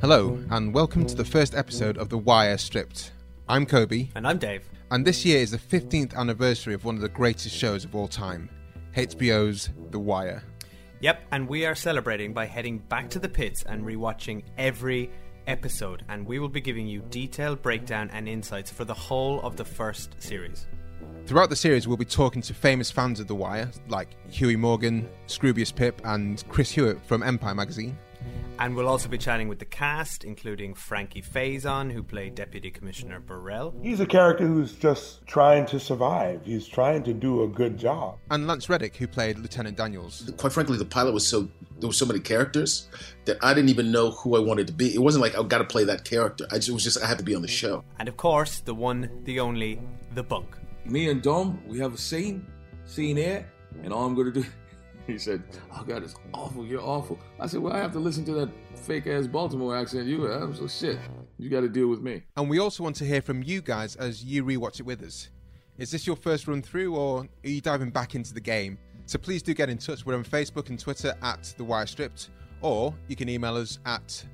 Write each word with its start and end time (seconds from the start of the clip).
Hello, 0.00 0.38
and 0.50 0.72
welcome 0.72 1.04
to 1.04 1.14
the 1.14 1.24
first 1.24 1.54
episode 1.54 1.98
of 1.98 2.08
The 2.08 2.16
Wire 2.16 2.56
Stripped. 2.56 3.12
I'm 3.48 3.66
Kobi, 3.66 4.08
And 4.14 4.26
I'm 4.26 4.38
Dave. 4.38 4.64
and 4.90 5.04
this 5.04 5.24
year 5.24 5.40
is 5.40 5.50
the 5.50 5.58
15th 5.58 6.14
anniversary 6.14 6.72
of 6.74 6.84
one 6.84 6.94
of 6.94 7.00
the 7.02 7.08
greatest 7.08 7.54
shows 7.54 7.84
of 7.84 7.94
all 7.94 8.08
time 8.08 8.48
HBO's 8.96 9.68
The 9.90 9.98
Wire. 9.98 10.42
Yep, 11.00 11.22
and 11.32 11.48
we 11.48 11.66
are 11.66 11.74
celebrating 11.74 12.32
by 12.32 12.46
heading 12.46 12.78
back 12.78 13.10
to 13.10 13.18
the 13.18 13.28
pits 13.28 13.62
and 13.64 13.84
rewatching 13.84 14.44
every 14.56 15.10
episode. 15.46 16.04
And 16.08 16.24
we 16.26 16.38
will 16.38 16.48
be 16.48 16.60
giving 16.60 16.86
you 16.86 17.02
detailed 17.10 17.60
breakdown 17.60 18.08
and 18.12 18.28
insights 18.28 18.70
for 18.70 18.84
the 18.84 18.94
whole 18.94 19.40
of 19.42 19.56
the 19.56 19.64
first 19.64 20.14
series. 20.22 20.66
Throughout 21.26 21.50
the 21.50 21.56
series, 21.56 21.88
we'll 21.88 21.96
be 21.96 22.04
talking 22.04 22.42
to 22.42 22.54
famous 22.54 22.90
fans 22.90 23.20
of 23.20 23.28
The 23.28 23.34
Wire, 23.34 23.70
like 23.88 24.08
Huey 24.30 24.56
Morgan, 24.56 25.08
Scroobius 25.28 25.74
Pip, 25.74 26.00
and 26.04 26.42
Chris 26.48 26.70
Hewitt 26.70 27.00
from 27.06 27.22
Empire 27.22 27.54
magazine. 27.54 27.96
And 28.58 28.76
we'll 28.76 28.88
also 28.88 29.08
be 29.08 29.18
chatting 29.18 29.48
with 29.48 29.58
the 29.58 29.64
cast, 29.64 30.24
including 30.24 30.74
Frankie 30.74 31.22
Faison, 31.22 31.90
who 31.90 32.02
played 32.02 32.34
Deputy 32.34 32.70
Commissioner 32.70 33.18
Burrell. 33.18 33.74
He's 33.82 33.98
a 33.98 34.06
character 34.06 34.46
who's 34.46 34.74
just 34.74 35.26
trying 35.26 35.66
to 35.66 35.80
survive. 35.80 36.42
He's 36.44 36.68
trying 36.68 37.02
to 37.04 37.12
do 37.12 37.42
a 37.42 37.48
good 37.48 37.76
job. 37.78 38.18
And 38.30 38.46
Lance 38.46 38.68
Reddick, 38.68 38.94
who 38.96 39.08
played 39.08 39.38
Lieutenant 39.38 39.76
Daniels. 39.76 40.30
quite 40.36 40.52
frankly, 40.52 40.78
the 40.78 40.84
pilot 40.84 41.12
was 41.12 41.26
so 41.26 41.48
there 41.80 41.88
were 41.88 41.92
so 41.92 42.06
many 42.06 42.20
characters 42.20 42.88
that 43.24 43.36
I 43.42 43.52
didn't 43.52 43.70
even 43.70 43.90
know 43.90 44.12
who 44.12 44.36
I 44.36 44.38
wanted 44.38 44.68
to 44.68 44.72
be. 44.72 44.94
It 44.94 45.00
wasn't 45.00 45.22
like 45.22 45.36
oh, 45.36 45.42
I 45.42 45.46
got 45.48 45.58
to 45.58 45.64
play 45.64 45.82
that 45.84 46.04
character. 46.04 46.46
I 46.52 46.56
just, 46.56 46.68
it 46.68 46.72
was 46.72 46.84
just 46.84 47.02
I 47.02 47.06
had 47.06 47.18
to 47.18 47.24
be 47.24 47.34
on 47.34 47.42
the 47.42 47.48
show. 47.48 47.82
And 47.98 48.08
of 48.08 48.16
course, 48.16 48.60
the 48.60 48.74
one, 48.74 49.10
the 49.24 49.40
only, 49.40 49.80
the 50.14 50.22
bunk. 50.22 50.56
Me 50.84 51.10
and 51.10 51.22
Dom, 51.22 51.62
we 51.66 51.78
have 51.78 51.94
a 51.94 51.98
scene, 51.98 52.46
scene 52.84 53.16
here, 53.16 53.50
and 53.82 53.92
all 53.92 54.06
I'm 54.06 54.14
gonna 54.14 54.32
do. 54.32 54.44
He 55.04 55.18
said, 55.18 55.42
"Oh 55.76 55.82
God, 55.82 56.04
it's 56.04 56.14
awful. 56.32 56.64
You're 56.64 56.80
awful." 56.80 57.18
I 57.40 57.48
said, 57.48 57.60
"Well, 57.60 57.72
I 57.72 57.78
have 57.78 57.92
to 57.92 57.98
listen 57.98 58.24
to 58.26 58.34
that 58.34 58.50
fake 58.76 59.08
ass 59.08 59.26
Baltimore 59.26 59.76
accent 59.76 60.06
you 60.06 60.22
have. 60.22 60.56
So 60.56 60.68
shit, 60.68 60.96
you 61.38 61.50
got 61.50 61.62
to 61.62 61.68
deal 61.68 61.88
with 61.88 62.00
me." 62.00 62.22
And 62.36 62.48
we 62.48 62.60
also 62.60 62.84
want 62.84 62.94
to 62.96 63.04
hear 63.04 63.20
from 63.20 63.42
you 63.42 63.62
guys 63.62 63.96
as 63.96 64.24
you 64.24 64.44
rewatch 64.44 64.78
it 64.78 64.86
with 64.86 65.02
us. 65.02 65.30
Is 65.76 65.90
this 65.90 66.06
your 66.06 66.14
first 66.14 66.46
run 66.46 66.62
through, 66.62 66.94
or 66.94 67.22
are 67.22 67.48
you 67.48 67.60
diving 67.60 67.90
back 67.90 68.14
into 68.14 68.32
the 68.32 68.40
game? 68.40 68.78
So 69.06 69.18
please 69.18 69.42
do 69.42 69.54
get 69.54 69.68
in 69.68 69.78
touch. 69.78 70.06
We're 70.06 70.14
on 70.14 70.24
Facebook 70.24 70.68
and 70.68 70.78
Twitter 70.78 71.14
at 71.22 71.52
The 71.56 71.64
Wire 71.64 71.86
Stripped, 71.86 72.30
or 72.60 72.94
you 73.08 73.16
can 73.16 73.28
email 73.28 73.56
us 73.56 73.80
at 73.84 74.24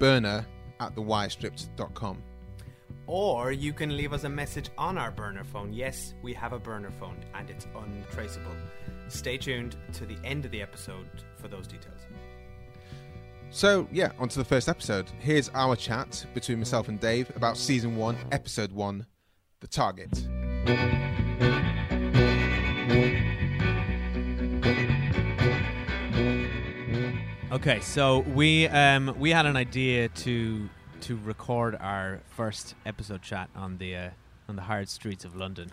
burner 0.00 0.44
at 0.80 0.96
thewirestripped.com. 0.96 2.22
Or 3.08 3.52
you 3.52 3.72
can 3.72 3.96
leave 3.96 4.12
us 4.12 4.24
a 4.24 4.28
message 4.28 4.68
on 4.76 4.98
our 4.98 5.10
burner 5.10 5.42
phone. 5.42 5.72
Yes, 5.72 6.14
we 6.22 6.34
have 6.34 6.52
a 6.52 6.58
burner 6.58 6.90
phone 6.90 7.16
and 7.34 7.48
it's 7.48 7.66
untraceable. 7.74 8.52
Stay 9.08 9.38
tuned 9.38 9.76
to 9.94 10.04
the 10.04 10.18
end 10.24 10.44
of 10.44 10.50
the 10.50 10.60
episode 10.60 11.08
for 11.40 11.48
those 11.48 11.66
details. 11.66 12.02
So, 13.48 13.88
yeah, 13.90 14.12
onto 14.18 14.38
the 14.38 14.44
first 14.44 14.68
episode. 14.68 15.10
Here's 15.20 15.48
our 15.54 15.74
chat 15.74 16.26
between 16.34 16.58
myself 16.58 16.88
and 16.88 17.00
Dave 17.00 17.34
about 17.34 17.56
season 17.56 17.96
one, 17.96 18.14
episode 18.30 18.72
one 18.72 19.06
The 19.60 19.68
Target. 19.68 20.28
Okay, 27.50 27.80
so 27.80 28.18
we 28.18 28.68
um, 28.68 29.14
we 29.18 29.30
had 29.30 29.46
an 29.46 29.56
idea 29.56 30.10
to 30.10 30.68
to 31.02 31.18
record 31.24 31.76
our 31.80 32.20
first 32.28 32.74
episode 32.84 33.22
chat 33.22 33.48
on 33.54 33.78
the 33.78 33.96
uh, 33.96 34.10
on 34.48 34.56
the 34.56 34.62
hard 34.62 34.88
streets 34.88 35.24
of 35.24 35.36
London. 35.36 35.70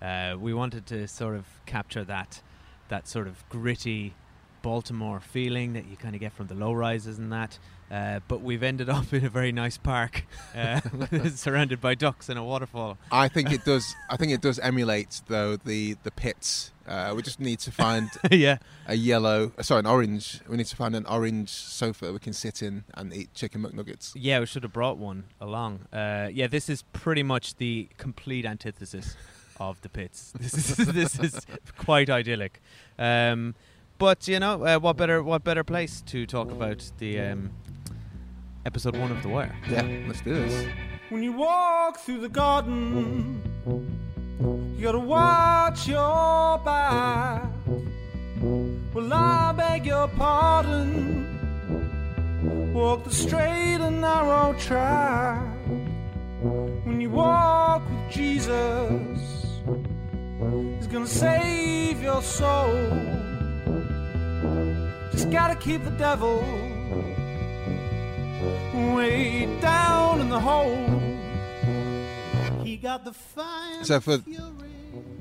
Uh, 0.00 0.36
we 0.38 0.54
wanted 0.54 0.86
to 0.86 1.08
sort 1.08 1.36
of 1.36 1.46
capture 1.66 2.04
that 2.04 2.42
that 2.88 3.08
sort 3.08 3.26
of 3.26 3.48
gritty 3.48 4.14
Baltimore 4.62 5.20
feeling 5.20 5.72
that 5.74 5.86
you 5.86 5.96
kind 5.96 6.14
of 6.14 6.20
get 6.20 6.32
from 6.32 6.46
the 6.48 6.54
low 6.54 6.72
rises 6.72 7.18
and 7.18 7.32
that. 7.32 7.58
Uh, 7.90 8.20
but 8.28 8.42
we've 8.42 8.62
ended 8.62 8.88
up 8.88 9.12
in 9.12 9.24
a 9.24 9.28
very 9.28 9.52
nice 9.52 9.78
park, 9.78 10.26
uh, 10.54 10.80
surrounded 11.34 11.80
by 11.80 11.94
ducks 11.94 12.28
and 12.28 12.38
a 12.38 12.42
waterfall. 12.42 12.98
I 13.10 13.28
think 13.28 13.50
it 13.52 13.64
does. 13.64 13.94
I 14.10 14.16
think 14.16 14.32
it 14.32 14.40
does 14.40 14.58
emulate 14.58 15.22
though 15.28 15.56
the 15.56 15.96
the 16.02 16.10
pits. 16.10 16.72
Uh, 16.86 17.12
we 17.14 17.20
just 17.20 17.38
need 17.38 17.58
to 17.58 17.70
find 17.70 18.08
yeah, 18.30 18.56
a 18.86 18.94
yellow, 18.94 19.52
uh, 19.58 19.62
sorry, 19.62 19.80
an 19.80 19.86
orange. 19.86 20.40
We 20.48 20.56
need 20.56 20.66
to 20.66 20.76
find 20.76 20.96
an 20.96 21.04
orange 21.04 21.50
sofa 21.50 22.12
we 22.12 22.18
can 22.18 22.32
sit 22.32 22.62
in 22.62 22.84
and 22.94 23.12
eat 23.12 23.34
chicken 23.34 23.62
McNuggets. 23.62 24.12
Yeah, 24.14 24.40
we 24.40 24.46
should 24.46 24.62
have 24.62 24.72
brought 24.72 24.96
one 24.96 25.24
along. 25.38 25.80
Uh, 25.92 26.28
yeah, 26.32 26.46
this 26.46 26.70
is 26.70 26.82
pretty 26.94 27.22
much 27.22 27.56
the 27.56 27.88
complete 27.98 28.46
antithesis 28.46 29.16
of 29.60 29.80
the 29.82 29.88
pits. 29.88 30.32
This 30.38 30.78
is 30.78 30.86
this 30.86 31.18
is 31.18 31.46
quite 31.76 32.08
idyllic. 32.08 32.62
Um, 32.98 33.54
but 33.98 34.28
you 34.28 34.38
know, 34.38 34.64
uh, 34.64 34.78
what 34.78 34.96
better 34.96 35.22
what 35.22 35.44
better 35.44 35.64
place 35.64 36.00
to 36.06 36.24
talk 36.24 36.50
about 36.50 36.90
the 36.98 37.20
um, 37.20 37.50
episode 38.68 38.98
one 38.98 39.10
of 39.10 39.22
The 39.22 39.30
Wire? 39.30 39.56
Yeah, 39.70 39.80
let's 40.06 40.20
do 40.20 40.34
this. 40.34 40.66
When 41.08 41.22
you 41.22 41.32
walk 41.32 41.96
through 42.00 42.20
the 42.20 42.28
garden, 42.28 43.40
you 44.76 44.82
gotta 44.82 44.98
watch 44.98 45.88
your 45.88 46.58
back. 46.58 47.44
Well, 48.92 49.10
I 49.10 49.54
beg 49.56 49.86
your 49.86 50.06
pardon. 50.08 51.24
Walk 52.74 53.04
the 53.04 53.10
straight 53.10 53.80
and 53.80 54.02
narrow 54.02 54.52
track. 54.58 55.40
When 56.84 57.00
you 57.00 57.08
walk 57.08 57.88
with 57.88 58.10
Jesus, 58.10 59.18
He's 60.76 60.88
gonna 60.88 61.06
save 61.06 62.02
your 62.02 62.20
soul. 62.20 62.76
Just 65.12 65.30
gotta 65.30 65.56
keep 65.56 65.82
the 65.84 65.96
devil 66.06 66.44
way 68.42 69.46
down 69.60 70.20
in 70.20 70.28
the 70.28 70.40
hole. 70.40 70.76
He 72.64 72.76
got 72.76 73.04
the 73.04 73.12
fire. 73.12 73.84
So 73.84 74.00
for 74.00 74.18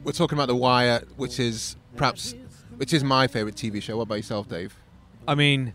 we're 0.04 0.12
talking 0.12 0.38
about 0.38 0.48
The 0.48 0.56
Wire, 0.56 1.04
which 1.18 1.40
is 1.40 1.76
perhaps 1.96 2.36
which 2.78 2.94
is 2.94 3.04
my 3.04 3.28
favorite 3.28 3.56
TV 3.56 3.82
show. 3.82 3.98
What 3.98 4.04
about 4.04 4.16
yourself, 4.16 4.48
Dave? 4.48 4.76
I 5.28 5.36
mean, 5.36 5.74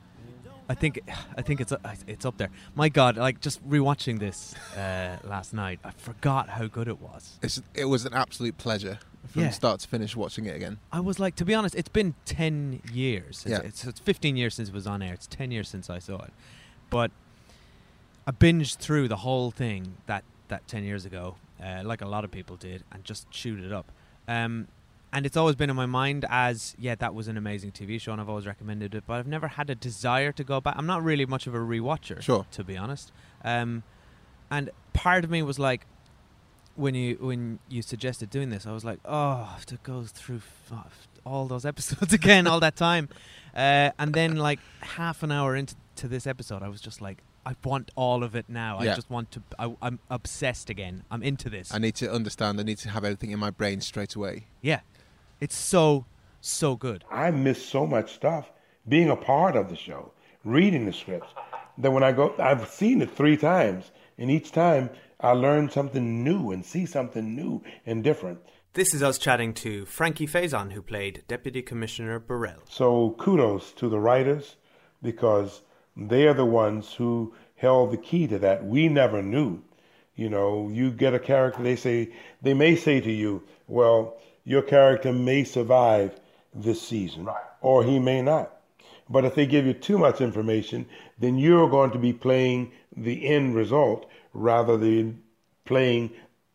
I 0.69 0.75
think 0.75 1.00
I 1.36 1.42
think 1.42 1.60
it's 1.60 1.72
uh, 1.72 1.78
it's 2.06 2.25
up 2.25 2.36
there. 2.38 2.50
My 2.75 2.88
God, 2.88 3.16
like 3.16 3.41
just 3.41 3.66
rewatching 3.69 4.19
this 4.19 4.54
uh, 4.76 5.16
last 5.25 5.52
night, 5.52 5.81
I 5.84 5.91
forgot 5.91 6.48
how 6.50 6.66
good 6.66 6.88
it 6.88 7.00
was. 7.00 7.38
It's, 7.42 7.60
it 7.75 7.86
was 7.86 8.04
an 8.06 8.14
absolute 8.14 8.56
pleasure 8.58 8.98
from 9.26 9.42
Yeah. 9.42 9.50
start 9.50 9.81
to 9.81 9.88
finish 9.88 10.14
watching 10.16 10.47
it 10.47 10.56
again. 10.56 10.78
I 10.92 11.00
was 11.00 11.19
like, 11.19 11.36
to 11.36 11.44
be 11.44 11.54
honest, 11.54 11.75
it's 11.75 11.88
been 11.88 12.14
10 12.25 12.82
years. 12.92 13.42
It's, 13.44 13.47
Yeah. 13.47 13.58
it's, 13.58 13.84
it's 13.84 14.00
15 14.00 14.36
years 14.36 14.54
since 14.54 14.69
it 14.69 14.75
was 14.75 14.86
on 14.86 15.00
air. 15.02 15.14
It's 15.14 15.26
10 15.26 15.50
years 15.50 15.69
since 15.69 15.88
I 15.91 15.98
saw 16.00 16.20
it. 16.22 16.32
But 16.91 17.10
I 18.27 18.31
binged 18.31 18.77
through 18.77 19.09
the 19.09 19.16
whole 19.16 19.50
thing 19.50 19.97
that, 20.06 20.25
that 20.49 20.66
10 20.69 20.84
years 20.84 21.05
ago, 21.05 21.37
uh, 21.62 21.83
like 21.84 22.00
a 22.03 22.09
lot 22.09 22.25
of 22.25 22.31
people 22.31 22.56
did, 22.56 22.84
and 22.93 23.03
just 23.05 23.31
chewed 23.31 23.62
it 23.65 23.72
up. 23.72 23.91
Um, 24.28 24.69
and 25.12 25.27
it's 25.27 25.37
always 25.37 25.56
been 25.56 25.69
in 25.69 25.77
my 25.77 25.87
mind 25.87 26.25
as, 26.31 26.75
yeah, 26.78 26.94
that 26.94 27.15
was 27.15 27.28
an 27.28 27.37
amazing 27.37 27.72
TV 27.72 28.00
show, 28.00 28.12
and 28.12 28.21
I've 28.21 28.28
always 28.28 28.47
recommended 28.47 28.94
it, 28.94 29.05
but 29.06 29.15
I've 29.15 29.27
never 29.27 29.49
had 29.49 29.69
a 29.71 29.75
desire 29.75 30.32
to 30.32 30.44
go 30.44 30.61
back. 30.61 30.75
I'm 30.78 30.87
not 30.87 31.03
really 31.05 31.27
much 31.27 31.47
of 31.47 31.55
a 31.55 31.59
rewatcher, 31.59 32.22
Sure. 32.22 32.47
to 32.53 32.65
be 32.65 32.77
honest. 32.77 33.12
Um, 33.44 33.82
and 34.50 34.71
part 34.93 35.25
of 35.25 35.31
me 35.31 35.43
was 35.43 35.59
like, 35.59 35.87
when 36.75 36.94
you 36.94 37.19
when 37.21 37.59
you 37.69 37.82
suggested 37.82 38.31
doing 38.31 38.49
this, 38.49 38.66
I 38.66 38.72
was 38.72 38.82
like, 38.84 38.99
oh, 39.05 39.15
I 39.43 39.49
have 39.53 39.66
to 39.66 39.78
go 39.82 40.05
through 40.05 40.41
f- 40.71 41.06
all 41.27 41.47
those 41.47 41.66
episodes 41.72 42.15
again, 42.15 42.47
all 42.47 42.61
that 42.61 42.77
time, 42.77 43.11
uh, 43.55 43.91
and 43.99 44.15
then 44.15 44.37
like 44.37 44.59
half 44.81 45.22
an 45.22 45.31
hour 45.31 45.55
into 45.55 45.75
to 45.97 46.09
this 46.09 46.27
episode, 46.27 46.62
I 46.62 46.69
was 46.69 46.81
just 46.81 47.03
like, 47.03 47.19
I 47.44 47.54
want 47.64 47.91
all 47.97 48.22
of 48.22 48.34
it 48.36 48.48
now. 48.48 48.80
Yeah. 48.80 48.92
I 48.92 48.94
just 48.94 49.10
want 49.10 49.30
to. 49.32 49.42
I, 49.58 49.75
I'm 49.82 49.98
obsessed 50.10 50.70
again. 50.70 51.04
I'm 51.10 51.22
into 51.22 51.50
this. 51.50 51.72
I 51.75 51.78
need 51.78 51.94
to 51.97 52.12
understand. 52.12 52.60
I 52.60 52.62
need 52.62 52.78
to 52.78 52.91
have 52.91 53.04
everything 53.04 53.30
in 53.30 53.38
my 53.38 53.50
brain 53.50 53.80
straight 53.80 54.14
away. 54.14 54.46
yeah, 54.61 54.81
it's 55.40 55.56
so 55.56 56.06
so 56.40 56.76
good. 56.76 57.05
I 57.11 57.31
miss 57.31 57.64
so 57.64 57.87
much 57.87 58.14
stuff 58.14 58.50
being 58.88 59.11
a 59.11 59.17
part 59.17 59.56
of 59.56 59.69
the 59.69 59.76
show, 59.76 60.12
reading 60.44 60.87
the 60.87 60.93
scripts. 60.93 61.32
That 61.78 61.90
when 61.93 62.02
I 62.02 62.12
go, 62.12 62.34
I've 62.38 62.69
seen 62.69 63.00
it 63.00 63.11
three 63.11 63.37
times, 63.37 63.93
and 64.19 64.31
each 64.31 64.52
time 64.52 64.90
I 65.20 65.32
learn 65.32 65.70
something 65.70 66.22
new 66.22 66.50
and 66.50 66.64
see 66.64 66.84
something 66.84 67.34
new 67.34 67.62
and 67.87 68.05
different. 68.05 68.40
This 68.75 68.93
is 68.94 69.02
us 69.02 69.19
chatting 69.19 69.55
to 69.55 69.84
Frankie 69.87 70.26
Faison, 70.26 70.72
who 70.72 70.82
played 70.82 71.22
Deputy 71.28 71.62
Commissioner 71.62 72.19
Burrell. 72.19 72.62
So 72.69 73.14
kudos 73.19 73.72
to 73.72 73.88
the 73.88 74.00
writers 74.00 74.56
because 75.02 75.62
they 75.97 76.27
are 76.27 76.35
the 76.35 76.44
ones 76.44 76.94
who 76.94 77.35
held 77.56 77.93
the 77.93 77.97
key 77.97 78.27
to 78.29 78.39
that. 78.39 78.65
We 78.65 78.89
never 78.89 79.23
knew. 79.23 79.62
You 80.15 80.29
know, 80.29 80.69
you 80.69 80.91
get 80.91 81.15
a 81.15 81.19
character, 81.19 81.62
they 81.62 81.77
say, 81.77 82.11
they 82.43 82.55
may 82.55 82.77
say 82.77 83.00
to 83.00 83.11
you, 83.11 83.43
well, 83.67 84.19
your 84.44 84.62
character 84.62 85.12
may 85.12 85.44
survive 85.44 86.19
this 86.55 86.83
season, 86.83 87.29
or 87.61 87.83
he 87.85 87.99
may 87.99 88.21
not. 88.21 88.53
But 89.09 89.25
if 89.25 89.35
they 89.35 89.47
give 89.47 89.67
you 89.67 89.75
too 89.75 89.99
much 89.99 90.21
information, 90.21 90.87
then 91.19 91.39
you're 91.39 91.69
going 91.69 91.91
to 91.93 91.99
be 91.99 92.12
playing 92.12 92.73
the 92.97 93.27
end 93.27 93.55
result 93.55 94.06
rather 94.33 94.77
than 94.77 95.23
playing 95.65 96.11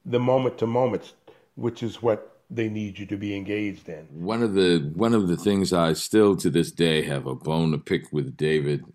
the 0.06 0.20
moment 0.20 0.58
to 0.60 0.68
moment, 0.68 1.14
which 1.56 1.84
is 1.84 2.02
what 2.02 2.38
they 2.50 2.70
need 2.70 2.98
you 2.98 3.06
to 3.06 3.18
be 3.18 3.36
engaged 3.36 3.90
in. 3.90 4.08
One 4.10 4.42
of 4.42 4.54
the 4.54 4.92
one 4.96 5.14
of 5.14 5.28
the 5.28 5.36
things 5.36 5.74
I 5.74 5.94
still 5.94 6.36
to 6.38 6.50
this 6.50 6.72
day 6.72 7.02
have 7.04 7.28
a 7.28 7.36
bone 7.36 7.72
to 7.72 7.78
pick 7.78 8.12
with 8.14 8.38
David. 8.38 8.86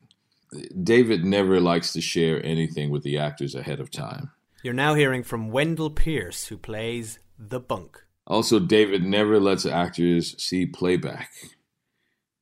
David 0.82 1.24
never 1.24 1.60
likes 1.60 1.92
to 1.92 2.00
share 2.00 2.44
anything 2.44 2.90
with 2.90 3.02
the 3.02 3.18
actors 3.18 3.54
ahead 3.54 3.80
of 3.80 3.90
time. 3.90 4.30
You're 4.62 4.74
now 4.74 4.94
hearing 4.94 5.22
from 5.22 5.50
Wendell 5.50 5.90
Pierce, 5.90 6.46
who 6.46 6.56
plays 6.56 7.18
the 7.38 7.60
bunk. 7.60 8.04
Also, 8.26 8.60
David 8.60 9.02
never 9.02 9.40
lets 9.40 9.66
actors 9.66 10.40
see 10.42 10.66
playback 10.66 11.30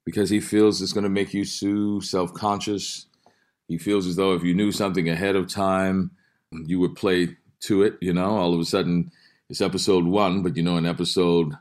because 0.04 0.28
he 0.28 0.40
feels 0.40 0.82
it's 0.82 0.92
going 0.92 1.04
to 1.04 1.10
make 1.10 1.32
you 1.32 1.44
too 1.44 2.00
self 2.00 2.34
conscious. 2.34 3.06
He 3.68 3.78
feels 3.78 4.06
as 4.06 4.16
though 4.16 4.34
if 4.34 4.42
you 4.42 4.54
knew 4.54 4.72
something 4.72 5.08
ahead 5.08 5.36
of 5.36 5.48
time, 5.48 6.10
you 6.50 6.80
would 6.80 6.96
play 6.96 7.36
to 7.60 7.82
it. 7.82 7.96
You 8.00 8.12
know, 8.12 8.36
all 8.36 8.52
of 8.52 8.60
a 8.60 8.64
sudden 8.64 9.12
it's 9.48 9.60
episode 9.60 10.04
one, 10.04 10.42
but 10.42 10.56
you 10.56 10.62
know, 10.62 10.76
in 10.76 10.86
episode 10.86 11.54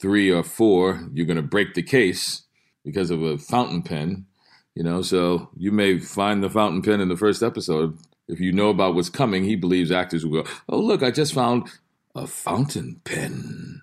three 0.00 0.30
or 0.30 0.42
four, 0.42 1.08
you're 1.12 1.26
going 1.26 1.36
to 1.36 1.42
break 1.42 1.74
the 1.74 1.82
case 1.82 2.42
because 2.84 3.10
of 3.10 3.22
a 3.22 3.38
fountain 3.38 3.82
pen. 3.82 4.26
You 4.74 4.82
know, 4.82 5.02
so 5.02 5.50
you 5.56 5.70
may 5.70 5.98
find 5.98 6.42
the 6.42 6.50
fountain 6.50 6.82
pen 6.82 7.00
in 7.00 7.08
the 7.08 7.16
first 7.16 7.42
episode. 7.42 7.96
If 8.26 8.40
you 8.40 8.52
know 8.52 8.70
about 8.70 8.94
what's 8.94 9.10
coming, 9.10 9.44
he 9.44 9.54
believes 9.54 9.92
actors 9.92 10.24
will 10.24 10.42
go, 10.42 10.50
"Oh, 10.68 10.80
look, 10.80 11.02
I 11.02 11.10
just 11.10 11.32
found 11.32 11.68
a 12.14 12.26
fountain 12.26 13.00
pen." 13.04 13.82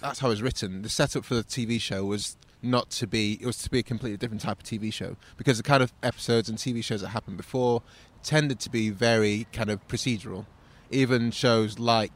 That's 0.00 0.18
how 0.18 0.28
it 0.28 0.30
was 0.30 0.42
written. 0.42 0.82
The 0.82 0.88
setup 0.88 1.24
for 1.24 1.34
the 1.34 1.44
TV 1.44 1.80
show 1.80 2.04
was 2.04 2.36
not 2.62 2.90
to 2.90 3.06
be 3.06 3.38
it 3.40 3.46
was 3.46 3.58
to 3.58 3.70
be 3.70 3.78
a 3.78 3.82
completely 3.82 4.16
different 4.18 4.42
type 4.42 4.58
of 4.60 4.64
TV 4.64 4.92
show 4.92 5.16
because 5.38 5.56
the 5.56 5.62
kind 5.62 5.82
of 5.82 5.92
episodes 6.02 6.48
and 6.48 6.58
TV 6.58 6.84
shows 6.84 7.00
that 7.00 7.08
happened 7.08 7.38
before 7.38 7.82
tended 8.22 8.60
to 8.60 8.70
be 8.70 8.90
very 8.90 9.46
kind 9.52 9.70
of 9.70 9.86
procedural. 9.88 10.46
Even 10.90 11.30
shows 11.30 11.78
like 11.78 12.12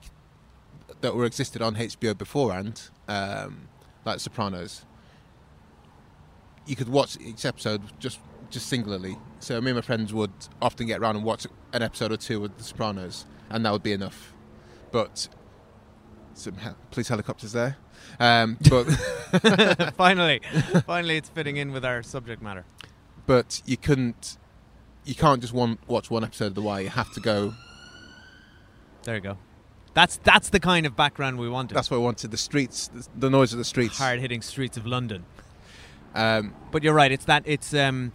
that 1.00 1.14
were 1.14 1.24
existed 1.24 1.62
on 1.62 1.76
HBO 1.76 2.16
beforehand, 2.16 2.90
um, 3.08 3.68
like 4.04 4.20
Sopranos, 4.20 4.84
you 6.66 6.76
could 6.76 6.88
watch 6.88 7.16
each 7.20 7.44
episode 7.44 7.82
just 7.98 8.18
just 8.50 8.66
singularly. 8.68 9.16
So 9.40 9.60
me 9.60 9.70
and 9.70 9.76
my 9.76 9.82
friends 9.82 10.12
would 10.14 10.32
often 10.62 10.86
get 10.86 11.00
around 11.00 11.16
and 11.16 11.24
watch 11.24 11.46
an 11.72 11.82
episode 11.82 12.12
or 12.12 12.16
two 12.16 12.44
of 12.44 12.56
The 12.56 12.64
Sopranos, 12.64 13.26
and 13.50 13.64
that 13.66 13.72
would 13.72 13.82
be 13.82 13.92
enough. 13.92 14.32
But 14.92 15.28
some 16.34 16.56
he- 16.58 16.68
police 16.90 17.08
helicopters 17.08 17.52
there. 17.52 17.76
Um, 18.20 18.58
but 18.70 18.84
finally, 19.96 20.40
finally, 20.86 21.16
it's 21.16 21.28
fitting 21.28 21.56
in 21.56 21.72
with 21.72 21.84
our 21.84 22.02
subject 22.02 22.42
matter. 22.42 22.64
but 23.26 23.60
you 23.66 23.76
couldn't, 23.76 24.36
you 25.04 25.14
can't 25.14 25.40
just 25.40 25.52
one 25.52 25.78
watch 25.86 26.10
one 26.10 26.22
episode 26.24 26.46
of 26.46 26.54
The 26.54 26.62
Wire. 26.62 26.82
You 26.82 26.88
have 26.90 27.12
to 27.14 27.20
go. 27.20 27.54
There 29.02 29.16
you 29.16 29.20
go. 29.20 29.36
That's 29.94 30.16
that's 30.18 30.48
the 30.50 30.60
kind 30.60 30.86
of 30.86 30.96
background 30.96 31.38
we 31.38 31.48
wanted. 31.48 31.74
That's 31.74 31.90
what 31.90 31.98
I 31.98 32.00
wanted. 32.00 32.30
The 32.30 32.36
streets, 32.36 32.88
the, 32.88 33.06
the 33.16 33.30
noise 33.30 33.52
of 33.52 33.58
the 33.58 33.64
streets. 33.64 33.98
hard 33.98 34.20
hitting 34.20 34.42
streets 34.42 34.76
of 34.76 34.86
London. 34.86 35.24
Um, 36.14 36.54
But 36.70 36.82
you're 36.82 36.94
right. 36.94 37.10
It's 37.12 37.24
that. 37.26 37.42
It's 37.46 37.74
um, 37.74 38.12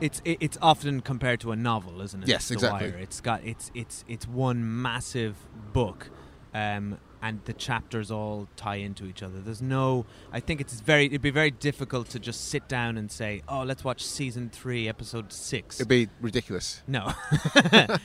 it's 0.00 0.20
it, 0.24 0.38
it's 0.40 0.58
often 0.60 1.00
compared 1.00 1.40
to 1.40 1.52
a 1.52 1.56
novel, 1.56 2.00
isn't 2.02 2.22
it? 2.22 2.28
Yes, 2.28 2.48
The 2.48 2.54
exactly. 2.54 2.90
Wire. 2.90 2.98
It's 2.98 3.20
got 3.20 3.42
it's 3.44 3.70
it's 3.74 4.04
it's 4.08 4.28
one 4.28 4.82
massive 4.82 5.36
book, 5.72 6.10
um, 6.54 6.98
and 7.22 7.40
the 7.46 7.54
chapters 7.54 8.10
all 8.10 8.46
tie 8.56 8.76
into 8.76 9.06
each 9.06 9.22
other. 9.22 9.40
There's 9.40 9.62
no. 9.62 10.04
I 10.32 10.40
think 10.40 10.60
it's 10.60 10.80
very. 10.80 11.06
It'd 11.06 11.22
be 11.22 11.30
very 11.30 11.50
difficult 11.50 12.10
to 12.10 12.18
just 12.18 12.48
sit 12.48 12.68
down 12.68 12.98
and 12.98 13.10
say, 13.10 13.42
"Oh, 13.48 13.62
let's 13.62 13.82
watch 13.84 14.04
season 14.04 14.50
three, 14.50 14.86
episode 14.86 15.32
six. 15.32 15.80
it'd 15.80 15.88
be 15.88 16.08
ridiculous. 16.20 16.82
No, 16.86 17.14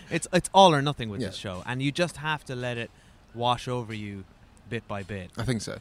it's 0.09 0.27
it's 0.31 0.49
all 0.53 0.73
or 0.73 0.81
nothing 0.81 1.09
with 1.09 1.19
Yeah. 1.21 1.27
this 1.27 1.35
show, 1.35 1.63
and 1.65 1.81
you 1.81 1.91
just 1.91 2.17
have 2.17 2.45
to 2.45 2.55
let 2.55 2.77
it 2.77 2.89
wash 3.33 3.67
over 3.67 3.93
you 3.93 4.23
bit 4.69 4.87
by 4.87 5.03
bit. 5.03 5.31
I 5.37 5.43
think 5.43 5.61
so. 5.61 5.79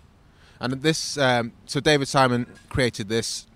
And 0.61 0.73
this, 0.83 1.17
um, 1.17 1.53
so 1.67 1.81
David 1.81 2.07
Simon 2.09 2.47
created 2.69 3.09
this. 3.09 3.47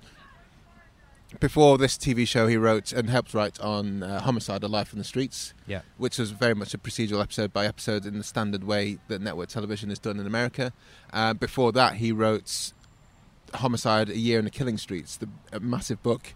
Before 1.41 1.79
this 1.79 1.99
TV 1.99 2.27
show, 2.29 2.47
he 2.47 2.57
wrote 2.57 2.93
and 2.93 3.11
helped 3.11 3.35
write 3.35 3.59
on 3.61 4.05
uh, 4.05 4.21
Homicide: 4.21 4.63
A 4.63 4.69
Life 4.69 4.93
in 4.93 4.99
the 5.01 5.05
Streets, 5.05 5.53
Yeah. 5.67 5.81
which 5.99 6.17
was 6.17 6.31
very 6.31 6.55
much 6.55 6.75
a 6.75 6.79
procedural 6.79 7.21
episode 7.21 7.53
by 7.53 7.67
episode 7.67 8.07
in 8.07 8.17
the 8.19 8.25
standard 8.25 8.63
way 8.63 8.99
that 9.09 9.21
network 9.21 9.49
television 9.49 9.91
is 9.91 9.99
done 9.99 10.21
in 10.21 10.27
America. 10.29 10.73
Uh, 11.13 11.35
before 11.35 11.73
that, 11.73 11.95
he 11.97 12.13
wrote 12.13 12.73
Homicide: 13.55 14.11
A 14.11 14.17
Year 14.17 14.39
in 14.39 14.45
the 14.45 14.51
Killing 14.51 14.79
Streets, 14.79 15.17
the 15.17 15.29
a 15.53 15.59
massive 15.59 16.01
book. 16.05 16.35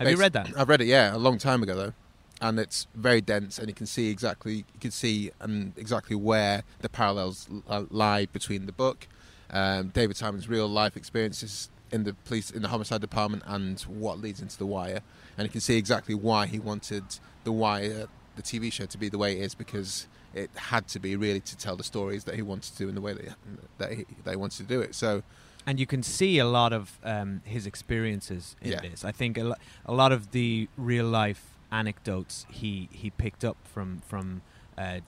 Have 0.00 0.10
you 0.10 0.16
read 0.16 0.32
that? 0.32 0.50
I've 0.56 0.68
read 0.68 0.80
it, 0.80 0.86
yeah, 0.88 1.14
a 1.14 1.18
long 1.18 1.38
time 1.38 1.62
ago 1.62 1.76
though, 1.76 1.92
and 2.40 2.58
it's 2.58 2.88
very 2.94 3.20
dense, 3.20 3.56
and 3.58 3.68
you 3.68 3.74
can 3.74 3.86
see 3.86 4.10
exactly 4.10 4.54
you 4.56 4.80
can 4.80 4.90
see 4.90 5.30
um, 5.40 5.74
exactly 5.76 6.16
where 6.16 6.64
the 6.80 6.88
parallels 6.88 7.48
lie 7.90 8.26
between 8.26 8.66
the 8.66 8.72
book, 8.72 9.06
um, 9.50 9.88
David 9.88 10.16
Simon's 10.16 10.48
real 10.48 10.68
life 10.68 10.96
experiences 10.96 11.70
in 11.92 12.04
the 12.04 12.14
police 12.14 12.50
in 12.50 12.62
the 12.62 12.68
homicide 12.68 13.00
department, 13.00 13.42
and 13.46 13.80
what 13.82 14.20
leads 14.20 14.40
into 14.40 14.56
the 14.56 14.66
Wire, 14.66 15.00
and 15.36 15.46
you 15.46 15.50
can 15.50 15.60
see 15.60 15.76
exactly 15.76 16.14
why 16.14 16.46
he 16.46 16.58
wanted 16.58 17.02
the 17.44 17.52
Wire, 17.52 18.06
the 18.36 18.42
TV 18.42 18.72
show, 18.72 18.86
to 18.86 18.98
be 18.98 19.08
the 19.08 19.18
way 19.18 19.38
it 19.38 19.42
is 19.42 19.54
because. 19.54 20.06
It 20.32 20.48
had 20.54 20.86
to 20.90 21.00
be 21.00 21.16
really 21.16 21.40
to 21.40 21.56
tell 21.56 21.74
the 21.74 21.82
stories 21.82 22.22
that 22.22 22.36
he 22.36 22.42
wanted 22.42 22.70
to 22.74 22.78
do 22.78 22.88
in 22.88 22.94
the 22.94 23.00
way 23.00 23.14
that 23.14 23.24
he, 23.24 23.30
that 23.78 23.92
he, 23.94 24.06
that 24.22 24.30
he 24.30 24.36
wanted 24.36 24.58
to 24.58 24.62
do 24.62 24.80
it. 24.80 24.94
So 24.94 25.24
and 25.66 25.80
you 25.80 25.86
can 25.86 26.04
see 26.04 26.38
a 26.38 26.46
lot 26.46 26.72
of 26.72 27.00
um, 27.02 27.42
his 27.44 27.66
experiences 27.66 28.54
in 28.62 28.70
Yeah. 28.70 28.80
this. 28.80 29.04
I 29.04 29.10
think 29.10 29.36
a, 29.38 29.42
lo- 29.42 29.54
a 29.84 29.92
lot 29.92 30.12
of 30.12 30.30
the 30.30 30.68
real 30.76 31.06
life 31.06 31.58
anecdotes 31.72 32.46
he, 32.48 32.88
he 32.92 33.10
picked 33.10 33.44
up 33.44 33.56
from 33.64 34.02
from 34.06 34.42
uh, 34.78 35.00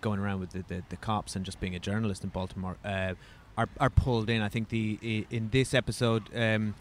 going 0.00 0.20
around 0.20 0.38
with 0.38 0.50
the, 0.50 0.62
the, 0.68 0.84
the 0.90 0.96
cops 0.96 1.34
and 1.34 1.44
just 1.44 1.58
being 1.58 1.74
a 1.74 1.80
journalist 1.80 2.22
in 2.22 2.30
Baltimore 2.30 2.76
uh, 2.84 3.14
are 3.58 3.68
are 3.78 3.90
pulled 3.90 4.30
in. 4.30 4.40
I 4.40 4.48
think 4.48 4.68
the 4.70 5.26
in 5.30 5.50
this 5.50 5.74
episode 5.74 6.22
um, 6.34 6.74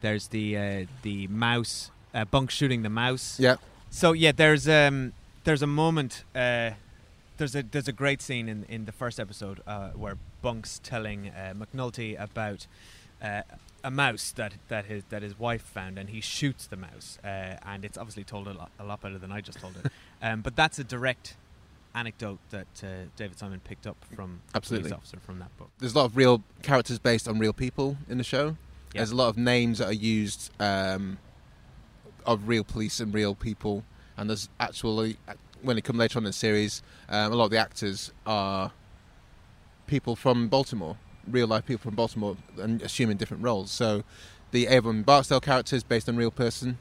there's 0.00 0.28
the 0.28 0.56
uh, 0.56 0.86
the 1.02 1.26
mouse 1.26 1.90
uh, 2.14 2.24
bunk 2.24 2.50
shooting 2.50 2.82
the 2.82 2.88
mouse. 2.88 3.38
yeah, 3.38 3.56
So 3.90 4.12
yeah, 4.12 4.32
there's 4.32 4.66
um 4.68 5.12
there's 5.44 5.62
a 5.62 5.66
moment 5.66 6.24
uh 6.34 6.70
there's 7.36 7.56
a 7.56 7.62
there's 7.62 7.88
a 7.88 7.92
great 7.92 8.22
scene 8.22 8.48
in 8.48 8.64
in 8.68 8.84
the 8.84 8.92
first 8.92 9.18
episode 9.18 9.60
uh, 9.66 9.90
where 9.90 10.16
Bunk's 10.42 10.80
telling 10.82 11.28
uh, 11.28 11.54
McNulty 11.56 12.20
about 12.20 12.66
uh, 13.22 13.42
a 13.82 13.90
mouse 13.90 14.32
that 14.32 14.52
that 14.68 14.84
his 14.86 15.02
that 15.10 15.22
his 15.22 15.38
wife 15.38 15.62
found, 15.62 15.98
and 15.98 16.10
he 16.10 16.20
shoots 16.20 16.66
the 16.66 16.76
mouse, 16.76 17.18
uh, 17.24 17.56
and 17.66 17.84
it's 17.84 17.98
obviously 17.98 18.24
told 18.24 18.46
a 18.46 18.52
lot, 18.52 18.70
a 18.78 18.84
lot 18.84 19.00
better 19.00 19.18
than 19.18 19.32
I 19.32 19.40
just 19.40 19.58
told 19.58 19.74
it. 19.82 19.90
um, 20.22 20.42
but 20.42 20.54
that's 20.54 20.78
a 20.78 20.84
direct 20.84 21.36
anecdote 21.94 22.38
that 22.50 22.66
uh, 22.84 22.88
David 23.16 23.38
Simon 23.38 23.60
picked 23.60 23.86
up 23.86 23.96
from 24.14 24.40
Absolutely. 24.54 24.90
police 24.90 24.98
officer 24.98 25.18
from 25.20 25.38
that 25.40 25.56
book. 25.56 25.70
there's 25.78 25.94
a 25.94 25.98
lot 25.98 26.04
of 26.04 26.16
real 26.16 26.42
characters 26.62 26.98
based 26.98 27.26
on 27.28 27.38
real 27.38 27.52
people 27.52 27.96
in 28.08 28.18
the 28.18 28.24
show. 28.24 28.56
Yeah. 28.92 29.00
There's 29.00 29.10
a 29.10 29.16
lot 29.16 29.28
of 29.28 29.36
names 29.36 29.78
that 29.78 29.88
are 29.88 29.92
used 29.92 30.50
um, 30.60 31.18
of 32.26 32.48
real 32.48 32.64
police 32.64 33.00
and 33.00 33.12
real 33.14 33.34
people, 33.34 33.84
and 34.16 34.28
there's 34.28 34.48
actually 34.58 35.16
when 35.62 35.76
it 35.78 35.84
come 35.84 35.96
later 35.98 36.18
on 36.18 36.22
in 36.24 36.28
the 36.28 36.32
series, 36.32 36.82
um, 37.08 37.32
a 37.32 37.36
lot 37.36 37.44
of 37.46 37.50
the 37.50 37.58
actors 37.58 38.12
are 38.26 38.72
people 39.86 40.16
from 40.16 40.48
Baltimore, 40.48 40.96
real 41.28 41.46
life 41.46 41.66
people 41.66 41.82
from 41.82 41.94
Baltimore, 41.94 42.36
and 42.58 42.80
assuming 42.82 43.16
different 43.16 43.42
roles. 43.42 43.70
So 43.70 44.02
the 44.52 44.66
Avon 44.68 45.02
Barksdale 45.02 45.40
character 45.40 45.76
is 45.76 45.82
based 45.84 46.08
on 46.08 46.16
real 46.16 46.30
person. 46.30 46.78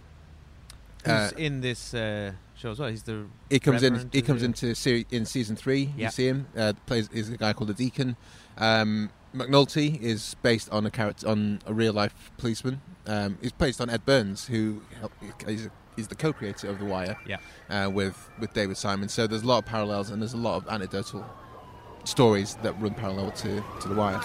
Who's 1.03 1.11
Uh, 1.11 1.31
in 1.37 1.61
this 1.61 1.93
uh, 1.93 2.33
show 2.59 2.71
as 2.71 2.79
well? 2.79 2.89
He's 2.89 3.03
the 3.03 3.25
He 3.49 3.59
comes 3.59 3.83
in. 3.83 3.93
Reverend, 3.93 4.13
He 4.13 4.21
comes 4.21 4.41
it? 4.43 4.45
into 4.45 4.75
seri- 4.75 5.07
in 5.11 5.25
season 5.25 5.55
three. 5.55 5.93
Yeah. 5.97 6.05
You 6.07 6.11
see 6.11 6.27
him. 6.27 6.47
Uh, 6.57 6.73
plays 6.85 7.09
is 7.13 7.29
a 7.29 7.37
guy 7.37 7.53
called 7.53 7.69
the 7.69 7.73
Deacon. 7.73 8.15
Um, 8.57 9.09
McNulty 9.35 10.01
is 10.01 10.35
based 10.41 10.69
on 10.71 10.85
a 10.85 10.91
character 10.91 11.27
on 11.27 11.59
a 11.65 11.73
real 11.73 11.93
life 11.93 12.31
policeman. 12.37 12.81
Um, 13.05 13.37
he's 13.41 13.51
based 13.51 13.79
on 13.79 13.89
Ed 13.89 14.05
Burns, 14.05 14.47
who 14.47 14.81
is, 14.91 14.97
helped, 14.99 15.43
he's, 15.47 15.69
he's 15.95 16.07
the 16.07 16.15
co-creator 16.15 16.67
of 16.67 16.79
The 16.79 16.85
Wire. 16.85 17.15
Yeah. 17.27 17.37
Uh, 17.69 17.89
with 17.89 18.29
with 18.39 18.53
David 18.53 18.75
Simon. 18.77 19.07
So 19.09 19.27
there's 19.27 19.43
a 19.43 19.47
lot 19.47 19.59
of 19.59 19.65
parallels 19.65 20.09
and 20.09 20.21
there's 20.21 20.33
a 20.33 20.37
lot 20.37 20.57
of 20.57 20.67
anecdotal 20.67 21.25
stories 22.05 22.55
that 22.63 22.73
run 22.81 22.93
parallel 22.95 23.31
to 23.31 23.63
to 23.81 23.87
The 23.87 23.93
Wire. 23.95 24.19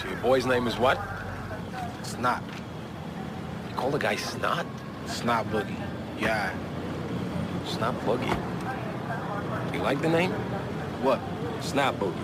So 0.00 0.08
your 0.08 0.18
boy's 0.18 0.46
name 0.46 0.66
is 0.66 0.76
what? 0.78 1.00
Snot. 2.02 2.42
Call 3.76 3.90
the 3.90 3.98
guy 3.98 4.16
Snot? 4.16 4.66
Snot 5.06 5.46
Boogie. 5.50 5.76
Yeah. 6.18 6.52
Snot 7.66 7.94
Boogie. 8.00 9.74
You 9.74 9.80
like 9.80 10.00
the 10.00 10.08
name? 10.08 10.32
What? 11.02 11.20
Snot 11.60 11.98
Boogie. 11.98 12.14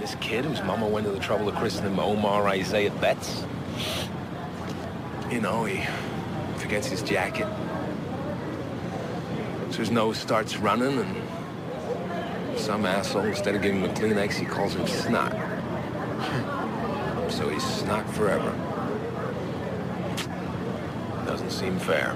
This 0.00 0.14
kid 0.16 0.44
whose 0.44 0.62
mama 0.62 0.88
went 0.88 1.06
to 1.06 1.12
the 1.12 1.20
trouble 1.20 1.48
of 1.48 1.54
christening 1.54 1.92
him 1.92 2.00
Omar 2.00 2.48
Isaiah 2.48 2.90
Betts? 2.90 3.44
You 5.30 5.40
know, 5.40 5.64
he 5.64 5.86
forgets 6.56 6.88
his 6.88 7.02
jacket. 7.02 7.46
So 9.70 9.78
his 9.78 9.90
nose 9.90 10.18
starts 10.18 10.56
running 10.56 10.98
and 10.98 12.58
some 12.58 12.84
asshole, 12.86 13.24
instead 13.24 13.54
of 13.54 13.62
giving 13.62 13.80
him 13.80 13.90
a 13.90 13.94
Kleenex, 13.94 14.32
he 14.34 14.44
calls 14.44 14.74
him 14.74 14.86
snot. 14.86 15.51
So 17.32 17.48
he's 17.48 17.64
snot 17.64 18.08
forever. 18.14 18.52
Doesn't 21.26 21.50
seem 21.50 21.78
fair. 21.78 22.14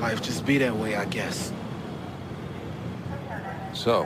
Life 0.00 0.22
just 0.22 0.44
be 0.44 0.58
that 0.58 0.74
way, 0.76 0.96
I 0.96 1.04
guess. 1.04 1.52
So, 3.72 4.04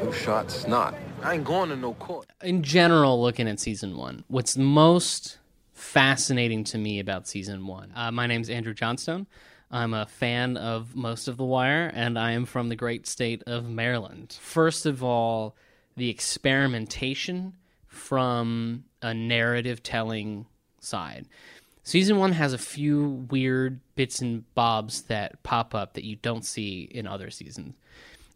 who 0.00 0.12
shot 0.12 0.50
Snot? 0.50 0.94
I 1.22 1.34
ain't 1.34 1.44
going 1.44 1.68
to 1.68 1.76
no 1.76 1.94
court. 1.94 2.26
in 2.42 2.62
general, 2.62 3.20
looking 3.20 3.46
at 3.46 3.60
season 3.60 3.96
one, 3.96 4.24
what's 4.28 4.56
most 4.56 5.38
fascinating 5.72 6.64
to 6.64 6.78
me 6.78 7.00
about 7.00 7.28
season 7.28 7.66
one? 7.66 7.92
Uh, 7.94 8.10
my 8.10 8.26
name's 8.26 8.48
Andrew 8.48 8.74
Johnstone. 8.74 9.26
I'm 9.70 9.92
a 9.92 10.06
fan 10.06 10.56
of 10.56 10.96
most 10.96 11.28
of 11.28 11.36
The 11.36 11.44
Wire, 11.44 11.90
and 11.94 12.18
I 12.18 12.32
am 12.32 12.46
from 12.46 12.68
the 12.70 12.76
great 12.76 13.06
state 13.06 13.42
of 13.46 13.68
Maryland. 13.68 14.38
First 14.40 14.86
of 14.86 15.02
all, 15.02 15.56
the 15.96 16.08
experimentation 16.08 17.54
from 17.94 18.84
a 19.02 19.14
narrative 19.14 19.82
telling 19.82 20.46
side. 20.80 21.26
Season 21.82 22.18
one 22.18 22.32
has 22.32 22.52
a 22.52 22.58
few 22.58 23.26
weird 23.30 23.80
bits 23.94 24.20
and 24.20 24.44
bobs 24.54 25.02
that 25.02 25.42
pop 25.42 25.74
up 25.74 25.94
that 25.94 26.04
you 26.04 26.16
don't 26.16 26.44
see 26.44 26.88
in 26.90 27.06
other 27.06 27.30
seasons. 27.30 27.74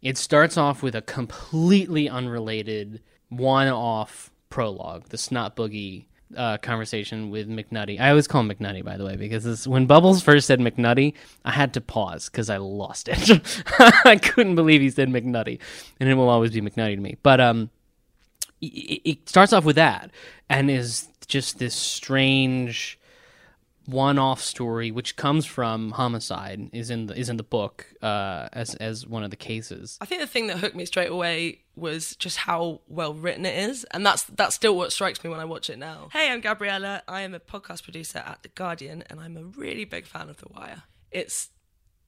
It 0.01 0.17
starts 0.17 0.55
off 0.55 0.81
with 0.81 0.95
a 0.95 1.01
completely 1.01 2.07
unrelated 2.07 3.01
one 3.29 3.67
off 3.67 4.31
prologue, 4.49 5.09
the 5.09 5.17
Snot 5.17 5.55
Boogie 5.55 6.05
uh, 6.37 6.57
conversation 6.57 7.29
with 7.29 7.49
McNutty. 7.49 7.99
I 7.99 8.09
always 8.09 8.27
call 8.27 8.41
him 8.41 8.49
McNutty, 8.49 8.83
by 8.83 8.97
the 8.97 9.05
way, 9.05 9.15
because 9.15 9.43
this, 9.43 9.67
when 9.67 9.87
Bubbles 9.87 10.21
first 10.21 10.47
said 10.47 10.59
McNutty, 10.59 11.13
I 11.43 11.51
had 11.51 11.73
to 11.73 11.81
pause 11.81 12.29
because 12.29 12.49
I 12.49 12.57
lost 12.57 13.09
it. 13.11 13.41
I 14.05 14.17
couldn't 14.17 14.55
believe 14.55 14.81
he 14.81 14.89
said 14.89 15.09
McNutty, 15.09 15.59
and 15.99 16.09
it 16.09 16.13
will 16.13 16.29
always 16.29 16.51
be 16.51 16.61
McNutty 16.61 16.95
to 16.95 17.01
me. 17.01 17.17
But 17.23 17.41
um, 17.41 17.69
it, 18.61 19.01
it 19.05 19.29
starts 19.29 19.53
off 19.53 19.65
with 19.65 19.75
that 19.75 20.11
and 20.49 20.69
is 20.69 21.07
just 21.27 21.59
this 21.59 21.75
strange 21.75 22.99
one-off 23.85 24.39
story 24.39 24.91
which 24.91 25.15
comes 25.15 25.47
from 25.47 25.91
homicide 25.91 26.69
is 26.73 26.91
in 26.91 27.07
the 27.07 27.17
is 27.17 27.27
in 27.27 27.37
the 27.37 27.43
book 27.43 27.87
uh, 28.03 28.47
as 28.53 28.75
as 28.75 29.07
one 29.07 29.23
of 29.23 29.31
the 29.31 29.35
cases 29.35 29.97
I 29.99 30.05
think 30.05 30.21
the 30.21 30.27
thing 30.27 30.45
that 30.47 30.57
hooked 30.57 30.75
me 30.75 30.85
straight 30.85 31.09
away 31.09 31.61
was 31.79 32.15
just 32.17 32.37
how 32.37 32.81
well 32.87 33.13
written 33.13 33.45
it 33.45 33.69
is, 33.69 33.85
and 33.85 34.05
that's 34.05 34.23
that's 34.23 34.55
still 34.55 34.75
what 34.75 34.91
strikes 34.91 35.23
me 35.23 35.29
when 35.29 35.39
I 35.39 35.45
watch 35.45 35.69
it 35.69 35.79
now. 35.79 36.09
Hey, 36.11 36.29
I'm 36.29 36.41
Gabriella. 36.41 37.03
I 37.07 37.21
am 37.21 37.33
a 37.33 37.39
podcast 37.39 37.83
producer 37.83 38.19
at 38.19 38.43
The 38.43 38.49
Guardian, 38.49 39.03
and 39.09 39.19
I'm 39.19 39.37
a 39.37 39.43
really 39.43 39.85
big 39.85 40.05
fan 40.05 40.29
of 40.29 40.37
The 40.37 40.47
Wire. 40.49 40.83
It's 41.11 41.49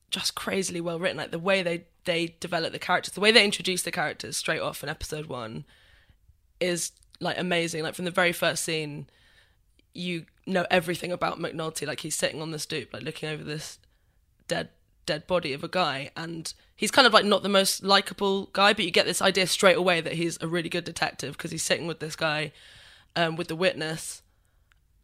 just 0.10 0.36
crazily 0.36 0.82
well 0.82 1.00
written, 1.00 1.18
like 1.18 1.32
the 1.32 1.40
way 1.40 1.64
they 1.64 1.86
they 2.04 2.36
develop 2.40 2.74
the 2.74 2.80
characters, 2.80 3.14
the 3.14 3.22
way 3.22 3.32
they 3.32 3.46
introduce 3.46 3.84
the 3.84 3.92
characters 3.92 4.38
straight 4.38 4.60
off 4.60 4.84
in 4.84 4.90
episode 4.90 5.28
one 5.28 5.66
is 6.62 6.92
like 7.20 7.38
amazing. 7.38 7.84
Like 7.84 7.96
from 7.96 8.06
the 8.06 8.12
very 8.12 8.32
first 8.32 8.64
scene, 8.64 9.08
you 9.94 10.26
know 10.46 10.66
everything 10.72 11.12
about 11.12 11.40
McNulty. 11.40 11.86
Like 11.86 12.02
he's 12.02 12.16
sitting 12.16 12.42
on 12.42 12.52
the 12.52 12.60
stoop, 12.60 12.94
like 12.94 13.04
looking 13.04 13.30
over 13.30 13.44
this 13.44 13.80
dead 14.48 14.70
dead 15.06 15.26
body 15.28 15.52
of 15.52 15.64
a 15.64 15.68
guy 15.68 16.12
and 16.16 16.54
he's 16.76 16.92
kind 16.92 17.08
of 17.08 17.14
like 17.14 17.26
not 17.26 17.42
the 17.42 17.50
most 17.50 17.84
likable 17.84 18.46
guy 18.54 18.72
but 18.72 18.86
you 18.86 18.92
get 18.92 19.06
this 19.06 19.22
idea 19.22 19.48
straight 19.48 19.76
away 19.76 20.00
that 20.00 20.14
he's 20.14 20.38
a 20.42 20.48
really 20.48 20.70
good 20.70 20.84
detective 20.84 21.36
because 21.36 21.50
he's 21.50 21.64
sitting 21.64 21.88
with 21.88 22.00
this 22.00 22.16
guy 22.16 22.52
um, 23.16 23.36
with 23.36 23.48
the 23.48 23.56
witness 23.56 24.22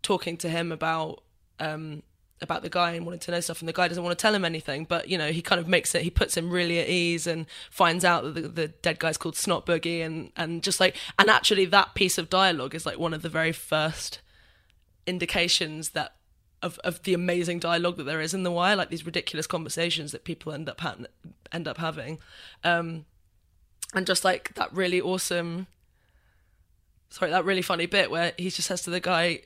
talking 0.03 0.37
to 0.37 0.49
him 0.49 0.71
about 0.71 1.23
um, 1.59 2.03
about 2.41 2.61
the 2.61 2.69
guy 2.69 2.91
and 2.91 3.05
wanted 3.05 3.21
to 3.21 3.31
know 3.31 3.39
stuff 3.39 3.61
and 3.61 3.67
the 3.67 3.73
guy 3.73 3.87
doesn't 3.87 4.03
want 4.03 4.17
to 4.17 4.21
tell 4.21 4.33
him 4.33 4.45
anything 4.45 4.85
but 4.85 5.07
you 5.09 5.17
know 5.17 5.31
he 5.31 5.41
kind 5.41 5.59
of 5.59 5.67
makes 5.67 5.95
it 5.95 6.03
he 6.03 6.09
puts 6.09 6.37
him 6.37 6.51
really 6.51 6.79
at 6.79 6.87
ease 6.87 7.25
and 7.25 7.45
finds 7.71 8.05
out 8.05 8.23
that 8.23 8.35
the, 8.35 8.47
the 8.47 8.67
dead 8.67 8.99
guy's 8.99 9.17
called 9.17 9.35
snot 9.35 9.65
boogie 9.65 10.05
and 10.05 10.31
and 10.35 10.61
just 10.61 10.79
like 10.79 10.95
and 11.17 11.29
actually 11.29 11.65
that 11.65 11.95
piece 11.95 12.17
of 12.17 12.29
dialogue 12.29 12.75
is 12.75 12.85
like 12.85 12.99
one 12.99 13.13
of 13.13 13.21
the 13.21 13.29
very 13.29 13.51
first 13.51 14.19
indications 15.07 15.89
that 15.89 16.15
of, 16.61 16.79
of 16.79 17.03
the 17.03 17.13
amazing 17.13 17.59
dialogue 17.59 17.97
that 17.97 18.03
there 18.03 18.21
is 18.21 18.33
in 18.33 18.43
the 18.43 18.51
wire 18.51 18.75
like 18.75 18.89
these 18.89 19.05
ridiculous 19.05 19.47
conversations 19.47 20.11
that 20.11 20.23
people 20.23 20.51
end 20.51 20.67
up 20.69 20.81
ha- 20.81 20.97
end 21.51 21.67
up 21.67 21.77
having. 21.77 22.19
Um 22.63 23.05
and 23.93 24.05
just 24.05 24.25
like 24.25 24.53
that 24.55 24.71
really 24.73 24.99
awesome 24.99 25.67
sorry 27.09 27.31
that 27.31 27.45
really 27.45 27.61
funny 27.61 27.85
bit 27.85 28.11
where 28.11 28.33
he 28.37 28.49
just 28.49 28.67
says 28.67 28.81
to 28.81 28.89
the 28.89 28.99
guy 28.99 29.41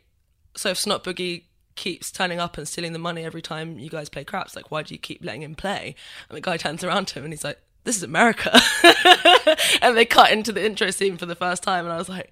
so 0.56 0.70
if 0.70 0.80
snot 0.80 1.04
boogie 1.04 1.44
keeps 1.76 2.12
turning 2.12 2.40
up 2.40 2.58
and 2.58 2.68
stealing 2.68 2.94
the 2.94 3.00
money 3.00 3.24
every 3.24 3.42
time 3.42 3.80
you 3.80 3.90
guys 3.90 4.10
play 4.10 4.24
craps 4.24 4.56
like 4.56 4.72
why 4.72 4.84
do 4.84 4.94
you 4.94 5.00
keep 5.00 5.24
letting 5.24 5.42
him 5.42 5.56
play 5.56 5.96
and 6.30 6.38
the 6.38 6.42
guy 6.42 6.58
turns 6.58 6.84
around 6.84 7.08
to 7.08 7.20
him 7.20 7.26
and 7.26 7.34
he's 7.34 7.44
like 7.44 7.60
this 7.84 7.96
is 7.96 8.04
america 8.04 8.52
and 9.82 9.98
they 9.98 10.06
cut 10.06 10.32
into 10.32 10.52
the 10.52 10.64
intro 10.66 10.92
scene 10.92 11.18
for 11.18 11.26
the 11.26 11.36
first 11.36 11.64
time 11.64 11.86
and 11.86 11.94
i 11.94 11.98
was 11.98 12.10
like 12.10 12.32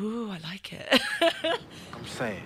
ooh 0.00 0.30
i 0.30 0.38
like 0.38 0.72
it 0.72 1.00
I'm 2.02 2.08
saying. 2.08 2.42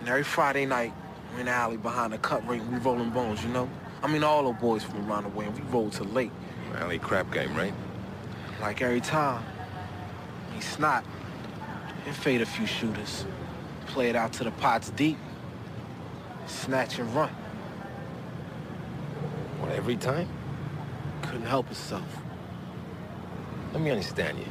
And 0.00 0.08
every 0.08 0.24
Friday 0.24 0.66
night, 0.66 0.92
we're 1.32 1.40
in 1.40 1.46
the 1.46 1.52
alley 1.52 1.78
behind 1.78 2.12
the 2.12 2.18
Cut 2.18 2.46
Rate, 2.46 2.62
we 2.64 2.76
rolling 2.78 3.08
bones, 3.08 3.42
you 3.42 3.48
know? 3.48 3.66
I 4.02 4.08
mean, 4.08 4.22
all 4.22 4.44
the 4.44 4.52
boys 4.52 4.82
from 4.82 5.08
around 5.10 5.22
the 5.22 5.30
way, 5.30 5.46
and 5.46 5.58
we 5.58 5.62
roll 5.70 5.88
till 5.88 6.04
late. 6.06 6.32
Alley 6.74 6.98
crap 6.98 7.32
game, 7.32 7.54
right? 7.56 7.72
Like 8.60 8.82
every 8.82 9.00
time. 9.00 9.42
He 10.54 10.60
snot 10.60 11.02
and 12.04 12.14
fade 12.14 12.42
a 12.42 12.46
few 12.46 12.66
shooters. 12.66 13.24
Play 13.92 14.08
it 14.08 14.16
out 14.16 14.32
to 14.34 14.44
the 14.44 14.50
pots 14.52 14.88
deep. 14.90 15.18
Snatch 16.46 16.98
and 16.98 17.14
run. 17.14 17.28
What, 19.60 19.70
every 19.72 19.96
time? 19.96 20.28
Couldn't 21.20 21.44
help 21.44 21.66
himself. 21.66 22.06
Let 23.74 23.82
me 23.82 23.90
understand 23.90 24.38
you. 24.38 24.46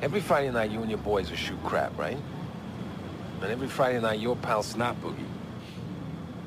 Every 0.00 0.20
Friday 0.20 0.50
night, 0.50 0.70
you 0.70 0.80
and 0.80 0.88
your 0.88 0.98
boys 0.98 1.28
will 1.28 1.36
shoot 1.36 1.62
crap, 1.62 1.96
right? 1.98 2.16
And 3.42 3.50
every 3.50 3.68
Friday 3.68 4.00
night, 4.00 4.18
your 4.18 4.34
pal 4.34 4.62
Snot 4.62 4.96
Boogie. 5.02 5.26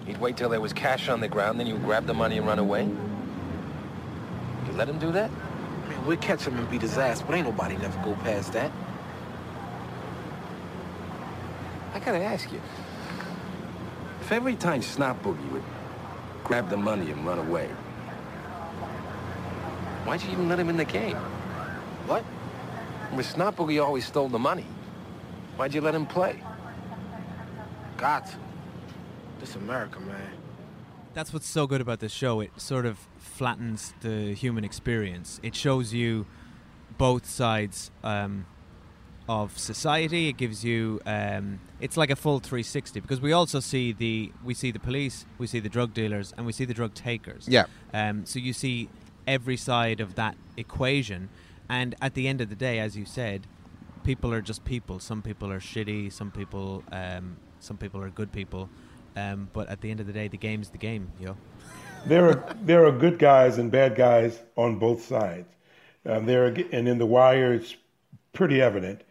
He'd 0.07 0.19
wait 0.19 0.35
till 0.35 0.49
there 0.49 0.59
was 0.59 0.73
cash 0.73 1.09
on 1.09 1.21
the 1.21 1.27
ground, 1.27 1.59
then 1.59 1.67
you 1.67 1.73
would 1.73 1.83
grab 1.83 2.07
the 2.07 2.15
money 2.15 2.39
and 2.39 2.47
run 2.47 2.57
away? 2.57 2.85
You 4.65 4.71
let 4.73 4.89
him 4.89 4.97
do 4.97 5.11
that? 5.11 5.29
I 5.85 5.89
mean, 5.89 6.05
we'd 6.07 6.19
catch 6.19 6.45
him 6.45 6.57
and 6.57 6.67
beat 6.71 6.81
his 6.81 6.97
ass, 6.97 7.21
but 7.21 7.35
ain't 7.35 7.45
nobody 7.45 7.77
never 7.77 8.03
go 8.03 8.15
past 8.23 8.53
that. 8.53 8.71
I 11.93 11.99
gotta 11.99 12.23
ask 12.23 12.51
you. 12.51 12.61
If 14.21 14.31
every 14.31 14.55
time 14.55 14.81
Snot 14.81 15.21
Boogie 15.21 15.51
would 15.51 15.63
grab 16.43 16.69
the 16.69 16.77
money 16.77 17.11
and 17.11 17.25
run 17.25 17.39
away, 17.39 17.67
why'd 20.05 20.21
you 20.23 20.31
even 20.31 20.49
let 20.49 20.59
him 20.59 20.69
in 20.69 20.77
the 20.77 20.85
game? 20.85 21.17
What? 22.07 22.23
With 23.15 23.25
Snot 23.25 23.55
Boogie 23.55 23.83
always 23.83 24.05
stole 24.05 24.29
the 24.29 24.39
money. 24.39 24.65
Why'd 25.55 25.73
you 25.73 25.81
let 25.81 25.93
him 25.93 26.05
play? 26.05 26.41
Got 27.97 28.25
to. 28.27 28.37
This 29.39 29.55
America, 29.55 29.99
man. 29.99 30.31
That's 31.13 31.31
what's 31.31 31.47
so 31.47 31.67
good 31.67 31.79
about 31.79 31.99
this 31.99 32.11
show. 32.11 32.39
It 32.39 32.51
sort 32.59 32.85
of 32.87 32.97
flattens 33.17 33.93
the 34.01 34.33
human 34.33 34.63
experience. 34.63 35.39
It 35.43 35.53
shows 35.53 35.93
you 35.93 36.25
both 36.97 37.25
sides 37.25 37.91
um, 38.03 38.45
of 39.27 39.57
society. 39.57 40.29
It 40.29 40.37
gives 40.37 40.63
you. 40.63 40.99
Um, 41.05 41.59
it's 41.79 41.97
like 41.97 42.09
a 42.09 42.15
full 42.15 42.39
360 42.39 42.99
because 42.99 43.21
we 43.21 43.31
also 43.31 43.59
see 43.59 43.91
the 43.91 44.31
we 44.43 44.53
see 44.53 44.71
the 44.71 44.79
police, 44.79 45.25
we 45.37 45.47
see 45.47 45.59
the 45.59 45.69
drug 45.69 45.93
dealers, 45.93 46.33
and 46.37 46.45
we 46.45 46.51
see 46.51 46.65
the 46.65 46.73
drug 46.73 46.93
takers. 46.93 47.47
Yeah. 47.47 47.65
Um, 47.93 48.25
so 48.25 48.39
you 48.39 48.53
see 48.53 48.89
every 49.27 49.57
side 49.57 49.99
of 49.99 50.15
that 50.15 50.35
equation, 50.57 51.29
and 51.69 51.95
at 52.01 52.13
the 52.13 52.27
end 52.27 52.41
of 52.41 52.49
the 52.49 52.55
day, 52.55 52.79
as 52.79 52.97
you 52.97 53.05
said, 53.05 53.47
people 54.03 54.33
are 54.33 54.41
just 54.41 54.65
people. 54.65 54.99
Some 54.99 55.21
people 55.21 55.51
are 55.51 55.59
shitty. 55.59 56.11
Some 56.11 56.31
people, 56.31 56.83
um, 56.91 57.37
some 57.59 57.77
people 57.77 58.01
are 58.01 58.09
good 58.09 58.31
people. 58.31 58.69
Um, 59.15 59.49
but 59.53 59.69
at 59.69 59.81
the 59.81 59.91
end 59.91 59.99
of 59.99 60.07
the 60.07 60.13
day, 60.13 60.27
the 60.27 60.37
game's 60.37 60.69
the 60.69 60.77
game, 60.77 61.11
yo. 61.19 61.37
there 62.05 62.27
are 62.27 62.55
there 62.61 62.85
are 62.85 62.91
good 62.91 63.19
guys 63.19 63.57
and 63.57 63.71
bad 63.71 63.95
guys 63.95 64.41
on 64.57 64.79
both 64.79 65.05
sides. 65.05 65.47
Um, 66.05 66.25
there 66.25 66.45
are, 66.45 66.53
and 66.71 66.87
in 66.87 66.97
the 66.97 67.05
wire, 67.05 67.53
it's 67.53 67.75
pretty 68.33 68.61
evident 68.61 69.03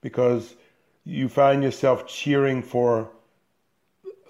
because 0.00 0.56
you 1.04 1.28
find 1.28 1.62
yourself 1.62 2.06
cheering 2.06 2.62
for 2.62 3.10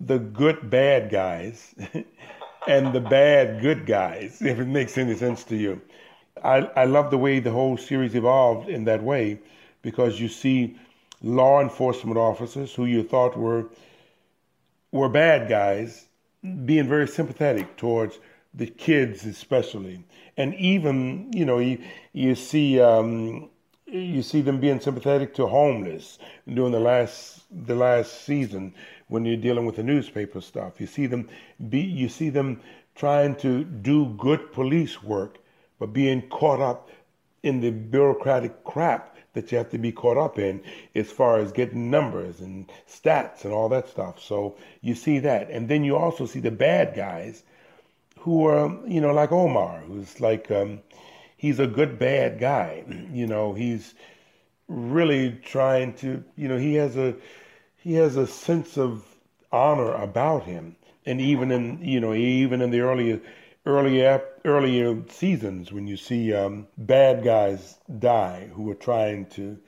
the 0.00 0.18
good 0.18 0.70
bad 0.70 1.10
guys 1.10 1.74
and 2.68 2.92
the 2.92 3.00
bad 3.00 3.60
good 3.60 3.86
guys, 3.86 4.40
if 4.40 4.58
it 4.58 4.66
makes 4.66 4.96
any 4.96 5.14
sense 5.14 5.44
to 5.44 5.56
you. 5.56 5.80
I, 6.42 6.58
I 6.76 6.84
love 6.84 7.10
the 7.10 7.18
way 7.18 7.40
the 7.40 7.50
whole 7.50 7.76
series 7.76 8.14
evolved 8.14 8.68
in 8.68 8.84
that 8.84 9.02
way 9.02 9.40
because 9.82 10.20
you 10.20 10.28
see 10.28 10.78
law 11.22 11.60
enforcement 11.60 12.16
officers 12.16 12.74
who 12.74 12.86
you 12.86 13.02
thought 13.02 13.36
were 13.36 13.66
were 14.92 15.08
bad 15.08 15.48
guys 15.48 16.06
being 16.64 16.88
very 16.88 17.06
sympathetic 17.06 17.76
towards 17.76 18.18
the 18.54 18.66
kids 18.66 19.26
especially 19.26 20.02
and 20.36 20.54
even 20.54 21.30
you 21.32 21.44
know 21.44 21.58
you 21.58 21.78
you 22.12 22.34
see 22.34 22.80
um, 22.80 23.50
you 23.90 24.22
see 24.22 24.40
them 24.40 24.60
being 24.60 24.80
sympathetic 24.80 25.34
to 25.34 25.46
homeless 25.46 26.18
during 26.52 26.72
the 26.72 26.80
last 26.80 27.42
the 27.50 27.74
last 27.74 28.22
season 28.22 28.74
when 29.08 29.24
you're 29.24 29.36
dealing 29.36 29.66
with 29.66 29.76
the 29.76 29.82
newspaper 29.82 30.40
stuff 30.40 30.80
you 30.80 30.86
see 30.86 31.06
them 31.06 31.28
be 31.68 31.80
you 31.80 32.08
see 32.08 32.30
them 32.30 32.60
trying 32.94 33.34
to 33.34 33.64
do 33.64 34.06
good 34.18 34.52
police 34.52 35.02
work 35.02 35.38
but 35.78 35.92
being 35.92 36.22
caught 36.28 36.60
up 36.60 36.90
in 37.42 37.60
the 37.60 37.70
bureaucratic 37.70 38.64
crap 38.64 39.16
that 39.32 39.50
you 39.50 39.58
have 39.58 39.70
to 39.70 39.78
be 39.78 39.92
caught 39.92 40.16
up 40.16 40.38
in 40.38 40.62
as 40.94 41.10
far 41.10 41.38
as 41.38 41.52
getting 41.52 41.90
numbers 41.90 42.40
and 42.40 42.70
stats 42.88 43.44
and 43.44 43.52
all 43.52 43.68
that 43.68 43.88
stuff. 43.88 44.20
So 44.20 44.56
you 44.80 44.94
see 44.94 45.20
that. 45.20 45.50
And 45.50 45.68
then 45.68 45.84
you 45.84 45.96
also 45.96 46.26
see 46.26 46.40
the 46.40 46.50
bad 46.50 46.94
guys 46.94 47.44
who 48.18 48.46
are, 48.46 48.76
you 48.86 49.00
know, 49.00 49.12
like 49.12 49.32
Omar, 49.32 49.80
who's 49.80 50.20
like, 50.20 50.50
um, 50.50 50.80
he's 51.40 51.58
a 51.58 51.66
good 51.66 51.98
bad 51.98 52.38
guy. 52.38 52.84
You 53.20 53.26
know, 53.26 53.54
he's 53.54 53.94
really 54.68 55.40
trying 55.42 55.94
to, 55.94 56.22
you 56.36 56.48
know, 56.48 56.58
he 56.58 56.74
has 56.74 56.96
a, 56.96 57.16
he 57.76 57.94
has 57.94 58.16
a 58.16 58.26
sense 58.26 58.76
of 58.76 59.04
honor 59.50 59.92
about 59.94 60.44
him. 60.44 60.76
And 61.06 61.20
even 61.20 61.50
in, 61.50 61.82
you 61.82 61.98
know, 61.98 62.12
even 62.14 62.60
in 62.60 62.70
the 62.70 62.80
earlier, 62.80 63.20
earlier, 63.64 64.22
earlier 64.44 65.02
seasons 65.08 65.72
when 65.72 65.86
you 65.86 65.96
see 65.96 66.34
um, 66.34 66.66
bad 66.76 67.24
guys 67.24 67.78
die 67.98 68.50
who 68.54 68.70
are 68.70 68.82
trying 68.90 69.26
to 69.36 69.58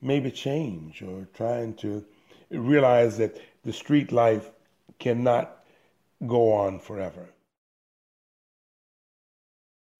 maybe 0.00 0.30
change 0.30 1.02
or 1.02 1.28
trying 1.34 1.74
to 1.74 2.04
realize 2.50 3.18
that 3.18 3.36
the 3.64 3.72
street 3.72 4.12
life 4.12 4.50
cannot 4.98 5.64
go 6.26 6.52
on 6.52 6.80
forever. 6.80 7.28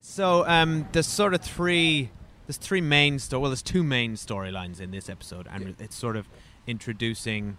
So 0.03 0.45
um, 0.47 0.89
there's 0.93 1.07
sort 1.07 1.33
of 1.33 1.41
three. 1.41 2.11
There's 2.47 2.57
three 2.57 2.81
main 2.81 3.19
story. 3.21 3.41
Well, 3.41 3.51
there's 3.51 3.63
two 3.63 3.85
main 3.85 4.15
storylines 4.15 4.81
in 4.81 4.91
this 4.91 5.09
episode, 5.09 5.47
and 5.51 5.69
Yeah. 5.69 5.85
it's 5.85 5.97
sort 5.97 6.17
of 6.17 6.29
introducing. 6.67 7.57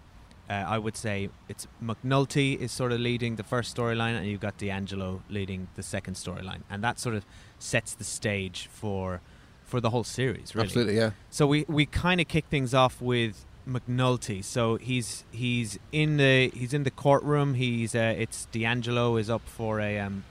Uh, 0.48 0.52
I 0.52 0.76
would 0.76 0.94
say 0.94 1.30
it's 1.48 1.66
McNulty 1.82 2.58
is 2.60 2.70
sort 2.70 2.92
of 2.92 3.00
leading 3.00 3.36
the 3.36 3.42
first 3.42 3.74
storyline, 3.74 4.14
and 4.16 4.26
you've 4.26 4.42
got 4.42 4.58
D'Angelo 4.58 5.22
leading 5.30 5.68
the 5.74 5.82
second 5.82 6.14
storyline, 6.14 6.60
and 6.68 6.84
that 6.84 7.00
sort 7.00 7.14
of 7.16 7.24
sets 7.58 7.94
the 7.94 8.04
stage 8.04 8.68
for 8.70 9.22
for 9.64 9.80
the 9.80 9.88
whole 9.88 10.04
series. 10.04 10.54
Really. 10.54 10.66
Absolutely, 10.66 10.96
yeah. 10.96 11.10
So 11.30 11.46
we, 11.46 11.64
we 11.66 11.86
kind 11.86 12.20
of 12.20 12.28
kick 12.28 12.44
things 12.50 12.74
off 12.74 13.00
with 13.00 13.46
McNulty. 13.66 14.44
So 14.44 14.76
he's 14.76 15.24
he's 15.32 15.78
in 15.92 16.18
the 16.18 16.50
he's 16.50 16.74
in 16.74 16.82
the 16.82 16.90
courtroom. 16.90 17.54
He's 17.54 17.94
uh, 17.94 18.14
it's 18.18 18.44
D'Angelo 18.52 19.16
is 19.16 19.30
up 19.30 19.48
for 19.48 19.80
a 19.80 19.98
um, 19.98 20.24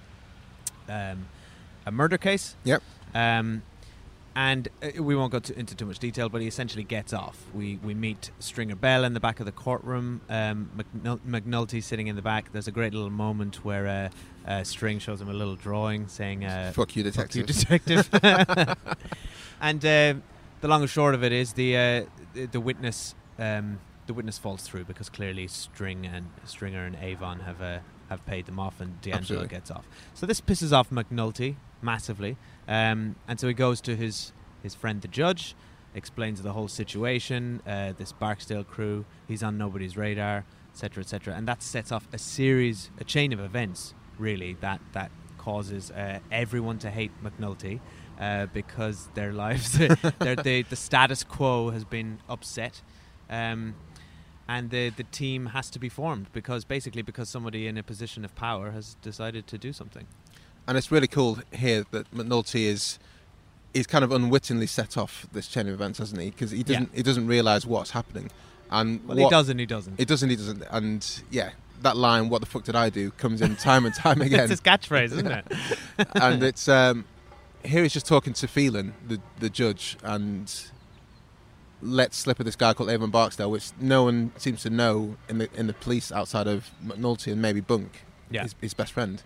um, 0.88 1.26
a 1.86 1.92
murder 1.92 2.18
case. 2.18 2.56
Yep. 2.64 2.82
Um, 3.14 3.64
and 4.36 4.68
uh, 4.82 5.04
we 5.04 5.16
won't 5.16 5.32
go 5.32 5.40
to, 5.40 5.58
into 5.58 5.76
too 5.76 5.86
much 5.86 6.00
detail, 6.00 6.28
but 6.28 6.42
he 6.42 6.48
essentially 6.48 6.84
gets 6.84 7.14
off. 7.14 7.46
We 7.54 7.78
we 7.84 7.94
meet 7.94 8.32
Stringer 8.40 8.76
Bell 8.76 9.04
in 9.04 9.14
the 9.14 9.20
back 9.20 9.40
of 9.40 9.46
the 9.46 9.52
courtroom. 9.52 10.22
Um, 10.28 10.72
McNul- 10.76 11.20
McNulty 11.20 11.84
sitting 11.84 12.08
in 12.08 12.16
the 12.16 12.22
back. 12.22 12.52
There's 12.52 12.68
a 12.68 12.72
great 12.72 12.94
little 12.94 13.12
moment 13.12 13.64
where 13.64 14.12
uh, 14.48 14.50
uh, 14.50 14.64
String 14.64 15.00
shows 15.00 15.22
him 15.22 15.30
a 15.30 15.34
little 15.34 15.56
drawing 15.56 16.08
saying, 16.08 16.46
uh, 16.46 16.72
Fuck 16.74 16.96
you, 16.96 17.04
Fuck 17.12 17.36
you, 17.36 17.44
detective." 17.44 18.10
detective." 18.10 18.76
and 19.62 19.86
uh, 19.86 20.14
the 20.62 20.68
long 20.68 20.82
and 20.82 20.90
short 20.90 21.14
of 21.14 21.24
it 21.24 21.32
is 21.32 21.54
the 21.54 21.78
uh, 21.78 22.06
the, 22.34 22.46
the 22.48 22.60
witness 22.60 23.14
um, 23.38 23.80
the 24.08 24.14
witness 24.14 24.38
falls 24.38 24.64
through 24.64 24.86
because 24.86 25.10
clearly 25.10 25.48
String 25.48 26.06
and 26.06 26.30
Stringer 26.46 26.86
and 26.86 26.96
Avon 26.96 27.42
have 27.42 27.62
uh, 27.62 27.80
have 28.10 28.26
paid 28.26 28.46
them 28.46 28.60
off, 28.60 28.80
and 28.82 29.00
D'Angelo 29.02 29.20
Absolutely. 29.20 29.48
gets 29.48 29.72
off. 29.72 29.88
So 30.14 30.26
this 30.26 30.42
pisses 30.42 30.72
off 30.72 30.90
McNulty 30.90 31.56
massively, 31.82 32.38
um, 32.68 33.16
and 33.28 33.40
so 33.40 33.48
he 33.48 33.54
goes 33.54 33.82
to 33.82 33.96
his 33.96 34.34
his 34.62 34.76
friend 34.76 35.02
the 35.02 35.08
judge, 35.08 35.56
explains 35.94 36.42
the 36.42 36.54
whole 36.54 36.68
situation. 36.68 37.62
Uh, 37.68 37.94
this 37.98 38.12
Barksdale 38.12 38.64
crew, 38.64 39.06
he's 39.28 39.44
on 39.44 39.58
nobody's 39.58 39.98
radar, 39.98 40.46
etc., 40.72 41.02
etc., 41.02 41.36
and 41.36 41.48
that 41.48 41.62
sets 41.62 41.92
off 41.92 42.08
a 42.14 42.18
series, 42.18 42.90
a 43.00 43.04
chain 43.04 43.34
of 43.34 43.40
events, 43.40 43.94
really 44.18 44.56
that 44.62 44.80
that 44.94 45.12
causes 45.38 45.92
uh, 45.92 46.20
everyone 46.32 46.78
to 46.80 46.90
hate 46.90 47.12
McNulty. 47.24 47.80
Uh, 48.20 48.46
because 48.46 49.10
their 49.16 49.34
lives, 49.44 49.78
their, 50.20 50.36
the 50.36 50.64
the 50.70 50.76
status 50.76 51.24
quo 51.24 51.72
has 51.72 51.84
been 51.84 52.20
upset, 52.30 52.84
um, 53.28 53.74
and 54.48 54.70
the 54.70 54.90
the 54.90 55.04
team 55.04 55.48
has 55.48 55.70
to 55.72 55.80
be 55.80 55.90
formed 55.90 56.28
because 56.34 56.66
basically 56.66 57.02
because 57.02 57.30
somebody 57.30 57.68
in 57.68 57.78
a 57.78 57.84
position 57.84 58.26
of 58.26 58.36
power 58.36 58.72
has 58.72 58.96
decided 59.02 59.48
to 59.48 59.58
do 59.58 59.74
something. 59.74 60.06
And 60.68 60.78
it's 60.78 60.92
really 60.92 61.08
cool 61.08 61.40
here 61.52 61.86
that 61.92 62.10
McNulty 62.12 62.66
is 62.66 63.00
he's 63.74 63.88
kind 63.88 64.04
of 64.04 64.12
unwittingly 64.12 64.68
set 64.68 64.98
off 64.98 65.28
this 65.34 65.48
chain 65.48 65.68
of 65.68 65.74
events, 65.74 66.00
hasn't 66.00 66.22
he? 66.22 66.30
Because 66.30 66.52
he 66.52 66.64
doesn't 66.64 66.94
he 66.94 67.04
doesn't 67.04 67.28
realise 67.28 67.66
what's 67.66 67.92
happening. 67.92 68.30
And 68.70 69.06
Well, 69.08 69.18
he 69.18 69.30
doesn't. 69.30 69.60
he 69.60 69.66
doesn't. 69.66 70.00
He 70.00 70.06
doesn't. 70.06 70.30
he 70.30 70.36
doesn't. 70.36 70.64
And 70.72 71.22
yeah, 71.30 71.52
that 71.82 71.96
line, 71.96 72.30
"What 72.30 72.42
the 72.42 72.48
fuck 72.48 72.64
did 72.64 72.76
I 72.76 72.90
do?" 72.90 73.12
comes 73.12 73.42
in 73.42 73.56
time 73.56 73.86
and 73.86 73.94
time 73.94 74.22
again. 74.28 74.42
It's 74.42 74.50
his 74.50 74.62
catchphrase, 74.62 75.06
isn't 75.06 75.28
it? 75.32 75.46
and 76.16 76.42
it's 76.42 76.68
um, 76.68 77.06
here 77.64 77.84
he's 77.84 77.94
just 77.94 78.08
talking 78.08 78.34
to 78.34 78.48
Phelan, 78.48 78.94
the 79.08 79.20
the 79.40 79.50
judge, 79.50 79.98
and 80.04 80.52
let 81.84 82.14
slip 82.14 82.40
of 82.40 82.46
this 82.46 82.56
guy 82.56 82.74
called 82.74 82.90
Avon 82.90 83.10
Barksdale, 83.10 83.52
which 83.52 83.72
no 83.80 84.04
one 84.04 84.32
seems 84.38 84.62
to 84.64 84.70
know 84.70 85.16
in 85.30 85.38
the 85.40 85.50
in 85.56 85.68
the 85.68 85.74
police 85.74 86.12
outside 86.12 86.48
of 86.48 86.70
McNulty 86.84 87.32
and 87.32 87.42
maybe 87.42 87.60
Bunk, 87.62 88.04
Yeah. 88.32 88.44
his, 88.44 88.56
his 88.62 88.74
best 88.74 88.92
friend. 88.94 89.22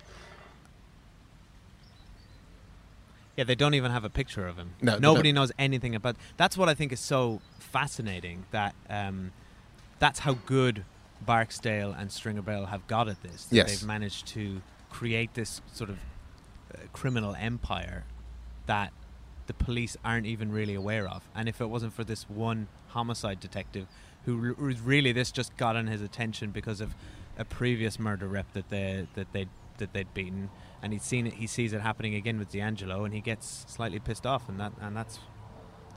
Yeah, 3.35 3.43
they 3.43 3.55
don't 3.55 3.75
even 3.75 3.91
have 3.91 4.03
a 4.03 4.09
picture 4.09 4.47
of 4.47 4.57
him. 4.57 4.71
No, 4.81 4.97
Nobody 4.97 5.31
knows 5.31 5.51
anything 5.59 5.93
about. 5.93 6.15
That's 6.37 6.57
what 6.57 6.69
I 6.69 6.73
think 6.73 6.91
is 6.91 6.99
so 6.99 7.39
fascinating. 7.59 8.45
That 8.51 8.73
um, 8.89 9.31
that's 9.99 10.19
how 10.19 10.33
good 10.45 10.83
Barksdale 11.21 11.91
and 11.91 12.11
Stringer 12.11 12.41
Bell 12.41 12.65
have 12.67 12.87
got 12.87 13.07
at 13.07 13.21
this. 13.21 13.45
that 13.45 13.55
Yes. 13.55 13.69
they've 13.79 13.87
managed 13.87 14.25
to 14.29 14.61
create 14.89 15.35
this 15.35 15.61
sort 15.71 15.89
of 15.91 15.97
uh, 16.73 16.79
criminal 16.93 17.35
empire 17.35 18.05
that 18.65 18.91
the 19.47 19.53
police 19.53 19.97
aren't 20.05 20.25
even 20.25 20.51
really 20.51 20.75
aware 20.75 21.07
of. 21.07 21.27
And 21.35 21.49
if 21.49 21.59
it 21.59 21.67
wasn't 21.67 21.93
for 21.93 22.03
this 22.03 22.29
one 22.29 22.67
homicide 22.89 23.39
detective, 23.39 23.87
who 24.25 24.55
r- 24.59 24.73
really 24.83 25.11
this 25.11 25.31
just 25.31 25.55
got 25.57 25.75
on 25.75 25.87
his 25.87 26.01
attention 26.01 26.51
because 26.51 26.81
of 26.81 26.93
a 27.37 27.45
previous 27.45 27.99
murder 27.99 28.27
rep 28.27 28.51
that 28.53 28.69
they 28.69 29.07
that 29.15 29.31
they 29.31 29.47
that 29.77 29.93
they'd 29.93 30.13
beaten, 30.13 30.49
and 30.81 30.93
he'd 30.93 31.01
seen 31.01 31.27
it. 31.27 31.33
He 31.33 31.47
sees 31.47 31.73
it 31.73 31.81
happening 31.81 32.15
again 32.15 32.37
with 32.39 32.51
D'Angelo, 32.51 33.05
and 33.05 33.13
he 33.13 33.21
gets 33.21 33.65
slightly 33.67 33.99
pissed 33.99 34.25
off, 34.25 34.49
and 34.49 34.59
that 34.59 34.73
and 34.81 34.95
that's 34.95 35.19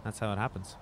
that's 0.05 0.19
how 0.19 0.33
it 0.33 0.39
happens. 0.39 0.77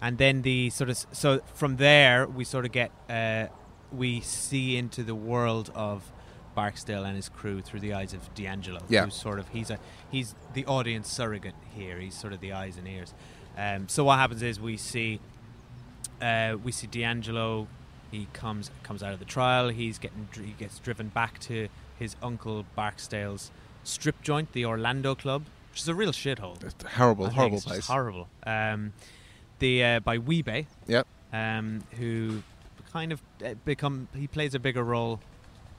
And 0.00 0.18
then 0.18 0.42
the 0.42 0.70
sort 0.70 0.90
of 0.90 1.06
so 1.12 1.40
from 1.54 1.76
there 1.76 2.26
we 2.26 2.44
sort 2.44 2.64
of 2.64 2.72
get 2.72 2.90
uh, 3.08 3.46
we 3.92 4.20
see 4.20 4.76
into 4.76 5.02
the 5.02 5.14
world 5.14 5.70
of 5.74 6.12
Barksdale 6.56 7.04
and 7.04 7.14
his 7.14 7.28
crew 7.28 7.60
through 7.60 7.80
the 7.80 7.92
eyes 7.92 8.12
of 8.12 8.34
D'Angelo, 8.34 8.80
Yeah. 8.88 9.04
who's 9.04 9.14
sort 9.14 9.38
of 9.38 9.46
he's 9.50 9.70
a 9.70 9.78
he's 10.10 10.34
the 10.54 10.64
audience 10.66 11.08
surrogate 11.08 11.54
here. 11.76 12.00
He's 12.00 12.14
sort 12.18 12.32
of 12.32 12.40
the 12.40 12.52
eyes 12.52 12.76
and 12.76 12.88
ears. 12.88 13.14
Um, 13.56 13.88
so 13.88 14.02
what 14.04 14.18
happens 14.18 14.42
is 14.42 14.58
we 14.58 14.76
see 14.76 15.20
uh, 16.20 16.56
we 16.64 16.72
see 16.72 16.86
D'Angelo. 16.88 17.68
He 18.10 18.26
comes 18.32 18.70
comes 18.82 19.02
out 19.02 19.12
of 19.12 19.18
the 19.18 19.24
trial. 19.24 19.68
He's 19.68 19.98
getting 19.98 20.28
he 20.34 20.52
gets 20.58 20.78
driven 20.80 21.08
back 21.08 21.38
to 21.40 21.68
his 21.98 22.16
uncle 22.22 22.64
Barksdale's 22.74 23.50
strip 23.84 24.20
joint, 24.22 24.52
the 24.52 24.64
Orlando 24.64 25.14
Club, 25.14 25.44
which 25.70 25.80
is 25.82 25.88
a 25.88 25.94
real 25.94 26.12
shithole. 26.12 26.62
It's 26.64 26.84
a 26.84 26.88
horrible, 26.88 27.28
horrible 27.30 27.58
it's 27.58 27.66
place. 27.66 27.86
horrible. 27.86 28.28
Um, 28.46 28.92
the 29.58 29.84
uh, 29.84 30.00
by 30.00 30.18
Wee-Bey. 30.18 30.66
Yep. 30.88 31.06
Um, 31.32 31.82
who 31.98 32.42
kind 32.92 33.12
of 33.12 33.20
uh, 33.44 33.54
become 33.64 34.08
he 34.16 34.26
plays 34.26 34.54
a 34.54 34.58
bigger 34.58 34.82
role 34.82 35.20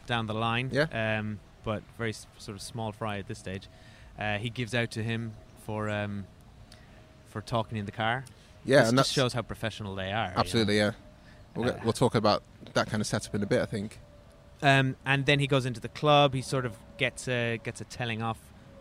down 0.07 0.25
the 0.25 0.33
line. 0.33 0.69
Yeah. 0.71 0.87
Um, 1.19 1.39
but 1.63 1.83
very 1.97 2.09
s- 2.11 2.25
sort 2.39 2.55
of 2.55 2.61
small 2.63 2.91
fry 2.91 3.19
at 3.19 3.27
this 3.27 3.37
stage. 3.39 3.67
Uh, 4.17 4.37
he 4.37 4.49
gives 4.49 4.73
out 4.73 4.89
to 4.91 5.03
him 5.03 5.33
for 5.65 5.89
um, 5.89 6.25
for 7.27 7.41
talking 7.41 7.77
in 7.77 7.85
the 7.85 7.91
car. 7.91 8.25
Yeah, 8.65 8.79
this 8.79 8.89
and 8.89 8.97
just 8.97 9.09
that's- 9.09 9.11
shows 9.13 9.33
how 9.33 9.41
professional 9.43 9.93
they 9.95 10.11
are. 10.11 10.29
you 10.29 10.33
know. 10.33 10.39
Absolutely, 10.39 10.77
yeah. 10.77 10.91
We'll, 11.55 11.69
Uh, 11.69 11.79
we'll 11.83 11.93
talk 11.93 12.15
about 12.15 12.43
that 12.73 12.87
kind 12.87 13.01
of 13.01 13.07
setup 13.07 13.33
in 13.35 13.41
a 13.43 13.45
bit, 13.45 13.61
I 13.61 13.65
think. 13.65 13.99
Um, 14.61 14.95
and 15.05 15.25
then 15.25 15.39
he 15.39 15.47
goes 15.47 15.65
into 15.65 15.79
the 15.79 15.89
club. 15.89 16.33
He 16.33 16.41
sort 16.41 16.65
of 16.65 16.73
gets 16.97 17.27
a 17.27 17.59
gets 17.63 17.79
a 17.81 17.83
telling 17.85 18.21
off 18.23 18.39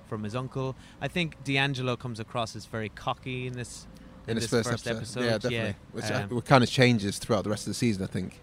from 0.08 0.22
his 0.24 0.34
uncle. 0.36 0.74
I 1.00 1.08
think 1.08 1.42
D'Angelo 1.44 1.96
comes 1.96 2.20
across 2.20 2.54
as 2.56 2.64
very 2.66 2.88
cocky 2.88 3.46
in 3.46 3.52
this 3.54 3.86
In, 4.26 4.36
this 4.36 4.50
his 4.50 4.66
first, 4.66 4.86
episode. 4.86 5.24
yeah, 5.24 5.38
definitely. 5.38 5.74
Which 5.92 6.04
uh, 6.10 6.26
Um, 6.30 6.40
kind 6.42 6.62
of 6.64 6.70
changes 6.70 7.18
throughout 7.18 7.44
the 7.44 7.50
rest 7.50 7.64
of 7.66 7.70
the 7.70 7.74
season, 7.74 8.02
I 8.04 8.06
think. 8.06 8.40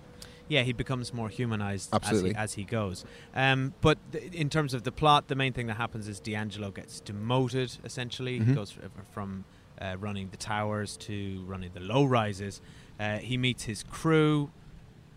Yeah, 0.54 0.64
he 0.64 0.74
becomes 0.74 1.14
more 1.14 1.30
humanized 1.30 1.90
as 2.10 2.22
he, 2.22 2.36
as 2.36 2.54
he 2.54 2.64
goes. 2.64 3.06
Um, 3.44 3.74
but 3.82 3.98
th- 4.12 4.34
in 4.34 4.50
terms 4.50 4.74
of 4.74 4.82
the 4.84 4.92
plot, 4.92 5.28
the 5.28 5.36
main 5.36 5.54
thing 5.54 5.68
that 5.68 5.78
happens 5.86 6.08
is 6.08 6.20
D'Angelo 6.20 6.70
gets 6.72 7.00
demoted. 7.00 7.70
Essentially, 7.84 8.34
he 8.40 8.46
Mhm. 8.46 8.56
goes 8.56 8.72
from 9.12 9.46
uh, 9.82 9.96
running 10.00 10.30
the 10.30 10.38
towers 10.38 10.96
to 10.98 11.44
running 11.48 11.72
the 11.74 11.80
low 11.94 12.04
rises. 12.06 12.62
Uh, 13.00 13.18
he 13.18 13.36
meets 13.38 13.64
his 13.64 13.84
crew, 13.84 14.52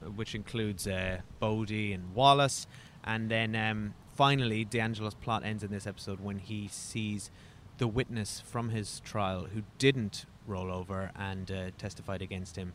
uh, 0.03 0.11
which 0.11 0.35
includes 0.35 0.87
uh, 0.88 1.20
Bodie 1.40 1.92
and 1.92 2.14
Wallace, 2.14 2.66
and 3.05 3.31
then 3.31 3.55
um, 3.55 3.94
finally, 4.14 4.64
D'Angelo's 4.64 5.14
plot 5.14 5.44
ends 5.44 5.62
in 5.62 5.70
this 5.70 5.87
episode 5.87 6.18
when 6.20 6.38
he 6.38 6.68
sees 6.68 7.31
the 7.79 7.87
witness 7.87 8.40
from 8.40 8.70
his 8.70 9.01
trial 9.01 9.46
who 9.53 9.62
didn't 9.79 10.25
roll 10.46 10.70
over 10.72 11.11
and 11.14 11.51
uh, 11.51 11.70
testified 11.77 12.22
against 12.22 12.57
him. 12.57 12.72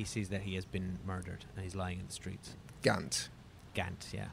He 0.00 0.06
sees 0.06 0.30
that 0.30 0.40
he 0.40 0.54
has 0.54 0.64
been 0.64 0.98
murdered 1.06 1.44
and 1.54 1.62
he's 1.62 1.74
lying 1.74 2.00
in 2.00 2.06
the 2.06 2.12
streets. 2.12 2.56
Gant. 2.80 3.28
Gant, 3.74 4.06
yeah. 4.14 4.28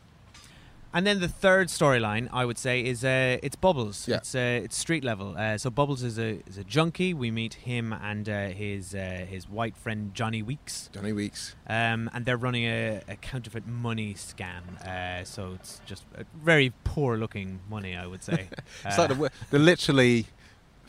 And 0.93 1.05
then 1.05 1.19
the 1.19 1.27
third 1.27 1.67
storyline, 1.67 2.29
I 2.31 2.45
would 2.45 2.57
say, 2.57 2.85
is 2.85 3.03
uh, 3.03 3.37
it's 3.43 3.57
Bubbles. 3.57 4.07
Yeah. 4.07 4.15
It's 4.15 4.33
uh, 4.33 4.61
it's 4.63 4.77
street 4.77 5.03
level. 5.03 5.35
Uh, 5.37 5.57
so 5.57 5.69
Bubbles 5.69 6.03
is 6.03 6.17
a 6.17 6.41
is 6.47 6.57
a 6.57 6.63
junkie. 6.63 7.13
We 7.13 7.31
meet 7.31 7.55
him 7.55 7.91
and 7.91 8.29
uh, 8.29 8.47
his 8.47 8.95
uh, 8.95 9.25
his 9.29 9.49
white 9.49 9.75
friend 9.75 10.13
Johnny 10.13 10.41
Weeks. 10.41 10.89
Johnny 10.93 11.11
Weeks. 11.11 11.53
Um, 11.67 12.09
and 12.13 12.25
they're 12.25 12.37
running 12.37 12.63
a, 12.63 13.01
a 13.09 13.17
counterfeit 13.17 13.67
money 13.67 14.13
scam. 14.13 14.81
Uh, 14.87 15.25
so 15.25 15.51
it's 15.55 15.81
just 15.85 16.05
very 16.33 16.71
poor 16.85 17.17
looking 17.17 17.59
money, 17.69 17.93
I 17.93 18.07
would 18.07 18.23
say. 18.23 18.47
It's 18.85 18.97
like 18.97 19.09
the, 19.09 19.31
they 19.51 19.57
literally 19.57 20.27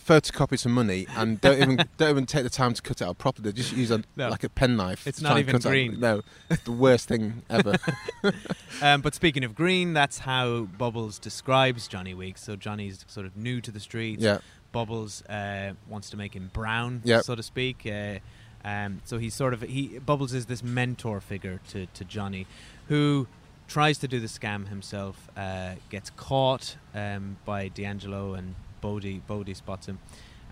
photocopy 0.08 0.58
some 0.58 0.72
money 0.72 1.06
and 1.16 1.40
don't 1.40 1.58
even 1.60 1.76
don't 1.98 2.10
even 2.10 2.26
take 2.26 2.42
the 2.44 2.50
time 2.50 2.72
to 2.74 2.80
cut 2.82 3.00
it 3.00 3.04
out 3.04 3.18
properly. 3.18 3.50
They 3.50 3.56
just 3.56 3.76
use 3.76 3.90
a 3.90 4.02
No. 4.16 4.28
like 4.30 4.44
a 4.44 4.48
penknife. 4.48 5.06
It's 5.06 5.20
not 5.20 5.38
even 5.38 5.52
cut 5.52 5.66
out- 5.66 5.70
green. 5.70 6.00
no, 6.00 6.22
it's 6.50 6.62
the 6.62 6.72
worst 6.72 7.08
thing 7.08 7.42
ever. 7.50 7.74
um, 8.82 9.00
but 9.02 9.14
speaking 9.14 9.44
of 9.44 9.54
green, 9.54 9.92
that's 9.92 10.18
how 10.20 10.62
Bubbles 10.62 11.18
describes 11.18 11.88
Johnny 11.88 12.14
Weeks. 12.14 12.42
So 12.42 12.56
Johnny's 12.56 13.04
sort 13.08 13.26
of 13.26 13.36
new 13.36 13.60
to 13.60 13.70
the 13.70 13.80
streets. 13.80 14.22
Yeah. 14.22 14.38
Bubbles 14.72 15.22
uh, 15.26 15.72
wants 15.88 16.10
to 16.10 16.16
make 16.16 16.34
him 16.34 16.50
brown, 16.52 17.00
Yep. 17.04 17.24
so 17.24 17.34
to 17.34 17.42
speak. 17.42 17.86
Uh, 17.90 18.18
um, 18.64 19.00
so 19.04 19.18
he's 19.18 19.34
sort 19.34 19.54
of 19.54 19.62
he 19.62 19.98
Bubbles 19.98 20.34
is 20.34 20.46
this 20.46 20.62
mentor 20.62 21.20
figure 21.20 21.60
to, 21.70 21.86
to 21.86 22.04
Johnny, 22.04 22.46
who 22.88 23.26
tries 23.66 23.98
to 23.98 24.08
do 24.08 24.20
the 24.20 24.26
scam 24.26 24.68
himself. 24.68 25.28
Uh, 25.36 25.74
gets 25.90 26.10
caught 26.10 26.76
um, 26.94 27.36
by 27.44 27.68
D'Angelo 27.68 28.34
and 28.34 28.54
Bodie. 28.80 29.20
Bodie 29.26 29.54
spots 29.54 29.86
him, 29.86 29.98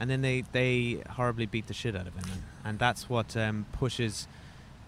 and 0.01 0.09
then 0.11 0.23
they 0.23 0.45
they 0.53 1.03
horribly 1.11 1.47
beat 1.47 1.67
the 1.67 1.75
shit 1.75 1.95
out 1.97 2.07
of 2.07 2.15
him, 2.15 2.25
and, 2.33 2.43
and 2.65 2.79
that's 2.79 3.09
what 3.09 3.37
um, 3.37 3.67
pushes 3.73 4.27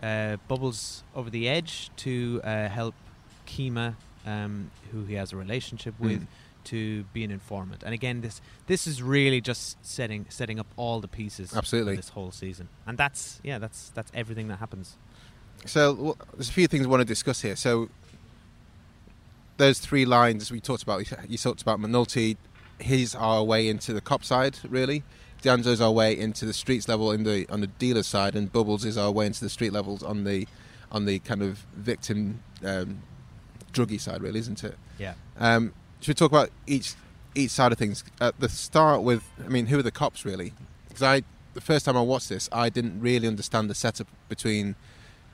uh, 0.03 0.37
Bubbles 0.48 1.03
over 1.14 1.31
the 1.31 1.48
edge 1.48 1.90
to 1.96 2.40
uh, 2.44 2.68
help 2.68 2.94
Kima, 3.46 3.94
um, 4.27 4.70
who 4.92 5.05
he 5.05 5.14
has 5.14 5.33
a 5.33 5.37
relationship 5.37 5.94
with, 5.98 6.20
Mm. 6.22 6.27
to 6.64 7.05
be 7.14 7.24
an 7.24 7.31
informant. 7.31 7.83
And 7.83 7.94
again, 7.94 8.20
this 8.20 8.40
this 8.66 8.87
is 8.87 9.03
really 9.03 9.40
just 9.40 9.77
setting 9.85 10.27
setting 10.29 10.59
up 10.61 10.66
all 10.77 11.01
the 11.01 11.09
pieces 11.09 11.57
Absolutely. 11.57 11.96
this 11.96 12.11
whole 12.11 12.31
season. 12.31 12.68
And 12.87 12.98
that's 12.98 13.40
yeah, 13.42 13.59
that's 13.59 13.90
that's 13.94 14.11
everything 14.14 14.48
that 14.48 14.59
happens. 14.59 14.96
So 15.66 15.94
well, 15.94 16.16
there's 16.35 16.51
a 16.51 16.53
few 16.53 16.66
things 16.68 16.85
I 16.87 16.88
want 16.88 17.01
to 17.01 17.05
discuss 17.07 17.40
here. 17.42 17.57
So 17.57 17.88
those 19.57 19.79
three 19.81 20.05
lines 20.05 20.51
we 20.53 20.61
talked 20.61 20.83
about. 20.83 21.11
You 21.29 21.38
talked 21.38 21.62
about 21.62 21.81
McNulty. 21.81 22.37
He's 22.80 23.14
our 23.14 23.42
way 23.42 23.68
into 23.68 23.92
the 23.92 24.00
cop 24.00 24.24
side, 24.24 24.58
really. 24.68 25.02
D'Angelo's 25.42 25.80
our 25.80 25.92
way 25.92 26.18
into 26.18 26.44
the 26.44 26.52
streets 26.52 26.88
level 26.88 27.12
in 27.12 27.24
the 27.24 27.46
on 27.48 27.60
the 27.60 27.66
dealer 27.66 28.02
side, 28.02 28.34
and 28.34 28.52
Bubbles 28.52 28.84
is 28.84 28.98
our 28.98 29.10
way 29.10 29.26
into 29.26 29.40
the 29.40 29.50
street 29.50 29.72
levels 29.72 30.02
on 30.02 30.24
the 30.24 30.46
on 30.90 31.04
the 31.04 31.18
kind 31.20 31.42
of 31.42 31.58
victim 31.76 32.42
um, 32.64 33.02
druggy 33.72 34.00
side, 34.00 34.22
really, 34.22 34.40
isn't 34.40 34.64
it? 34.64 34.76
Yeah. 34.98 35.14
Um, 35.38 35.74
should 36.00 36.08
we 36.08 36.14
talk 36.14 36.30
about 36.32 36.50
each 36.66 36.94
each 37.34 37.50
side 37.50 37.72
of 37.72 37.78
things? 37.78 38.04
At 38.20 38.38
the 38.40 38.48
start 38.48 39.02
with, 39.02 39.22
I 39.44 39.48
mean, 39.48 39.66
who 39.66 39.78
are 39.78 39.82
the 39.82 39.90
cops 39.90 40.24
really? 40.24 40.52
Because 40.88 41.02
I, 41.02 41.22
the 41.54 41.60
first 41.60 41.84
time 41.84 41.96
I 41.96 42.00
watched 42.02 42.28
this, 42.28 42.48
I 42.52 42.68
didn't 42.68 43.00
really 43.00 43.28
understand 43.28 43.70
the 43.70 43.74
setup 43.74 44.08
between 44.28 44.74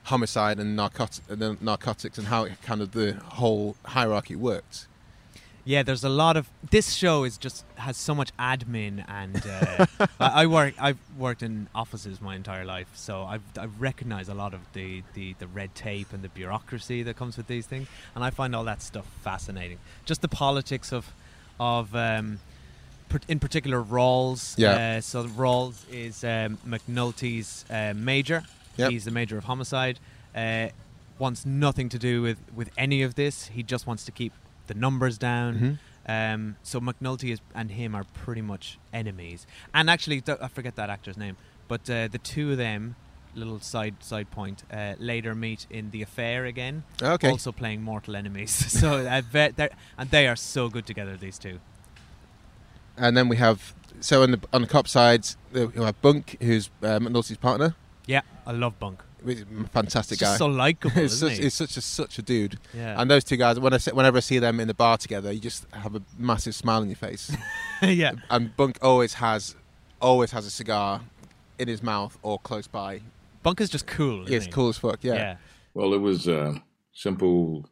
homicide 0.05 0.59
and 0.59 0.79
narcot- 0.79 1.21
and 1.29 1.41
the 1.41 1.57
narcotics 1.61 2.19
and 2.19 2.27
how 2.27 2.45
it 2.45 2.61
kind 2.63 2.83
of 2.83 2.93
the 2.93 3.15
whole 3.15 3.77
hierarchy 3.87 4.37
worked. 4.37 4.87
Yeah, 5.65 5.83
there's 5.83 6.05
a 6.05 6.11
lot 6.11 6.37
of 6.37 6.51
this 6.71 6.93
show 6.93 7.25
is 7.25 7.39
just 7.39 7.65
has 7.77 7.97
so 7.97 8.15
much 8.15 8.37
admin 8.37 9.03
and 9.09 9.43
uh, 9.47 9.87
I, 10.21 10.43
I 10.43 10.47
work 10.47 10.75
I've 10.79 10.99
worked 11.19 11.43
in 11.43 11.69
offices 11.75 12.21
my 12.21 12.37
entire 12.37 12.65
life, 12.65 12.89
so 12.95 13.23
I've 13.23 13.43
I 13.59 13.65
recognise 13.79 14.29
a 14.29 14.35
lot 14.35 14.53
of 14.53 14.61
the, 14.75 15.03
the 15.15 15.35
the 15.39 15.47
red 15.47 15.75
tape 15.75 16.13
and 16.13 16.23
the 16.23 16.29
bureaucracy 16.29 17.03
that 17.05 17.17
comes 17.17 17.37
with 17.39 17.47
these 17.47 17.67
things, 17.67 17.89
and 18.15 18.23
I 18.23 18.31
find 18.31 18.55
all 18.55 18.65
that 18.65 18.83
stuff 18.83 19.07
fascinating. 19.23 19.79
Just 20.05 20.21
the 20.21 20.29
politics 20.29 20.93
of 20.93 21.13
of 21.59 21.95
um, 21.95 22.41
in 23.29 23.39
particular 23.41 23.83
Rawls. 23.83 24.55
Yeah. 24.59 24.97
Uh, 24.97 25.01
so 25.01 25.25
Rawls 25.25 25.85
is 25.91 26.25
um, 26.25 26.59
McNulty's 26.67 27.65
uh, 27.71 27.95
major. 27.97 28.45
Yep. 28.77 28.91
He's 28.91 29.05
the 29.05 29.11
major 29.13 29.39
of 29.39 29.45
homicide. 29.45 29.99
Uh, 30.35 30.69
wants 31.19 31.47
nothing 31.47 31.89
to 31.89 31.99
do 31.99 32.23
with 32.23 32.39
with 32.55 32.71
any 32.77 33.03
of 33.03 33.15
this. 33.15 33.47
He 33.47 33.63
just 33.63 33.87
wants 33.87 34.05
to 34.05 34.13
keep 34.13 34.33
the 34.67 34.75
numbers 34.75 35.19
down. 35.19 35.55
Mhm. 35.59 35.79
Um, 36.07 36.57
so 36.63 36.81
McNulty 36.81 37.33
is, 37.33 37.41
and 37.55 37.71
him 37.71 37.95
are 37.95 38.05
pretty 38.05 38.43
much 38.43 38.79
enemies. 38.93 39.47
And 39.73 39.89
actually, 39.89 40.21
th- 40.21 40.39
I 40.43 40.49
forget 40.49 40.77
that 40.77 40.91
actor's 40.91 41.17
name, 41.17 41.37
but 41.67 41.89
uh, 41.89 42.09
the 42.09 42.19
two 42.19 42.53
of 42.53 42.59
them, 42.59 42.97
little 43.35 43.59
side 43.61 43.97
side 44.01 44.31
point, 44.31 44.65
uh, 44.73 44.95
later 44.99 45.35
meet 45.35 45.67
in 45.71 45.91
the 45.93 46.03
affair 46.03 46.45
again. 46.45 46.85
Okay. 47.03 47.31
Also 47.31 47.53
playing 47.53 47.83
mortal 47.83 48.17
enemies. 48.17 48.51
so 48.81 49.07
uh, 49.07 49.23
ve- 49.31 49.53
they're- 49.57 49.75
and 49.97 50.11
they 50.11 50.29
are 50.29 50.37
so 50.37 50.69
good 50.69 50.85
together. 50.87 51.17
These 51.17 51.39
two. 51.39 51.59
And 52.97 53.17
then 53.17 53.29
we 53.29 53.37
have 53.37 53.75
so 54.01 54.23
on 54.23 54.31
the 54.33 54.41
on 54.53 54.61
the 54.63 54.69
cop 54.69 54.87
side, 54.87 55.27
we 55.53 55.67
have 55.77 56.01
Bunk, 56.03 56.37
who's 56.41 56.71
uh, 56.83 56.99
McNulty's 57.01 57.37
partner. 57.39 57.75
Yeah, 58.07 58.21
I 58.47 58.53
love 58.53 58.79
Bunk. 58.79 59.03
He's 59.25 59.43
a 59.43 59.47
fantastic 59.73 60.19
He's 60.19 60.21
guy. 60.21 60.33
just 60.33 60.39
so 60.39 60.47
likeable, 60.65 60.91
he's, 60.91 61.15
isn't 61.15 61.29
such, 61.29 61.37
he? 61.39 61.43
he's 61.45 61.55
such 61.55 61.77
a 61.77 61.81
such 61.81 62.19
a 62.19 62.23
dude. 62.23 62.59
Yeah. 62.75 63.01
And 63.01 63.11
those 63.11 63.25
two 63.25 63.37
guys, 63.37 63.59
when 63.59 63.73
I 63.73 63.79
see, 63.79 63.93
whenever 63.93 64.19
I 64.19 64.21
see 64.21 64.39
them 64.39 64.61
in 64.61 64.69
the 64.69 64.75
bar 64.75 64.99
together, 64.99 65.33
you 65.33 65.41
just 65.41 65.67
have 65.73 65.95
a 65.95 66.03
massive 66.19 66.55
smile 66.55 66.81
on 66.81 66.89
your 66.89 66.97
face. 66.97 67.35
yeah. 67.83 68.13
And 68.31 68.57
Bunk 68.57 68.79
always 68.83 69.15
has 69.15 69.57
always 70.01 70.31
has 70.33 70.47
a 70.47 70.51
cigar 70.51 71.01
in 71.59 71.69
his 71.69 71.83
mouth 71.83 72.19
or 72.23 72.39
close 72.39 72.67
by. 72.67 73.01
Bunk 73.43 73.61
is 73.61 73.71
just 73.71 73.87
cool. 73.87 74.19
Yeah, 74.19 74.25
isn't 74.25 74.35
it's 74.37 74.47
he? 74.47 74.53
cool 74.53 74.69
as 74.69 74.79
fuck. 74.79 74.99
Yeah. 75.03 75.37
Well, 75.75 75.93
it 75.95 76.01
was 76.01 76.27
a 76.29 76.63
simple 76.93 77.69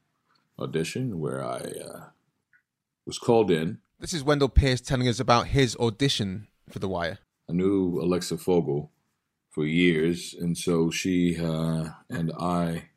audition 0.58 1.18
where 1.20 1.44
I 1.44 1.58
uh, 1.58 2.04
was 3.06 3.18
called 3.18 3.50
in. 3.50 3.78
This 3.98 4.12
is 4.12 4.24
Wendell 4.24 4.48
Pierce 4.48 4.80
telling 4.80 5.08
us 5.08 5.20
about 5.20 5.48
his 5.48 5.76
audition 5.76 6.48
for 6.68 6.78
The 6.78 6.88
Wire. 6.88 7.18
I 7.48 7.52
knew 7.52 8.00
Alexa 8.00 8.38
Fogel 8.38 8.90
for 9.52 9.66
years, 9.66 10.34
and 10.38 10.56
so 10.56 10.90
she 10.90 11.38
uh, 11.38 11.90
and 12.08 12.32
I 12.38 12.88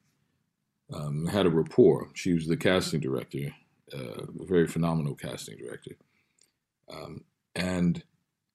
um, 0.94 1.28
had 1.28 1.46
a 1.46 1.50
rapport. 1.50 2.10
She 2.14 2.34
was 2.34 2.48
the 2.48 2.58
casting 2.58 3.02
director, 3.02 3.54
uh, 3.94 4.24
a 4.40 4.46
very 4.46 4.68
phenomenal 4.68 5.16
casting 5.16 5.58
director. 5.58 5.98
Um, 6.90 7.26
and 7.56 8.04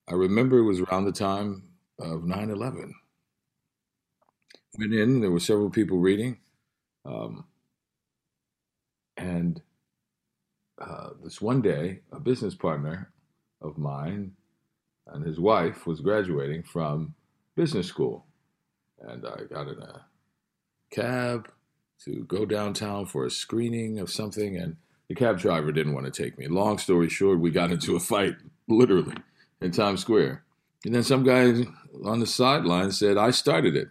I 0.09 0.15
remember 0.15 0.59
it 0.59 0.65
was 0.65 0.81
around 0.81 1.05
the 1.05 1.13
time 1.13 1.65
of 1.99 2.25
9 2.25 2.51
11. 2.51 2.95
Went 4.79 4.95
in, 4.95 5.21
there 5.21 5.31
were 5.31 5.41
several 5.41 5.71
people 5.71 5.99
reading. 5.99 6.39
Um, 7.05 7.45
and 9.17 9.61
uh, 10.81 11.11
this 11.23 11.41
one 11.41 11.61
day, 11.61 12.01
a 12.13 12.21
business 12.21 12.55
partner 12.55 13.13
of 13.61 13.77
mine 13.77 14.33
and 15.07 15.27
his 15.27 15.39
wife 15.39 15.87
was 15.87 16.01
graduating 16.01 16.63
from 16.63 17.15
business 17.57 17.87
school. 17.87 18.27
And 19.01 19.27
I 19.27 19.45
got 19.45 19.69
in 19.69 19.79
a 19.81 20.07
cab 20.91 21.51
to 22.05 22.25
go 22.25 22.45
downtown 22.45 23.07
for 23.07 23.27
a 23.27 23.31
screening 23.31 23.99
of 23.99 24.11
something, 24.11 24.57
and 24.57 24.77
the 25.09 25.15
cab 25.15 25.39
driver 25.39 25.73
didn't 25.73 25.95
want 25.95 26.13
to 26.13 26.23
take 26.23 26.39
me. 26.39 26.49
Long 26.49 26.79
story 26.79 27.09
short, 27.09 27.41
we 27.41 27.51
got 27.51 27.71
into 27.71 27.97
a 27.97 28.01
fight, 28.01 28.37
literally, 28.69 29.17
in 29.61 29.71
Times 29.71 30.01
Square. 30.01 30.45
And 30.85 30.95
then 30.95 31.03
some 31.03 31.25
guy 31.25 31.67
on 32.05 32.21
the 32.21 32.27
sideline 32.27 32.91
said, 32.91 33.19
I 33.19 33.31
started 33.31 33.77
it. 33.77 33.89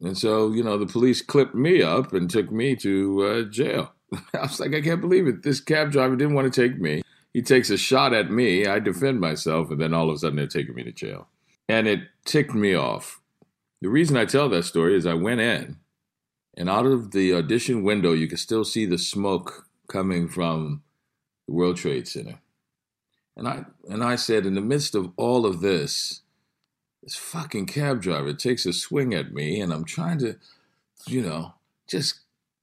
And 0.00 0.16
so, 0.16 0.52
you 0.52 0.64
know, 0.64 0.78
the 0.78 0.86
police 0.86 1.22
clipped 1.22 1.54
me 1.54 1.82
up 1.82 2.12
and 2.12 2.28
took 2.28 2.50
me 2.50 2.74
to 2.76 3.24
uh, 3.24 3.42
jail. 3.50 3.92
I 4.34 4.42
was 4.42 4.58
like, 4.58 4.74
I 4.74 4.80
can't 4.80 5.00
believe 5.00 5.26
it. 5.26 5.42
This 5.42 5.60
cab 5.60 5.92
driver 5.92 6.16
didn't 6.16 6.34
want 6.34 6.52
to 6.52 6.68
take 6.68 6.80
me. 6.80 7.02
He 7.32 7.42
takes 7.42 7.70
a 7.70 7.76
shot 7.76 8.12
at 8.12 8.30
me. 8.30 8.66
I 8.66 8.80
defend 8.80 9.20
myself, 9.20 9.70
and 9.70 9.80
then 9.80 9.94
all 9.94 10.08
of 10.08 10.16
a 10.16 10.18
sudden 10.18 10.36
they're 10.36 10.46
taking 10.48 10.74
me 10.74 10.82
to 10.82 10.92
jail. 10.92 11.28
And 11.70 11.86
it 11.86 12.00
ticked 12.24 12.52
me 12.52 12.74
off. 12.74 13.20
The 13.80 13.88
reason 13.88 14.16
I 14.16 14.24
tell 14.24 14.48
that 14.48 14.64
story 14.64 14.96
is 14.96 15.06
I 15.06 15.14
went 15.14 15.40
in, 15.40 15.76
and 16.56 16.68
out 16.68 16.84
of 16.84 17.12
the 17.12 17.32
audition 17.32 17.84
window, 17.84 18.12
you 18.12 18.26
could 18.26 18.40
still 18.40 18.64
see 18.64 18.84
the 18.86 18.98
smoke 18.98 19.66
coming 19.88 20.28
from 20.28 20.82
the 21.46 21.54
World 21.54 21.76
Trade 21.76 22.08
Center. 22.08 22.40
And 23.36 23.46
I 23.48 23.64
and 23.88 24.02
I 24.02 24.16
said, 24.16 24.46
in 24.46 24.54
the 24.54 24.60
midst 24.60 24.94
of 24.94 25.12
all 25.16 25.46
of 25.46 25.60
this, 25.60 26.22
this 27.02 27.14
fucking 27.14 27.66
cab 27.66 28.02
driver 28.02 28.34
takes 28.34 28.66
a 28.66 28.72
swing 28.72 29.14
at 29.14 29.32
me, 29.32 29.60
and 29.60 29.72
I'm 29.72 29.84
trying 29.84 30.18
to, 30.18 30.36
you 31.06 31.22
know, 31.22 31.54
just 31.88 32.20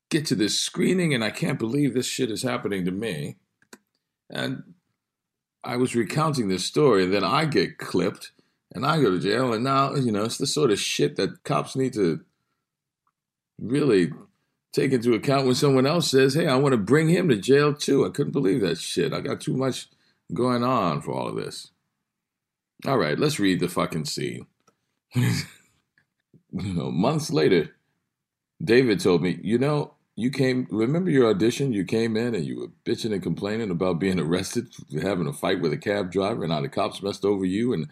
get 0.09 0.25
to 0.27 0.35
this 0.35 0.59
screening, 0.59 1.13
and 1.13 1.23
I 1.23 1.31
can't 1.31 1.57
believe 1.57 1.93
this 1.93 2.05
shit 2.05 2.29
is 2.29 2.43
happening 2.43 2.85
to 2.85 2.91
me. 2.91 3.37
And 4.29 4.75
I 5.63 5.77
was 5.77 5.95
recounting 5.95 6.49
this 6.49 6.65
story, 6.65 7.05
and 7.05 7.13
then 7.13 7.23
I 7.23 7.45
get 7.45 7.77
clipped, 7.77 8.31
and 8.73 8.85
I 8.85 9.01
go 9.01 9.11
to 9.11 9.19
jail, 9.19 9.53
and 9.53 9.63
now, 9.63 9.95
you 9.95 10.11
know, 10.11 10.25
it's 10.25 10.37
the 10.37 10.47
sort 10.47 10.71
of 10.71 10.79
shit 10.79 11.15
that 11.15 11.43
cops 11.43 11.75
need 11.75 11.93
to 11.93 12.21
really 13.59 14.11
take 14.73 14.91
into 14.91 15.13
account 15.13 15.45
when 15.45 15.55
someone 15.55 15.85
else 15.85 16.11
says, 16.11 16.33
hey, 16.33 16.47
I 16.47 16.55
want 16.55 16.73
to 16.73 16.77
bring 16.77 17.09
him 17.09 17.29
to 17.29 17.35
jail 17.35 17.73
too. 17.73 18.05
I 18.05 18.09
couldn't 18.09 18.33
believe 18.33 18.61
that 18.61 18.77
shit. 18.77 19.13
I 19.13 19.21
got 19.21 19.41
too 19.41 19.55
much 19.55 19.87
going 20.33 20.63
on 20.63 21.01
for 21.01 21.11
all 21.11 21.27
of 21.27 21.35
this. 21.35 21.71
All 22.85 22.97
right, 22.97 23.17
let's 23.17 23.39
read 23.39 23.59
the 23.59 23.69
fucking 23.69 24.05
scene. 24.05 24.45
you 25.15 25.33
know, 26.51 26.91
months 26.91 27.31
later, 27.31 27.75
David 28.63 28.99
told 28.99 29.23
me, 29.23 29.39
you 29.41 29.57
know, 29.57 29.93
you 30.15 30.31
came. 30.31 30.67
Remember 30.71 31.11
your 31.11 31.29
audition? 31.29 31.73
You 31.73 31.85
came 31.85 32.17
in 32.17 32.33
and 32.33 32.43
you 32.43 32.59
were 32.59 32.67
bitching 32.85 33.13
and 33.13 33.21
complaining 33.21 33.69
about 33.69 33.99
being 33.99 34.19
arrested, 34.19 34.67
having 35.01 35.27
a 35.27 35.33
fight 35.33 35.61
with 35.61 35.73
a 35.73 35.77
cab 35.77 36.11
driver, 36.11 36.43
and 36.43 36.51
how 36.51 36.61
the 36.61 36.69
cops 36.69 37.03
messed 37.03 37.23
over 37.23 37.45
you. 37.45 37.71
And 37.71 37.87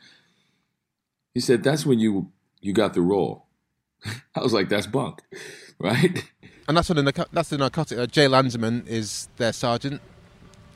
he 1.35 1.41
said 1.41 1.61
that's 1.61 1.85
when 1.85 1.99
you 1.99 2.31
you 2.61 2.73
got 2.73 2.95
the 2.95 3.01
role. 3.01 3.45
I 4.35 4.41
was 4.41 4.53
like, 4.53 4.69
that's 4.69 4.87
bunk, 4.87 5.21
right? 5.79 6.23
And 6.67 6.75
that's 6.75 6.89
on 6.89 6.95
the 7.05 7.27
that's 7.31 7.49
the 7.49 7.59
narcotic. 7.59 7.99
Uh, 7.99 8.07
Jay 8.07 8.27
Landsman 8.27 8.87
is 8.87 9.29
their 9.37 9.53
sergeant. 9.53 10.01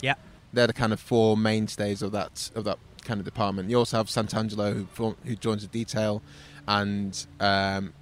Yeah, 0.01 0.15
they're 0.53 0.67
the 0.67 0.73
kind 0.73 0.93
of 0.93 0.99
four 0.99 1.35
mainstays 1.35 2.03
of 2.03 2.11
that 2.11 2.51
of 2.53 2.65
that 2.65 2.77
kind 3.03 3.19
of 3.19 3.25
department. 3.25 3.71
You 3.71 3.79
also 3.79 3.97
have 3.97 4.07
Santangelo 4.07 4.73
who 4.73 4.85
form- 4.85 5.17
who 5.25 5.35
joins 5.35 5.63
the 5.63 5.69
detail, 5.69 6.21
and 6.67 7.25
um, 7.39 7.93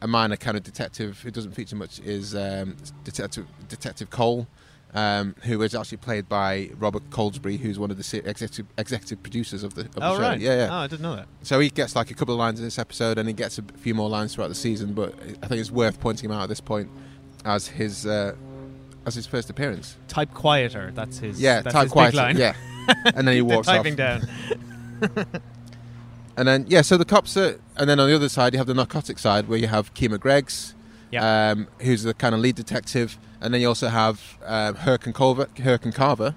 a 0.00 0.06
minor 0.06 0.36
kind 0.36 0.56
of 0.56 0.62
detective 0.62 1.20
who 1.20 1.30
doesn't 1.30 1.52
feature 1.52 1.76
much 1.76 1.98
is 2.00 2.34
um, 2.34 2.76
Detective 3.02 3.46
Detective 3.68 4.08
Cole, 4.10 4.46
um, 4.94 5.34
who 5.42 5.60
is 5.62 5.74
actually 5.74 5.98
played 5.98 6.28
by 6.28 6.70
Robert 6.78 7.10
Colesberry, 7.10 7.58
who's 7.58 7.78
one 7.78 7.90
of 7.90 7.96
the 7.96 8.18
executive 8.24 8.66
executive 8.78 9.22
producers 9.22 9.62
of 9.64 9.74
the, 9.74 9.82
of 9.82 9.94
the 9.94 10.06
Oh, 10.08 10.14
show. 10.16 10.20
right. 10.22 10.40
Yeah, 10.40 10.56
yeah. 10.56 10.68
Oh, 10.70 10.76
I 10.76 10.86
didn't 10.86 11.02
know 11.02 11.16
that. 11.16 11.26
So 11.42 11.58
he 11.60 11.68
gets 11.70 11.96
like 11.96 12.10
a 12.10 12.14
couple 12.14 12.32
of 12.34 12.38
lines 12.38 12.58
in 12.60 12.64
this 12.64 12.78
episode, 12.78 13.18
and 13.18 13.28
he 13.28 13.34
gets 13.34 13.58
a 13.58 13.62
few 13.76 13.94
more 13.94 14.08
lines 14.08 14.34
throughout 14.34 14.48
the 14.48 14.54
season. 14.54 14.92
But 14.94 15.14
I 15.42 15.46
think 15.48 15.60
it's 15.60 15.70
worth 15.70 15.98
pointing 16.00 16.30
him 16.30 16.36
out 16.36 16.42
at 16.44 16.48
this 16.48 16.60
point 16.60 16.88
as 17.44 17.66
his 17.66 18.06
uh, 18.06 18.34
as 19.06 19.14
his 19.16 19.26
first 19.26 19.50
appearance. 19.50 19.96
Type 20.08 20.32
quieter. 20.32 20.92
That's 20.94 21.18
his. 21.18 21.40
Yeah, 21.40 21.60
that's 21.62 21.74
type 21.74 21.84
his 21.84 21.92
quieter, 21.92 22.16
line. 22.16 22.36
yeah. 22.36 22.54
And 23.14 23.26
then 23.26 23.34
he 23.34 23.42
walks 23.42 23.66
off. 23.66 23.76
typing 23.76 23.96
down. 23.96 24.28
And 26.36 26.48
then 26.48 26.66
yeah, 26.68 26.82
so 26.82 26.96
the 26.96 27.04
cops 27.04 27.36
are, 27.36 27.60
and 27.76 27.88
then 27.88 28.00
on 28.00 28.08
the 28.08 28.14
other 28.16 28.28
side 28.28 28.54
you 28.54 28.58
have 28.58 28.66
the 28.66 28.74
narcotic 28.74 29.20
side 29.20 29.48
where 29.48 29.58
you 29.58 29.68
have 29.68 29.94
Kima 29.94 30.18
Greggs, 30.18 30.74
Yeah. 31.12 31.50
um, 31.52 31.68
who's 31.78 32.02
the 32.02 32.12
kind 32.12 32.34
of 32.34 32.40
lead 32.40 32.56
detective, 32.56 33.18
and 33.44 33.54
then 33.54 33.60
you 33.60 33.68
also 33.68 33.88
have 33.88 34.38
um, 34.44 34.74
Herc 34.74 35.06
and 35.06 35.14
Carver. 35.14 35.48
Herc 35.62 35.84
and 35.84 35.94
Carver. 35.94 36.34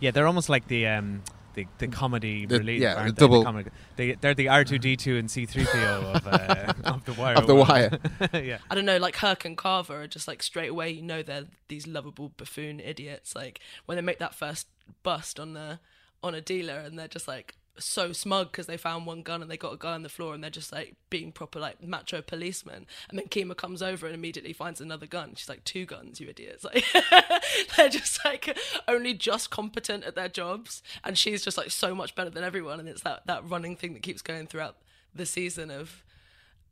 Yeah, 0.00 0.10
they're 0.10 0.26
almost 0.26 0.48
like 0.48 0.68
the 0.68 0.86
um, 0.86 1.22
the, 1.54 1.66
the 1.78 1.86
comedy 1.88 2.46
The- 2.46 2.58
relief. 2.58 2.80
yeah, 2.82 2.94
aren't 2.94 3.16
the 3.16 3.26
they? 3.26 3.26
double- 3.26 3.44
comedy, 3.44 3.70
they, 3.96 4.12
they're 4.12 4.34
the 4.34 4.48
R 4.48 4.64
two 4.64 4.78
D 4.78 4.96
two 4.96 5.16
and 5.16 5.30
C 5.30 5.46
three 5.46 5.64
PO 5.64 6.12
of 6.14 6.26
uh, 6.26 6.72
of 6.84 7.04
the 7.04 7.12
wire. 7.14 7.36
Of 7.36 7.46
The 7.46 7.54
world. 7.54 7.68
Wire. 7.68 7.98
yeah. 8.34 8.58
I 8.70 8.74
don't 8.74 8.84
know, 8.84 8.98
like 8.98 9.16
Herc 9.16 9.44
and 9.44 9.56
Carver 9.56 10.02
are 10.02 10.06
just 10.08 10.26
like 10.28 10.42
straight 10.42 10.70
away, 10.70 10.90
you 10.90 11.02
know, 11.02 11.22
they're 11.22 11.44
these 11.68 11.86
lovable 11.86 12.30
buffoon 12.36 12.80
idiots. 12.80 13.34
Like 13.36 13.60
when 13.86 13.96
they 13.96 14.02
make 14.02 14.18
that 14.18 14.34
first 14.34 14.66
bust 15.02 15.38
on 15.40 15.54
the 15.54 15.78
on 16.22 16.34
a 16.34 16.40
dealer, 16.40 16.78
and 16.78 16.98
they're 16.98 17.08
just 17.08 17.28
like 17.28 17.54
so 17.76 18.12
smug 18.12 18.52
because 18.52 18.66
they 18.66 18.76
found 18.76 19.04
one 19.06 19.22
gun 19.22 19.42
and 19.42 19.50
they 19.50 19.56
got 19.56 19.72
a 19.72 19.76
guy 19.76 19.92
on 19.94 20.02
the 20.02 20.08
floor, 20.08 20.34
and 20.34 20.42
they're 20.42 20.50
just 20.50 20.72
like 20.72 20.94
being 21.10 21.32
proper 21.32 21.58
like 21.58 21.82
macho 21.82 22.22
policemen. 22.22 22.86
And 23.08 23.18
then 23.18 23.26
Kima 23.26 23.56
comes 23.56 23.82
over 23.82 24.06
and 24.06 24.14
immediately 24.14 24.52
finds 24.52 24.80
another 24.80 25.06
gun. 25.06 25.34
She's 25.34 25.48
like, 25.48 25.64
two 25.64 25.84
guns, 25.86 26.20
you 26.20 26.28
idiots! 26.28 26.64
Like 26.74 26.84
they're 27.76 27.88
just 27.88 28.24
like 28.24 28.56
only 28.88 29.14
just 29.14 29.50
competent 29.50 30.04
at 30.04 30.14
their 30.14 30.28
jobs, 30.28 30.82
and 31.02 31.16
she's 31.18 31.42
just 31.44 31.56
like 31.58 31.70
so 31.70 31.94
much 31.94 32.14
better 32.14 32.30
than 32.30 32.44
everyone. 32.44 32.80
And 32.80 32.88
it's 32.88 33.02
that 33.02 33.26
that 33.26 33.48
running 33.48 33.76
thing 33.76 33.94
that 33.94 34.02
keeps 34.02 34.22
going 34.22 34.46
throughout 34.46 34.76
the 35.14 35.26
season 35.26 35.70
of 35.70 36.02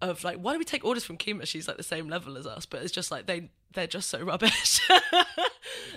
of 0.01 0.25
like 0.25 0.37
why 0.39 0.53
do 0.53 0.59
we 0.59 0.65
take 0.65 0.85
orders 0.85 1.05
from 1.05 1.17
Kima? 1.17 1.47
She's 1.47 1.69
like 1.69 1.77
the 1.77 1.83
same 1.83 2.09
level 2.09 2.37
as 2.37 2.47
us, 2.47 2.67
but 2.67 2.83
it's 2.83 2.93
just 2.93 3.11
like 3.11 3.27
they 3.27 3.51
they're 3.75 3.87
just 3.87 4.09
so 4.11 4.21
rubbish. 4.25 4.81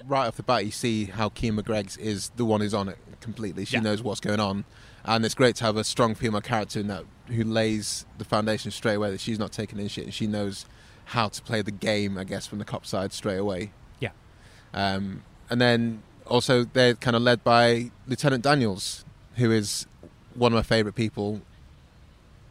Right 0.06 0.28
off 0.28 0.38
the 0.38 0.44
bat, 0.44 0.66
you 0.66 0.72
see 0.72 1.06
how 1.06 1.30
Kima 1.30 1.64
Greggs 1.64 1.98
is 1.98 2.30
the 2.36 2.46
one 2.46 2.62
who's 2.62 2.74
on 2.74 2.90
it 2.90 2.98
completely. 3.22 3.66
She 3.66 3.76
Yeah. 3.78 3.82
knows 3.82 4.04
what's 4.04 4.20
going 4.20 4.40
on, 4.40 4.66
and 5.06 5.24
it's 5.24 5.36
great 5.36 5.56
to 5.58 5.64
have 5.64 5.78
a 5.78 5.84
strong 5.84 6.16
female 6.16 6.42
character 6.42 6.80
in 6.80 6.88
that 6.88 7.04
who 7.28 7.44
lays 7.44 8.06
the 8.18 8.26
foundation 8.26 8.72
straight 8.72 8.96
away 8.96 9.12
that 9.12 9.20
she's 9.20 9.40
not 9.40 9.52
taking 9.52 9.80
in 9.80 9.88
shit 9.88 10.04
and 10.04 10.14
she 10.14 10.28
knows 10.28 10.66
how 11.06 11.28
to 11.28 11.42
play 11.42 11.62
the 11.62 11.72
game. 11.72 12.18
I 12.18 12.24
guess 12.24 12.48
from 12.48 12.60
the 12.60 12.66
cop 12.66 12.86
side 12.86 13.14
straight 13.14 13.38
away. 13.38 13.72
Yeah. 14.00 14.12
Um, 14.74 15.24
and 15.50 15.62
then 15.62 16.04
also 16.26 16.64
they're 16.66 16.96
kind 16.96 17.16
of 17.16 17.22
led 17.22 17.44
by 17.44 17.92
Lieutenant 18.08 18.44
Daniels, 18.44 19.06
who 19.36 19.52
is 19.52 19.86
one 20.34 20.52
of 20.52 20.56
my 20.56 20.64
favorite 20.64 20.96
people 20.96 21.42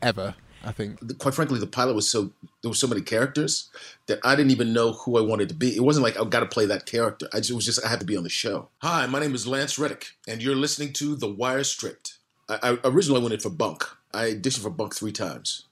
ever. 0.03 0.35
I 0.67 0.73
think. 0.73 1.19
quite 1.19 1.35
frankly, 1.35 1.59
the 1.59 1.67
pilot 1.67 1.95
was 1.95 2.09
so 2.09 2.31
there 2.63 2.71
were 2.71 2.75
so 2.75 2.87
many 2.87 3.03
characters 3.03 3.69
that 4.07 4.19
I 4.25 4.35
didn't 4.35 4.51
even 4.51 4.73
know 4.73 4.93
who 4.93 5.19
I 5.19 5.21
wanted 5.21 5.51
to 5.51 5.55
be. 5.55 5.77
It 5.77 5.83
wasn't 5.83 6.05
like 6.05 6.19
I 6.19 6.25
got 6.25 6.41
to 6.41 6.47
play 6.47 6.65
that 6.65 6.87
character. 6.87 7.29
I 7.35 7.39
just, 7.39 7.51
it 7.51 7.55
was 7.55 7.67
just 7.67 7.85
I 7.85 7.89
had 7.89 8.01
to 8.01 8.07
be 8.07 8.17
on 8.17 8.23
the 8.23 8.31
show. 8.31 8.71
Hi, 8.79 9.07
my 9.07 9.21
name 9.21 9.35
is 9.35 9.47
Lance 9.47 9.79
Reddick, 9.79 10.13
and 10.27 10.43
you're 10.43 10.57
listening 10.57 10.95
to 10.95 11.17
The 11.17 11.29
Wire 11.29 11.65
Stripped. 11.65 12.17
I, 12.49 12.59
I 12.63 12.79
originally 12.85 13.21
went 13.21 13.35
in 13.35 13.41
for 13.41 13.51
Bunk. 13.51 13.85
I 14.13 14.33
auditioned 14.33 14.63
for 14.63 14.71
Bunk 14.71 14.95
three 14.95 15.13
times, 15.13 15.65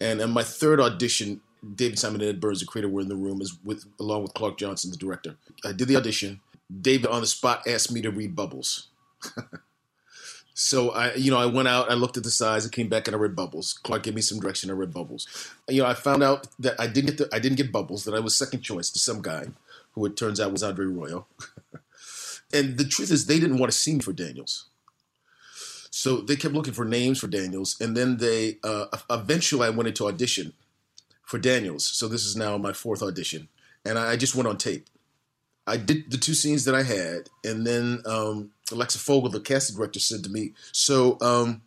and 0.00 0.20
in 0.20 0.30
my 0.30 0.42
third 0.42 0.80
audition, 0.80 1.40
David 1.74 1.98
Simon 1.98 2.20
and 2.20 2.30
Ed 2.30 2.40
Burns, 2.40 2.60
the 2.60 2.66
creator, 2.66 2.88
were 2.88 3.00
in 3.00 3.08
the 3.08 3.16
room 3.16 3.40
as 3.40 3.56
with 3.64 3.86
along 3.98 4.22
with 4.22 4.34
Clark 4.34 4.58
Johnson, 4.58 4.90
the 4.90 4.96
director. 4.96 5.36
I 5.64 5.72
did 5.72 5.88
the 5.88 5.96
audition. 5.96 6.40
David 6.80 7.06
on 7.06 7.20
the 7.20 7.26
spot 7.26 7.66
asked 7.66 7.92
me 7.92 8.02
to 8.02 8.10
read 8.10 8.34
Bubbles. 8.34 8.88
So 10.58 10.88
I, 10.92 11.12
you 11.16 11.30
know, 11.30 11.36
I 11.36 11.44
went 11.44 11.68
out, 11.68 11.90
I 11.90 11.94
looked 11.94 12.16
at 12.16 12.22
the 12.22 12.30
size, 12.30 12.66
I 12.66 12.70
came 12.70 12.88
back 12.88 13.06
and 13.06 13.14
I 13.14 13.18
read 13.18 13.36
Bubbles. 13.36 13.74
Clark 13.74 14.04
gave 14.04 14.14
me 14.14 14.22
some 14.22 14.40
direction, 14.40 14.70
I 14.70 14.72
read 14.72 14.90
Bubbles. 14.90 15.28
You 15.68 15.82
know, 15.82 15.88
I 15.88 15.92
found 15.92 16.22
out 16.22 16.48
that 16.58 16.80
I 16.80 16.86
didn't 16.86 17.10
get 17.10 17.18
the, 17.18 17.36
I 17.36 17.38
didn't 17.38 17.58
get 17.58 17.70
Bubbles, 17.70 18.04
that 18.04 18.14
I 18.14 18.20
was 18.20 18.34
second 18.34 18.62
choice 18.62 18.88
to 18.88 18.98
some 18.98 19.20
guy, 19.20 19.48
who 19.92 20.06
it 20.06 20.16
turns 20.16 20.40
out 20.40 20.52
was 20.52 20.62
Andre 20.62 20.86
Royo. 20.86 21.26
and 22.54 22.78
the 22.78 22.86
truth 22.86 23.10
is, 23.10 23.26
they 23.26 23.38
didn't 23.38 23.58
want 23.58 23.70
to 23.70 23.76
see 23.76 23.92
me 23.92 24.00
for 24.00 24.14
Daniels. 24.14 24.64
So 25.96 26.18
they 26.18 26.36
kept 26.36 26.52
looking 26.52 26.74
for 26.74 26.84
names 26.84 27.18
for 27.18 27.26
Daniels, 27.26 27.80
and 27.80 27.96
then 27.96 28.18
they 28.18 28.58
uh, 28.62 28.84
eventually 29.08 29.66
I 29.66 29.70
went 29.70 29.88
into 29.88 30.06
audition 30.06 30.52
for 31.22 31.38
Daniels. 31.38 31.88
So 31.88 32.06
this 32.06 32.26
is 32.26 32.36
now 32.36 32.58
my 32.58 32.74
fourth 32.74 33.02
audition, 33.02 33.48
and 33.82 33.98
I 33.98 34.16
just 34.16 34.34
went 34.34 34.46
on 34.46 34.58
tape. 34.58 34.88
I 35.66 35.78
did 35.78 36.10
the 36.10 36.18
two 36.18 36.34
scenes 36.34 36.66
that 36.66 36.74
I 36.74 36.82
had, 36.82 37.30
and 37.42 37.66
then 37.66 38.02
um, 38.04 38.50
Alexa 38.70 38.98
Fogel, 38.98 39.30
the 39.30 39.40
casting 39.40 39.74
director, 39.74 39.98
said 39.98 40.22
to 40.24 40.28
me, 40.28 40.52
"So, 40.70 41.16
um, 41.22 41.62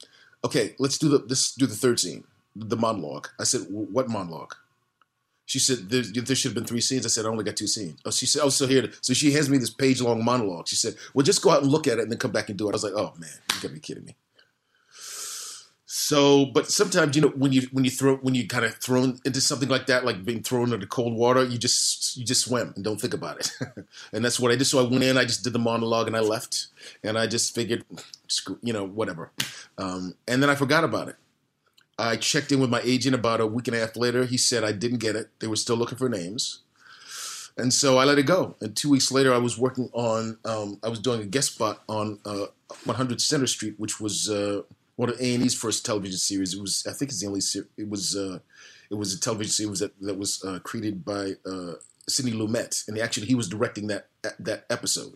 okay, 0.46 0.76
let's 0.78 1.00
do 1.00 1.10
the 1.10 1.26
let's 1.28 1.56
do 1.56 1.66
the 1.66 1.76
third 1.76 2.00
scene, 2.00 2.24
the 2.56 2.78
monologue." 2.78 3.30
I 3.40 3.46
said, 3.46 3.62
"What 3.68 4.10
monologue?" 4.10 4.54
She 5.50 5.58
said, 5.58 5.90
there, 5.90 6.04
"There 6.04 6.36
should 6.36 6.50
have 6.50 6.54
been 6.54 6.66
three 6.66 6.80
scenes." 6.80 7.08
I 7.08 7.10
said, 7.10 7.26
"I 7.26 7.30
only 7.30 7.44
got 7.44 7.58
two 7.58 7.66
scenes." 7.66 8.00
Oh, 8.06 8.12
she 8.12 8.28
said, 8.28 8.44
"Oh, 8.44 8.50
so 8.50 8.68
here." 8.68 8.92
So 9.02 9.16
she 9.16 9.32
hands 9.32 9.50
me 9.50 9.58
this 9.58 9.72
page 9.72 10.00
long 10.00 10.24
monologue. 10.24 10.68
She 10.68 10.76
said, 10.76 10.96
"Well, 11.16 11.26
just 11.26 11.42
go 11.42 11.50
out 11.50 11.64
and 11.64 11.72
look 11.72 11.88
at 11.88 11.98
it, 11.98 12.02
and 12.02 12.12
then 12.12 12.20
come 12.20 12.32
back 12.32 12.50
and 12.50 12.58
do 12.58 12.68
it." 12.68 12.74
I 12.74 12.74
was 12.74 12.84
like, 12.84 12.94
"Oh 12.94 13.14
man, 13.18 13.32
you 13.50 13.56
gotta 13.56 13.74
be 13.74 13.80
kidding 13.80 14.06
me." 14.06 14.16
So, 15.88 16.46
but 16.46 16.70
sometimes 16.70 17.16
you 17.16 17.24
know 17.24 17.30
when 17.30 17.52
you 17.52 17.64
when 17.72 17.84
you 17.84 17.90
throw 17.90 18.18
when 18.18 18.36
you 18.36 18.48
kind 18.48 18.64
of 18.64 18.76
thrown 18.76 19.20
into 19.26 19.42
something 19.42 19.70
like 19.70 19.88
that, 19.88 20.06
like 20.06 20.24
being 20.24 20.44
thrown 20.44 20.72
into 20.72 20.86
cold 20.86 21.16
water, 21.16 21.44
you 21.44 21.58
just 21.58 22.16
you 22.16 22.24
just 22.24 22.46
swim 22.46 22.74
and 22.76 22.86
don't 22.86 23.02
think 23.02 23.16
about 23.16 23.40
it, 23.40 23.52
and 24.14 24.24
that's 24.24 24.40
what 24.40 24.52
I 24.52 24.56
did. 24.56 24.66
So 24.66 24.78
I 24.78 24.88
went 24.88 25.04
in, 25.04 25.18
I 25.18 25.26
just 25.26 25.44
did 25.44 25.54
the 25.54 25.58
monologue, 25.58 26.06
and 26.06 26.16
I 26.16 26.20
left, 26.20 26.68
and 27.04 27.18
I 27.18 27.26
just 27.26 27.56
figured, 27.56 27.86
you 28.62 28.72
know, 28.72 28.86
whatever, 28.86 29.32
um, 29.80 30.14
and 30.28 30.44
then 30.44 30.52
I 30.52 30.54
forgot 30.54 30.84
about 30.84 31.08
it. 31.08 31.16
I 32.00 32.16
checked 32.16 32.52
in 32.52 32.60
with 32.60 32.70
my 32.70 32.82
agent 32.84 33.14
about 33.16 33.42
a 33.42 33.46
week 33.48 33.68
and 33.68 33.76
a 33.76 33.80
half 33.80 33.96
later. 33.96 34.26
He 34.26 34.38
said 34.38 34.64
I 34.64 34.72
didn't 34.72 35.00
get 35.00 35.16
it. 35.16 35.30
They 35.40 35.48
were 35.48 35.56
still 35.56 35.76
looking 35.76 35.98
for 35.98 36.10
names, 36.10 36.60
and 37.58 37.74
so 37.74 37.98
I 37.98 38.06
let 38.06 38.18
it 38.18 38.26
go. 38.26 38.56
And 38.62 38.76
two 38.76 38.90
weeks 38.90 39.12
later, 39.12 39.34
I 39.34 39.38
was 39.38 39.58
working 39.58 39.90
on 39.94 40.38
um, 40.46 40.80
I 40.84 40.90
was 40.90 41.00
doing 41.00 41.22
a 41.22 41.26
guest 41.26 41.54
spot 41.54 41.84
on 41.88 42.20
uh, 42.26 42.48
100 42.86 43.22
Center 43.22 43.48
Street, 43.48 43.76
which 43.78 44.00
was. 44.00 44.30
Uh, 44.30 44.62
one 44.96 45.10
of 45.10 45.16
A 45.22 45.34
and 45.34 45.46
E's 45.46 45.56
first 45.56 45.86
television 45.86 46.18
series. 46.18 46.54
It 46.54 46.60
was, 46.60 46.86
I 46.86 46.92
think, 46.92 47.10
it's 47.12 47.22
the 47.22 47.28
only. 47.28 47.40
ser- 47.40 47.70
It 47.78 47.88
was, 47.90 48.18
uh, 48.18 48.40
it 48.92 48.96
was 48.96 49.14
a 49.14 49.20
television 49.22 49.52
series 49.54 49.80
that 49.80 49.94
that 50.02 50.18
was 50.18 50.44
uh, 50.44 50.60
created 50.60 51.06
by 51.06 51.36
uh, 51.46 51.76
Sidney 52.10 52.34
Lumet, 52.34 52.86
and 52.86 53.00
actually 53.00 53.28
he 53.28 53.34
was 53.34 53.48
directing 53.48 53.88
that 53.88 54.10
that 54.40 54.66
episode. 54.70 55.16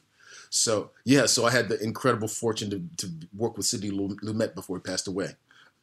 So 0.49 0.91
yeah, 1.03 1.25
so 1.25 1.45
I 1.45 1.51
had 1.51 1.67
the 1.67 1.83
incredible 1.83 2.29
fortune 2.29 2.69
to, 2.69 2.81
to 3.05 3.27
work 3.35 3.57
with 3.57 3.65
Sidney 3.65 3.91
Lumet 3.91 4.55
before 4.55 4.77
he 4.77 4.81
passed 4.81 5.07
away. 5.07 5.35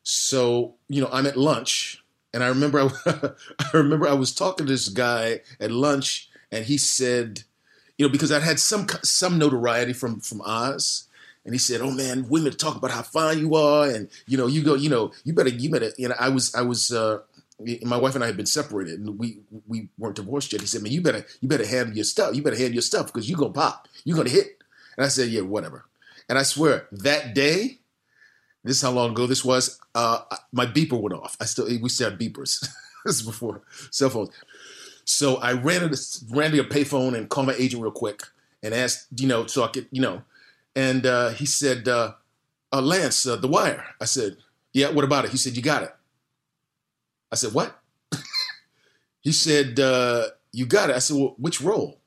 So 0.02 0.74
you 0.88 1.00
know, 1.00 1.08
I'm 1.12 1.26
at 1.26 1.36
lunch, 1.36 2.02
and 2.32 2.42
I 2.42 2.48
remember 2.48 2.80
I, 2.80 2.90
I 3.58 3.76
remember 3.76 4.08
I 4.08 4.14
was 4.14 4.34
talking 4.34 4.66
to 4.66 4.72
this 4.72 4.88
guy 4.88 5.40
at 5.60 5.70
lunch, 5.70 6.28
and 6.50 6.64
he 6.64 6.78
said, 6.78 7.44
you 7.98 8.06
know, 8.06 8.12
because 8.12 8.32
I 8.32 8.40
had 8.40 8.58
some 8.58 8.86
some 9.02 9.38
notoriety 9.38 9.92
from 9.92 10.20
from 10.20 10.40
Oz, 10.40 11.08
and 11.44 11.54
he 11.54 11.58
said, 11.58 11.80
"Oh 11.80 11.90
man, 11.90 12.28
women 12.28 12.56
talk 12.56 12.76
about 12.76 12.90
how 12.90 13.02
fine 13.02 13.38
you 13.38 13.54
are, 13.54 13.88
and 13.88 14.08
you 14.26 14.38
know, 14.38 14.46
you 14.46 14.62
go, 14.62 14.74
you 14.74 14.88
know, 14.88 15.12
you 15.24 15.34
better, 15.34 15.50
you 15.50 15.70
better." 15.70 15.90
You 15.98 16.08
know, 16.08 16.14
I 16.18 16.30
was, 16.30 16.54
I 16.54 16.62
was, 16.62 16.92
uh, 16.92 17.18
my 17.82 17.96
wife 17.96 18.14
and 18.14 18.24
I 18.24 18.28
had 18.28 18.36
been 18.36 18.46
separated, 18.46 19.00
and 19.00 19.18
we 19.18 19.40
we 19.66 19.88
weren't 19.98 20.16
divorced 20.16 20.52
yet. 20.52 20.62
He 20.62 20.66
said, 20.66 20.82
"Man, 20.82 20.92
you 20.92 21.02
better, 21.02 21.26
you 21.40 21.48
better 21.48 21.66
handle 21.66 21.94
your 21.94 22.04
stuff. 22.04 22.34
You 22.34 22.42
better 22.42 22.56
handle 22.56 22.74
your 22.74 22.82
stuff 22.82 23.06
because 23.06 23.28
you 23.28 23.36
gonna 23.36 23.52
pop, 23.52 23.86
you 24.04 24.14
gonna 24.14 24.30
hit." 24.30 24.62
And 24.96 25.04
I 25.04 25.08
said, 25.08 25.28
"Yeah, 25.28 25.42
whatever." 25.42 25.84
And 26.28 26.38
I 26.38 26.42
swear 26.42 26.86
that 26.92 27.34
day, 27.34 27.79
this 28.64 28.76
is 28.76 28.82
how 28.82 28.90
long 28.90 29.12
ago 29.12 29.26
this 29.26 29.44
was. 29.44 29.80
Uh, 29.94 30.20
my 30.52 30.66
beeper 30.66 31.00
went 31.00 31.14
off. 31.14 31.36
I 31.40 31.44
still, 31.44 31.66
we 31.66 31.88
still 31.88 32.10
had 32.10 32.18
beepers. 32.18 32.60
this 33.04 33.16
is 33.16 33.22
before 33.22 33.62
cell 33.90 34.10
phones. 34.10 34.30
So 35.04 35.36
I 35.36 35.52
ran 35.52 35.80
to 35.80 35.98
ran 36.30 36.52
to 36.52 36.60
a 36.60 36.64
payphone 36.64 37.16
and 37.16 37.28
called 37.28 37.46
my 37.46 37.54
agent 37.54 37.82
real 37.82 37.90
quick 37.90 38.22
and 38.62 38.74
asked, 38.74 39.06
you 39.16 39.26
know, 39.26 39.46
so 39.46 39.64
I 39.64 39.68
could, 39.68 39.86
you 39.90 40.02
know, 40.02 40.22
and 40.76 41.06
uh, 41.06 41.30
he 41.30 41.46
said, 41.46 41.88
uh, 41.88 42.12
uh, 42.72 42.80
Lance, 42.80 43.26
uh, 43.26 43.36
The 43.36 43.48
Wire. 43.48 43.84
I 44.00 44.04
said, 44.04 44.36
yeah, 44.72 44.90
what 44.90 45.04
about 45.04 45.24
it? 45.24 45.30
He 45.30 45.36
said, 45.36 45.56
you 45.56 45.62
got 45.62 45.82
it. 45.82 45.94
I 47.32 47.36
said, 47.36 47.52
what? 47.52 47.80
he 49.20 49.32
said, 49.32 49.80
uh, 49.80 50.26
you 50.52 50.66
got 50.66 50.90
it. 50.90 50.96
I 50.96 51.00
said, 51.00 51.16
well, 51.16 51.34
which 51.38 51.60
role? 51.60 51.98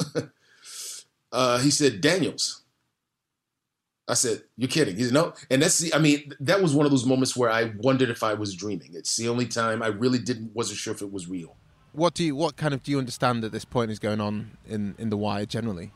uh, 1.32 1.58
he 1.58 1.70
said, 1.70 2.00
Daniels. 2.00 2.61
I 4.12 4.14
said, 4.14 4.42
you're 4.56 4.68
kidding. 4.76 4.96
He 4.96 5.04
said, 5.04 5.14
no. 5.14 5.32
And 5.50 5.58
that's 5.62 5.78
the, 5.78 5.92
I 5.94 5.98
mean, 6.06 6.18
that 6.40 6.60
was 6.64 6.72
one 6.78 6.84
of 6.86 6.92
those 6.94 7.06
moments 7.12 7.32
where 7.36 7.50
I 7.50 7.72
wondered 7.78 8.10
if 8.10 8.22
I 8.22 8.34
was 8.34 8.50
dreaming. 8.54 8.90
It's 8.94 9.16
the 9.16 9.28
only 9.28 9.46
time 9.46 9.82
I 9.82 9.88
really 9.88 10.18
didn't, 10.18 10.54
wasn't 10.54 10.78
sure 10.78 10.92
if 10.94 11.00
it 11.02 11.10
was 11.12 11.24
real. 11.28 11.56
What 11.92 12.14
do 12.14 12.22
you, 12.24 12.34
what 12.36 12.56
kind 12.56 12.72
of 12.74 12.82
do 12.82 12.90
you 12.92 12.98
understand 12.98 13.42
at 13.44 13.52
this 13.52 13.64
point 13.64 13.90
is 13.90 13.98
going 13.98 14.20
on 14.20 14.34
in, 14.68 14.94
in 14.98 15.08
The 15.10 15.16
Wire 15.16 15.46
generally? 15.46 15.88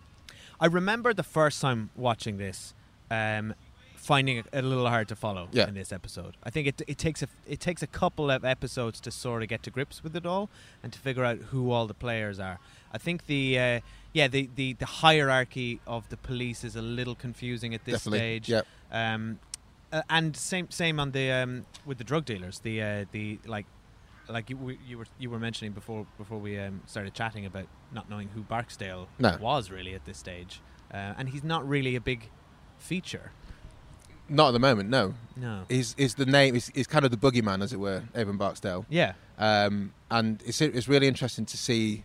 I 0.61 0.67
remember 0.67 1.13
the 1.15 1.23
first 1.39 1.61
time 1.61 1.91
watching 1.95 2.39
this, 2.39 2.75
um, 3.11 3.55
finding 3.97 4.37
it 4.39 4.47
a 4.53 4.63
little 4.63 4.89
hard 4.89 5.09
to 5.09 5.17
follow 5.17 5.49
Yeah. 5.53 5.69
in 5.69 5.75
this 5.75 5.93
episode. 5.93 6.37
I 6.45 6.51
think 6.51 6.69
it 6.69 6.81
it 6.87 6.97
takes 6.97 7.23
a 7.23 7.29
it 7.47 7.61
takes 7.61 7.83
a 7.83 7.87
couple 8.01 8.31
of 8.31 8.45
episodes 8.45 9.01
to 9.01 9.11
sort 9.11 9.43
of 9.43 9.49
get 9.49 9.63
to 9.65 9.71
grips 9.71 10.03
with 10.05 10.15
it 10.15 10.25
all 10.25 10.49
and 10.83 10.93
to 10.93 10.99
figure 10.99 11.25
out 11.25 11.39
who 11.51 11.73
all 11.73 11.87
the 11.87 11.95
players 12.07 12.39
are. 12.39 12.59
I 12.93 12.99
think 12.99 13.27
the 13.27 13.59
uh, 13.59 13.81
yeah 14.19 14.29
the, 14.37 14.43
the 14.61 14.69
the 14.83 14.87
hierarchy 15.05 15.71
of 15.87 16.03
the 16.13 16.17
police 16.29 16.61
is 16.69 16.75
a 16.77 16.83
little 16.99 17.15
confusing 17.27 17.75
at 17.75 17.83
this 17.85 17.95
Definitely, 17.97 18.19
stage. 18.19 18.49
yep. 18.49 18.67
Um, 18.91 19.39
uh, 19.93 20.03
and 20.17 20.37
same 20.37 20.67
same 20.71 20.97
on 21.05 21.09
the 21.13 21.27
um, 21.41 21.53
with 21.89 21.99
the 21.99 22.05
drug 22.11 22.25
dealers. 22.25 22.57
The 22.69 22.75
uh, 22.89 23.05
the 23.13 23.39
like 23.55 23.67
like 24.29 24.51
you, 24.51 24.57
we- 24.57 24.79
you 24.89 24.99
were 24.99 25.07
you 25.23 25.29
were 25.31 25.39
mentioning 25.49 25.73
before 25.81 26.03
before 26.19 26.39
we 26.47 26.53
um, 26.59 26.81
started 26.87 27.13
chatting 27.15 27.45
about 27.47 27.67
not 27.93 28.05
knowing 28.11 28.29
who 28.35 28.41
Barksdale 28.43 29.07
No. 29.19 29.37
was 29.41 29.71
really 29.71 29.95
at 29.95 30.05
this 30.05 30.19
stage, 30.19 30.61
uh, 30.93 31.15
and 31.19 31.29
he's 31.29 31.45
not 31.45 31.63
really 31.69 31.95
a 31.97 32.01
big 32.01 32.21
feature. 32.79 33.31
Not 34.29 34.49
at 34.49 34.53
the 34.59 34.65
moment, 34.69 34.91
no. 34.91 35.15
No. 35.37 35.63
He's, 35.69 35.95
he's 35.97 36.17
the 36.17 36.27
name, 36.27 36.55
he's, 36.55 36.67
he's 36.75 36.89
kind 36.89 37.05
of 37.05 37.13
the 37.13 37.17
boogeyman, 37.17 37.63
as 37.63 37.73
it 37.73 37.79
were, 37.79 38.03
Avon 38.17 38.37
Barksdale. 38.37 38.85
Yeah. 38.91 39.13
Um, 39.39 39.93
and 40.11 40.43
it's, 40.45 40.61
it's 40.61 40.89
really 40.89 41.07
interesting 41.07 41.47
to 41.47 41.57
see 41.57 42.03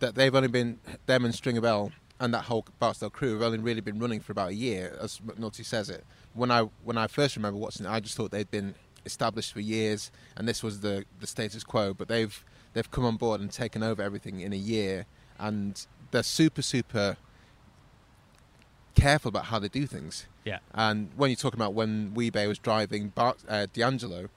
that 0.00 0.14
they've 0.14 0.34
only 0.34 0.48
been, 0.48 0.78
them 1.06 1.24
and 1.24 1.34
Stringer 1.34 1.60
Bell 1.60 1.92
and 2.18 2.34
that 2.34 2.44
whole 2.44 2.66
Barksdale 2.78 3.10
crew 3.10 3.32
have 3.34 3.42
only 3.42 3.58
really 3.58 3.80
been 3.80 3.98
running 3.98 4.20
for 4.20 4.32
about 4.32 4.50
a 4.50 4.54
year, 4.54 4.96
as 5.00 5.18
McNulty 5.20 5.64
says 5.64 5.88
it. 5.88 6.04
When 6.34 6.50
I, 6.50 6.62
when 6.84 6.98
I 6.98 7.06
first 7.06 7.36
remember 7.36 7.58
watching 7.58 7.86
it, 7.86 7.88
I 7.88 8.00
just 8.00 8.16
thought 8.16 8.30
they'd 8.30 8.50
been 8.50 8.74
established 9.06 9.52
for 9.52 9.60
years 9.60 10.10
and 10.36 10.46
this 10.46 10.62
was 10.62 10.80
the, 10.80 11.04
the 11.20 11.26
status 11.26 11.64
quo, 11.64 11.94
but 11.94 12.08
they've, 12.08 12.44
they've 12.74 12.90
come 12.90 13.04
on 13.04 13.16
board 13.16 13.40
and 13.40 13.50
taken 13.50 13.82
over 13.82 14.02
everything 14.02 14.40
in 14.40 14.52
a 14.52 14.56
year 14.56 15.06
and 15.38 15.86
they're 16.10 16.22
super, 16.22 16.60
super 16.62 17.16
careful 18.94 19.30
about 19.30 19.46
how 19.46 19.58
they 19.58 19.68
do 19.68 19.86
things. 19.86 20.26
Yeah. 20.44 20.58
And 20.74 21.10
when 21.16 21.30
you're 21.30 21.36
talking 21.36 21.58
about 21.58 21.74
when 21.74 22.12
Wee-Bey 22.14 22.46
was 22.46 22.58
driving 22.58 23.08
Bart, 23.08 23.38
uh, 23.48 23.66
D'Angelo, 23.72 24.28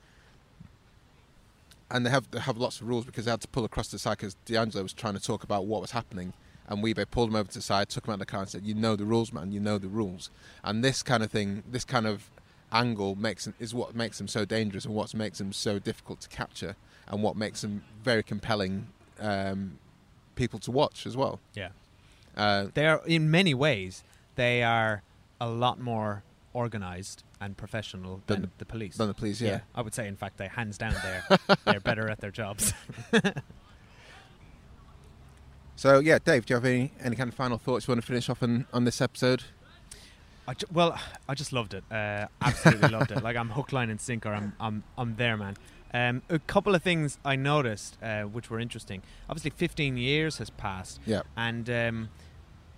and 1.94 2.06
they 2.06 2.10
have 2.10 2.30
they 2.32 2.40
have 2.40 2.58
lots 2.58 2.82
of 2.82 2.88
rules 2.88 3.06
because 3.06 3.26
they 3.26 3.32
had 3.32 3.40
to 3.42 3.48
pull 3.48 3.64
across 3.64 3.88
the 3.88 4.00
side 4.00 4.18
because 4.18 4.34
D'Angelo 4.46 4.84
was 4.84 4.92
trying 4.94 5.14
to 5.14 5.22
talk 5.22 5.44
about 5.44 5.66
what 5.66 5.80
was 5.80 5.92
happening, 5.92 6.34
and 6.68 6.84
Wee-Bey 6.84 7.06
pulled 7.06 7.30
him 7.30 7.36
over 7.36 7.48
to 7.48 7.60
the 7.60 7.62
side, 7.62 7.88
took 7.88 8.06
him 8.06 8.12
out 8.12 8.16
of 8.16 8.20
the 8.20 8.26
car, 8.26 8.42
and 8.42 8.50
said, 8.50 8.66
"You 8.66 8.74
know 8.74 8.96
the 8.98 9.06
rules, 9.06 9.32
man. 9.32 9.52
You 9.54 9.62
know 9.62 9.78
the 9.78 9.88
rules." 9.88 10.30
And 10.64 10.84
this 10.84 11.04
kind 11.04 11.24
of 11.24 11.32
thing, 11.32 11.64
this 11.72 11.86
kind 11.86 12.06
of 12.08 12.30
angle 12.72 13.16
makes 13.16 13.46
them, 13.46 13.54
is 13.60 13.74
what 13.74 13.96
makes 13.96 14.18
them 14.18 14.28
so 14.28 14.44
dangerous 14.44 14.84
and 14.86 14.96
what 14.96 15.14
makes 15.14 15.38
them 15.38 15.54
so 15.54 15.80
difficult 15.80 16.20
to 16.22 16.30
capture, 16.30 16.76
and 17.08 17.22
what 17.22 17.38
makes 17.38 17.62
them 17.62 17.84
very 18.04 18.24
compelling 18.24 18.88
um, 19.20 19.78
people 20.36 20.60
to 20.60 20.72
watch 20.72 21.06
as 21.06 21.16
well. 21.16 21.40
Yeah. 21.54 21.70
Uh, 22.36 22.68
They 22.74 22.88
are 22.88 23.02
in 23.06 23.30
many 23.30 23.54
ways 23.54 24.04
they 24.36 24.64
are 24.64 25.04
a 25.40 25.48
lot 25.48 25.80
more 25.80 26.24
organized 26.54 27.24
and 27.44 27.58
professional 27.58 28.22
than, 28.28 28.42
Than- 28.42 28.52
the 28.58 28.66
police. 28.66 28.98
than 28.98 29.08
the 29.08 29.14
police, 29.14 29.42
yeah. 29.42 29.60
I 29.76 29.82
would 29.82 29.94
say, 29.94 30.08
in 30.08 30.16
fact, 30.16 30.38
they 30.38 30.48
hands 30.48 30.78
down 30.78 30.96
they're 31.04 31.38
they're 31.66 31.80
better 31.80 32.10
at 32.10 32.20
their 32.22 32.32
jobs. 32.32 32.74
So 35.76 36.00
yeah, 36.00 36.20
Dave, 36.24 36.46
do 36.46 36.54
you 36.54 36.56
have 36.56 36.66
any 36.66 36.92
any 37.02 37.16
kind 37.16 37.28
of 37.30 37.34
final 37.36 37.58
thoughts 37.58 37.88
you 37.88 37.92
want 37.92 38.02
to 38.02 38.08
finish 38.08 38.30
off 38.30 38.44
on, 38.44 38.68
on 38.72 38.86
this 38.86 39.02
episode? 39.02 39.44
I 40.48 40.54
ju- 40.54 40.68
well, 40.72 40.98
I 41.28 41.34
just 41.34 41.52
loved 41.52 41.74
it. 41.74 41.84
Uh, 41.92 42.28
absolutely 42.42 42.90
loved 42.90 43.12
it. 43.12 43.24
Like 43.24 43.36
I'm 43.36 43.50
hook, 43.50 43.72
line, 43.74 43.90
and 43.90 44.00
sinker. 44.00 44.30
I'm 44.34 44.54
I'm 44.60 44.84
I'm 44.98 45.16
there, 45.16 45.36
man. 45.36 45.56
Um, 45.94 46.22
a 46.30 46.40
couple 46.40 46.74
of 46.76 46.82
things 46.84 47.18
I 47.26 47.36
noticed 47.36 47.98
uh, 48.02 48.24
which 48.24 48.50
were 48.50 48.60
interesting. 48.60 49.02
Obviously, 49.30 49.52
15 49.52 49.98
years 49.98 50.38
has 50.38 50.50
passed. 50.50 51.00
Yeah. 51.06 51.22
And 51.38 51.70
um, 51.70 52.10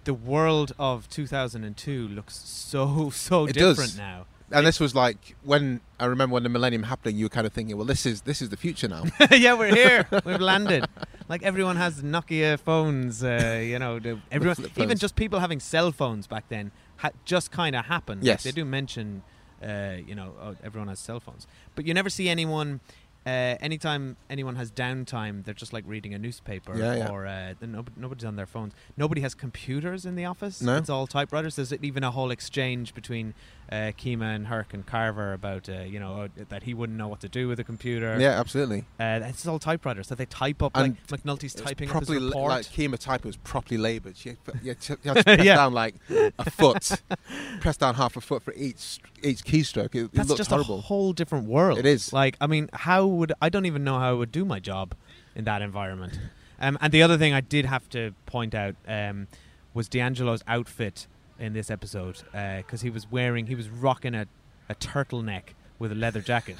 the 0.04 0.13
world 0.13 0.73
of 0.78 1.08
2002 1.10 2.08
looks 2.10 2.36
so 2.38 3.10
so 3.10 3.45
It 3.45 3.54
different 3.54 3.91
does. 3.91 3.97
now. 3.97 4.25
And 4.51 4.65
this 4.65 4.79
was 4.79 4.93
like 4.93 5.36
when 5.43 5.81
I 5.99 6.05
remember 6.05 6.34
when 6.34 6.43
the 6.43 6.49
millennium 6.49 6.84
happening, 6.84 7.17
you 7.17 7.25
were 7.25 7.29
kind 7.29 7.47
of 7.47 7.53
thinking, 7.53 7.75
well, 7.77 7.86
this 7.86 8.05
is 8.05 8.21
this 8.21 8.41
is 8.41 8.49
the 8.49 8.58
future 8.58 8.88
now. 8.88 9.03
yeah, 9.31 9.53
we're 9.55 9.73
here. 9.73 10.08
We've 10.25 10.39
landed. 10.39 10.86
Like 11.27 11.41
everyone 11.43 11.77
has 11.77 12.01
Nokia 12.03 12.60
phones. 12.60 13.23
Uh, 13.23 13.62
you 13.65 13.79
know, 13.79 13.99
the, 13.99 14.19
everyone, 14.31 14.58
even 14.77 14.97
just 14.97 15.15
people 15.15 15.39
having 15.39 15.60
cell 15.60 15.91
phones 15.91 16.27
back 16.27 16.47
then, 16.49 16.71
ha- 16.97 17.10
just 17.25 17.51
kind 17.51 17.75
of 17.75 17.86
happened. 17.86 18.21
Like, 18.21 18.27
Yes. 18.27 18.43
they 18.43 18.51
do 18.51 18.63
mention, 18.65 19.23
uh, 19.63 19.93
you 20.05 20.13
know, 20.13 20.34
oh, 20.39 20.55
everyone 20.63 20.89
has 20.89 20.99
cell 20.99 21.19
phones, 21.19 21.47
but 21.73 21.86
you 21.88 21.93
never 21.95 22.10
see 22.10 22.29
anyone. 22.29 22.81
Uh, 23.25 23.57
anytime 23.59 24.17
anyone 24.29 24.55
has 24.55 24.71
downtime, 24.71 25.43
they're 25.43 25.53
just 25.53 25.73
like 25.73 25.83
reading 25.88 26.13
a 26.13 26.19
newspaper, 26.19 26.77
Yeah, 26.77 26.95
yeah. 26.95 27.09
or 27.09 27.25
uh, 27.25 27.53
nobody's 27.97 28.23
on 28.23 28.35
their 28.35 28.45
phones. 28.45 28.73
Nobody 28.97 29.21
has 29.21 29.33
computers 29.33 30.05
in 30.05 30.15
the 30.15 30.25
office. 30.25 30.61
No. 30.61 30.77
It's 30.77 30.89
all 30.91 31.07
typewriters. 31.07 31.55
There's 31.55 31.73
even 31.73 32.03
a 32.03 32.11
whole 32.11 32.29
exchange 32.29 32.93
between 32.93 33.33
uh, 33.71 33.93
Kima 33.97 34.35
and 34.35 34.45
Herc 34.45 34.75
and 34.75 34.85
Carver 34.85 35.33
about, 35.33 35.67
uh, 35.67 35.79
you 35.81 35.99
know, 35.99 36.21
uh, 36.21 36.27
that 36.49 36.63
he 36.63 36.75
wouldn't 36.75 36.99
know 36.99 37.07
what 37.07 37.19
to 37.21 37.27
do 37.27 37.47
with 37.47 37.59
a 37.59 37.63
computer. 37.63 38.15
yeah, 38.19 38.39
absolutely. 38.39 38.85
Uh, 38.99 39.21
it's 39.23 39.47
all 39.47 39.57
typewriters 39.57 40.07
So 40.07 40.13
they 40.13 40.27
type 40.27 40.61
up 40.61 40.73
And 40.77 40.95
like 41.09 41.23
McNulty's 41.23 41.55
typing 41.55 41.89
up 41.89 41.93
properly 41.93 42.19
his 42.19 42.23
la- 42.25 42.41
report. 42.45 42.51
like 42.51 42.65
Kima 42.67 42.99
type 42.99 43.25
was 43.25 43.38
properly 43.38 43.79
laboured. 43.79 44.17
She, 44.17 44.29
you 44.61 44.75
had 44.75 44.83
had 44.83 45.15
to 45.17 45.23
press 45.23 45.43
Yeah. 45.43 45.55
down 45.55 45.73
like 45.73 45.95
a 46.38 46.51
foot, 46.51 47.01
press 47.59 47.77
down 47.77 47.95
half 47.95 48.15
a 48.17 48.21
foot 48.21 48.43
for 48.43 48.53
each 48.53 48.99
each 49.25 49.43
keystroke. 49.43 49.95
It, 49.95 50.05
it 50.05 50.13
That's 50.13 50.29
looked 50.29 50.38
just 50.38 50.49
horrible. 50.49 50.79
a 50.79 50.81
whole 50.81 51.13
different 51.13 51.47
world. 51.47 51.79
It 51.79 51.85
is. 51.85 52.13
Like, 52.13 52.38
I 52.39 52.47
mean, 52.47 52.69
how 52.73 53.05
would 53.05 53.33
I 53.41 53.49
don't 53.49 53.65
even 53.65 53.83
know 53.83 53.99
how 53.99 54.09
I 54.11 54.13
would 54.13 54.31
do 54.31 54.45
my 54.45 54.59
job 54.59 54.95
in 55.35 55.43
that 55.43 55.61
environment. 55.61 56.17
Um, 56.59 56.77
and 56.81 56.91
the 56.91 57.03
other 57.03 57.17
thing 57.17 57.33
I 57.33 57.41
did 57.41 57.65
have 57.65 57.89
to 57.89 58.13
point 58.25 58.55
out 58.55 58.75
um, 58.88 59.27
was 59.73 59.89
D'Angelo's 59.89 60.43
outfit 60.47 61.07
in 61.38 61.53
this 61.53 61.69
episode 61.69 62.23
because 62.31 62.81
he 62.81 62.89
was 62.89 63.11
wearing, 63.11 63.47
he 63.47 63.55
was 63.55 63.69
rocking 63.69 64.15
a, 64.15 64.25
a 64.69 64.75
turtleneck 64.75 65.49
with 65.77 65.91
a 65.91 65.95
leather 65.95 66.21
jacket, 66.21 66.55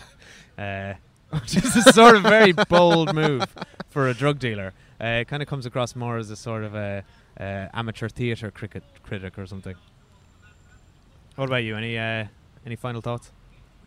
uh, 0.58 0.96
which 1.30 1.56
is 1.56 1.76
a 1.78 1.94
sort 1.94 2.18
of 2.18 2.24
very 2.24 2.52
bold 2.70 3.16
move 3.16 3.46
for 3.88 4.10
a 4.10 4.14
drug 4.14 4.38
dealer. 4.38 4.74
Uh, 5.00 5.22
it 5.22 5.28
kind 5.30 5.42
of 5.42 5.48
comes 5.48 5.66
across 5.66 5.96
more 5.96 6.18
as 6.18 6.30
a 6.30 6.36
sort 6.36 6.64
of 6.64 6.76
a 6.76 7.04
uh, 7.40 7.68
amateur 7.74 8.10
theatre 8.10 8.52
cricket 8.52 8.84
critic 9.04 9.40
or 9.40 9.46
something. 9.46 9.76
What 11.36 11.46
about 11.46 11.64
you? 11.64 11.76
Any 11.76 11.98
uh, 11.98 12.26
any 12.66 12.76
final 12.76 13.02
thoughts? 13.02 13.32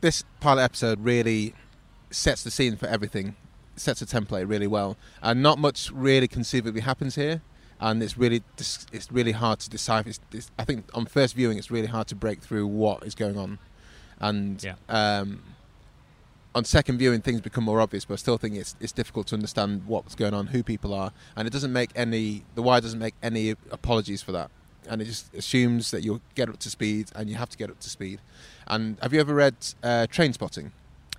this 0.01 0.23
pilot 0.41 0.63
episode 0.63 1.01
really 1.03 1.55
sets 2.11 2.45
the 2.45 2.51
scene 2.53 2.77
for 2.77 2.87
everything, 2.87 3.35
sets 3.75 4.01
a 4.01 4.07
template 4.07 4.49
really 4.49 4.69
well, 4.69 4.97
and 5.23 5.43
not 5.43 5.59
much 5.59 5.91
really 5.91 6.29
conceivably 6.29 6.81
happens 6.83 7.17
here. 7.17 7.43
And 7.81 8.01
it's 8.03 8.17
really 8.17 8.43
it's 8.59 9.09
really 9.11 9.33
hard 9.33 9.59
to 9.61 9.71
decipher. 9.71 10.09
It's, 10.09 10.21
it's, 10.33 10.51
I 10.59 10.65
think 10.65 10.85
on 10.95 11.07
first 11.07 11.35
viewing, 11.35 11.59
it's 11.59 11.71
really 11.71 11.87
hard 11.89 12.07
to 12.09 12.15
break 12.17 12.41
through 12.43 12.67
what 12.67 13.05
is 13.05 13.15
going 13.17 13.37
on, 13.37 13.59
and 14.21 14.63
Yeah. 14.63 14.75
um, 14.89 15.43
on 16.55 16.65
second 16.65 16.99
viewing, 16.99 17.21
things 17.21 17.41
become 17.41 17.63
more 17.65 17.81
obvious. 17.81 18.05
But 18.05 18.15
I 18.15 18.17
still 18.17 18.37
think 18.39 18.57
it's 18.57 18.75
it's 18.81 18.93
difficult 18.93 19.29
to 19.29 19.35
understand 19.37 19.85
what's 19.87 20.15
going 20.17 20.35
on, 20.35 20.49
who 20.49 20.63
people 20.63 20.93
are, 20.95 21.13
and 21.37 21.47
it 21.47 21.53
doesn't 21.53 21.73
make 21.73 21.91
any. 21.95 22.45
The 22.57 22.63
wire 22.63 22.81
doesn't 22.81 22.99
make 22.99 23.15
any 23.23 23.51
apologies 23.71 24.23
for 24.23 24.33
that, 24.33 24.51
and 24.89 25.01
it 25.01 25.05
just 25.05 25.33
assumes 25.35 25.91
that 25.93 26.03
you'll 26.03 26.23
get 26.35 26.49
up 26.49 26.59
to 26.61 26.71
speed, 26.71 27.11
and 27.15 27.29
you 27.31 27.37
have 27.37 27.49
to 27.51 27.57
get 27.59 27.71
up 27.71 27.79
to 27.81 27.91
speed. 27.91 28.21
And 28.69 28.99
have 29.01 29.13
you 29.13 29.21
ever 29.21 29.35
read 29.35 29.57
uh, 29.83 30.07
Trainspotting? 30.11 30.71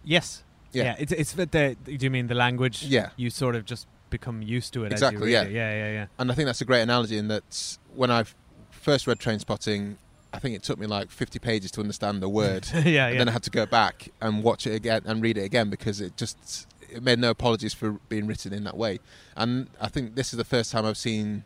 Yes. 0.03 0.43
Yeah. 0.71 0.83
Yeah. 0.83 0.95
it's 0.99 1.12
it's 1.12 1.33
the, 1.33 1.45
the. 1.45 1.75
Do 1.83 2.05
you 2.05 2.12
mean 2.12 2.27
the 2.27 2.35
language? 2.35 2.83
Yeah. 2.83 3.09
You 3.17 3.29
sort 3.29 3.55
of 3.55 3.65
just 3.65 3.88
become 4.09 4.41
used 4.41 4.73
to 4.73 4.85
it. 4.85 4.91
Exactly, 4.91 5.17
As 5.17 5.19
you 5.19 5.25
read 5.25 5.31
yeah. 5.31 5.43
It. 5.43 5.51
Yeah. 5.51 5.85
Yeah. 5.88 5.93
Yeah. 5.93 6.05
And 6.17 6.31
I 6.31 6.35
think 6.35 6.45
that's 6.45 6.62
a 6.62 6.65
great 6.65 6.81
analogy 6.81 7.17
in 7.17 7.27
that 7.27 7.77
when 7.95 8.12
I 8.12 8.23
first 8.71 9.07
read 9.07 9.19
Trainspotting, 9.19 9.97
I 10.31 10.39
think 10.39 10.55
it 10.55 10.63
took 10.63 10.77
me 10.77 10.88
like 10.88 11.09
50 11.09 11.39
pages 11.39 11.71
to 11.71 11.81
understand 11.81 12.21
the 12.21 12.29
word. 12.29 12.67
Yeah, 12.73 12.79
and 12.79 12.85
yeah. 12.85 13.17
then 13.17 13.29
I 13.29 13.31
had 13.31 13.43
to 13.43 13.49
go 13.49 13.65
back 13.65 14.09
and 14.21 14.43
watch 14.43 14.67
it 14.67 14.75
again 14.75 15.02
and 15.06 15.21
read 15.21 15.37
it 15.37 15.43
again 15.43 15.69
because 15.69 16.02
it 16.02 16.15
just 16.17 16.67
it 16.91 17.04
made 17.04 17.19
no 17.19 17.29
apologies 17.29 17.73
for 17.73 17.93
being 18.10 18.27
written 18.27 18.54
in 18.54 18.63
that 18.63 18.77
way. 18.77 19.00
And 19.35 19.69
I 19.81 19.87
think 19.87 20.15
this 20.15 20.33
is 20.33 20.37
the 20.37 20.45
first 20.45 20.71
time 20.71 20.85
I've 20.85 20.97
seen 20.97 21.43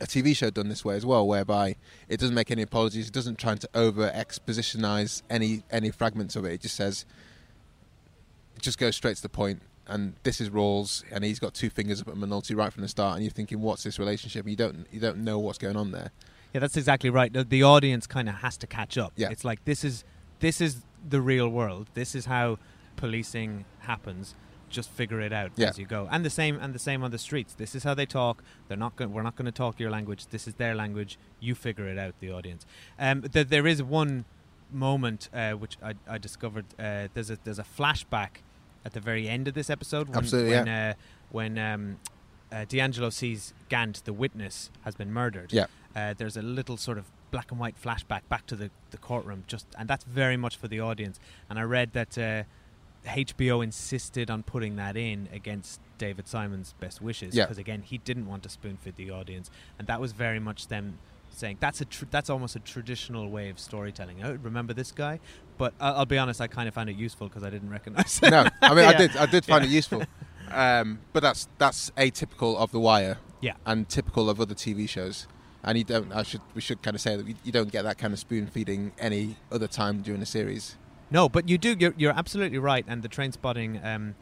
a 0.00 0.06
TV 0.06 0.34
show 0.34 0.50
done 0.50 0.68
this 0.68 0.84
way 0.84 0.96
as 0.96 1.04
well, 1.04 1.26
whereby 1.26 1.76
it 2.08 2.18
doesn't 2.18 2.34
make 2.34 2.50
any 2.50 2.62
apologies. 2.62 3.08
It 3.08 3.14
doesn't 3.14 3.38
try 3.38 3.54
to 3.54 3.68
over 3.74 4.10
expositionize 4.10 5.22
any 5.28 5.62
any 5.70 5.90
fragments 5.90 6.36
of 6.36 6.44
it. 6.44 6.52
It 6.52 6.60
just 6.62 6.76
says, 6.76 7.04
it 8.56 8.62
just 8.62 8.78
goes 8.78 8.96
straight 8.96 9.16
to 9.16 9.22
the 9.22 9.28
point. 9.28 9.62
And 9.86 10.14
this 10.22 10.40
is 10.40 10.50
Rawls, 10.50 11.02
and 11.10 11.24
he's 11.24 11.40
got 11.40 11.52
two 11.52 11.68
fingers 11.68 12.00
up 12.00 12.08
at 12.08 12.14
McNulty 12.14 12.56
right 12.56 12.72
from 12.72 12.82
the 12.82 12.88
start. 12.88 13.16
And 13.16 13.24
you're 13.24 13.32
thinking, 13.32 13.60
what's 13.60 13.82
this 13.82 13.98
relationship? 13.98 14.46
You 14.46 14.56
don't 14.56 14.86
you 14.90 15.00
don't 15.00 15.18
know 15.18 15.38
what's 15.38 15.58
going 15.58 15.76
on 15.76 15.90
there. 15.90 16.12
Yeah, 16.52 16.60
that's 16.60 16.76
exactly 16.76 17.10
right. 17.10 17.32
The, 17.32 17.44
the 17.44 17.62
audience 17.62 18.06
kind 18.06 18.28
of 18.28 18.36
has 18.36 18.56
to 18.58 18.66
catch 18.66 18.98
up. 18.98 19.12
Yeah. 19.16 19.30
It's 19.30 19.44
like 19.44 19.64
this 19.64 19.84
is 19.84 20.04
this 20.40 20.60
is 20.60 20.82
the 21.08 21.20
real 21.20 21.48
world. 21.48 21.88
This 21.94 22.14
is 22.14 22.26
how 22.26 22.58
policing 22.96 23.64
happens. 23.80 24.34
Just 24.70 24.88
figure 24.90 25.20
it 25.20 25.32
out 25.32 25.50
Yeah. 25.56 25.68
as 25.68 25.78
you 25.78 25.86
go. 25.86 26.08
And 26.10 26.24
the 26.24 26.30
same 26.30 26.58
and 26.60 26.72
the 26.74 26.78
same 26.78 27.02
on 27.02 27.10
the 27.10 27.18
streets. 27.18 27.54
This 27.54 27.74
is 27.74 27.84
how 27.84 27.94
they 27.94 28.06
talk. 28.06 28.42
They're 28.68 28.76
not 28.76 28.96
going. 28.96 29.12
We're 29.12 29.22
not 29.22 29.36
going 29.36 29.46
to 29.46 29.52
talk 29.52 29.78
your 29.80 29.90
language. 29.90 30.26
This 30.28 30.46
is 30.48 30.54
their 30.54 30.74
language. 30.74 31.18
You 31.40 31.54
figure 31.54 31.86
it 31.88 31.98
out, 31.98 32.14
the 32.20 32.30
audience. 32.32 32.64
Um, 32.98 33.22
th- 33.22 33.48
there 33.48 33.66
is 33.66 33.82
one 33.82 34.24
moment 34.72 35.28
uh, 35.34 35.52
which 35.52 35.76
I, 35.82 35.94
I 36.08 36.18
discovered. 36.18 36.64
Uh, 36.78 37.08
there's 37.14 37.30
a 37.30 37.38
there's 37.44 37.58
a 37.58 37.64
flashback 37.64 38.42
at 38.84 38.92
the 38.92 39.00
very 39.00 39.28
end 39.28 39.48
of 39.48 39.54
this 39.54 39.68
episode. 39.70 40.08
When, 40.08 40.18
Absolutely, 40.18 40.52
when, 40.52 40.66
yeah. 40.66 40.90
uh, 40.90 40.94
when 41.30 41.58
um, 41.58 41.98
uh, 42.52 42.64
D'Angelo 42.68 43.10
sees 43.10 43.52
Gant, 43.68 44.04
the 44.04 44.12
witness, 44.12 44.70
has 44.84 44.94
been 44.94 45.12
murdered. 45.12 45.52
Yeah. 45.52 45.66
Uh, 45.94 46.14
there's 46.16 46.36
a 46.36 46.42
little 46.42 46.76
sort 46.76 46.98
of 46.98 47.06
black 47.30 47.50
and 47.50 47.60
white 47.60 47.80
flashback 47.80 48.22
back 48.28 48.46
to 48.46 48.56
the, 48.56 48.70
the 48.90 48.96
courtroom, 48.96 49.44
just 49.46 49.66
and 49.78 49.88
that's 49.88 50.04
very 50.04 50.36
much 50.36 50.56
for 50.56 50.68
the 50.68 50.80
audience. 50.80 51.18
And 51.48 51.58
I 51.58 51.62
read 51.62 51.92
that 51.92 52.16
uh, 52.16 52.44
HBO 53.06 53.62
insisted 53.64 54.30
on 54.30 54.42
putting 54.42 54.76
that 54.76 54.96
in 54.96 55.28
against 55.32 55.80
David 55.98 56.28
Simon's 56.28 56.74
best 56.80 57.00
wishes 57.00 57.34
Yeah. 57.34 57.44
because 57.44 57.58
again 57.58 57.82
he 57.82 57.98
didn't 57.98 58.26
want 58.26 58.42
to 58.44 58.48
spoon 58.48 58.76
feed 58.76 58.96
the 58.96 59.10
audience, 59.10 59.50
and 59.78 59.88
that 59.88 60.00
was 60.00 60.12
very 60.12 60.38
much 60.40 60.68
them 60.68 60.98
saying 61.30 61.56
that's 61.60 61.80
a 61.80 61.84
tr- 61.84 62.04
that's 62.10 62.28
almost 62.28 62.56
a 62.56 62.60
traditional 62.60 63.30
way 63.30 63.48
of 63.48 63.58
storytelling. 63.58 64.22
Oh, 64.22 64.38
remember 64.42 64.72
this 64.74 64.92
guy? 64.92 65.20
But 65.58 65.74
I'll, 65.80 65.98
I'll 65.98 66.06
be 66.06 66.18
honest, 66.18 66.40
I 66.40 66.46
kind 66.46 66.68
of 66.68 66.74
found 66.74 66.90
it 66.90 66.96
useful 66.96 67.28
because 67.28 67.42
I 67.44 67.50
didn't 67.50 67.70
recognize. 67.70 68.20
no, 68.22 68.46
I 68.62 68.74
mean 68.74 68.84
I 68.84 68.92
did. 68.96 69.16
I 69.16 69.26
did 69.26 69.44
find 69.44 69.64
Yeah. 69.64 69.70
it 69.70 69.74
useful, 69.74 70.02
um, 70.50 71.00
but 71.12 71.22
that's 71.22 71.48
that's 71.58 71.90
atypical 71.96 72.56
of 72.56 72.70
The 72.72 72.80
Wire. 72.80 73.18
Yeah. 73.42 73.54
and 73.64 73.88
typical 73.88 74.28
of 74.28 74.38
other 74.38 74.54
TV 74.54 74.86
shows. 74.86 75.26
And 75.64 75.78
you 75.78 75.84
don't. 75.84 76.12
I 76.12 76.22
should. 76.22 76.40
We 76.54 76.60
should 76.60 76.82
kind 76.82 76.94
of 76.94 77.00
say 77.00 77.16
that 77.16 77.26
you, 77.26 77.34
you 77.44 77.52
don't 77.52 77.70
get 77.72 77.82
that 77.84 77.96
kind 77.98 78.12
of 78.12 78.18
spoon 78.18 78.46
feeding 78.46 78.92
any 78.98 79.36
other 79.52 79.66
time 79.66 80.02
during 80.02 80.20
a 80.22 80.26
series. 80.26 80.76
No, 81.10 81.28
but 81.28 81.48
you 81.48 81.58
do. 81.58 81.76
You're, 81.78 81.94
you're 81.96 82.12
absolutely 82.12 82.58
right, 82.58 82.84
and 82.88 83.02
the 83.02 83.08
train 83.08 83.32
spotting 83.32 83.80
um, 83.84 84.14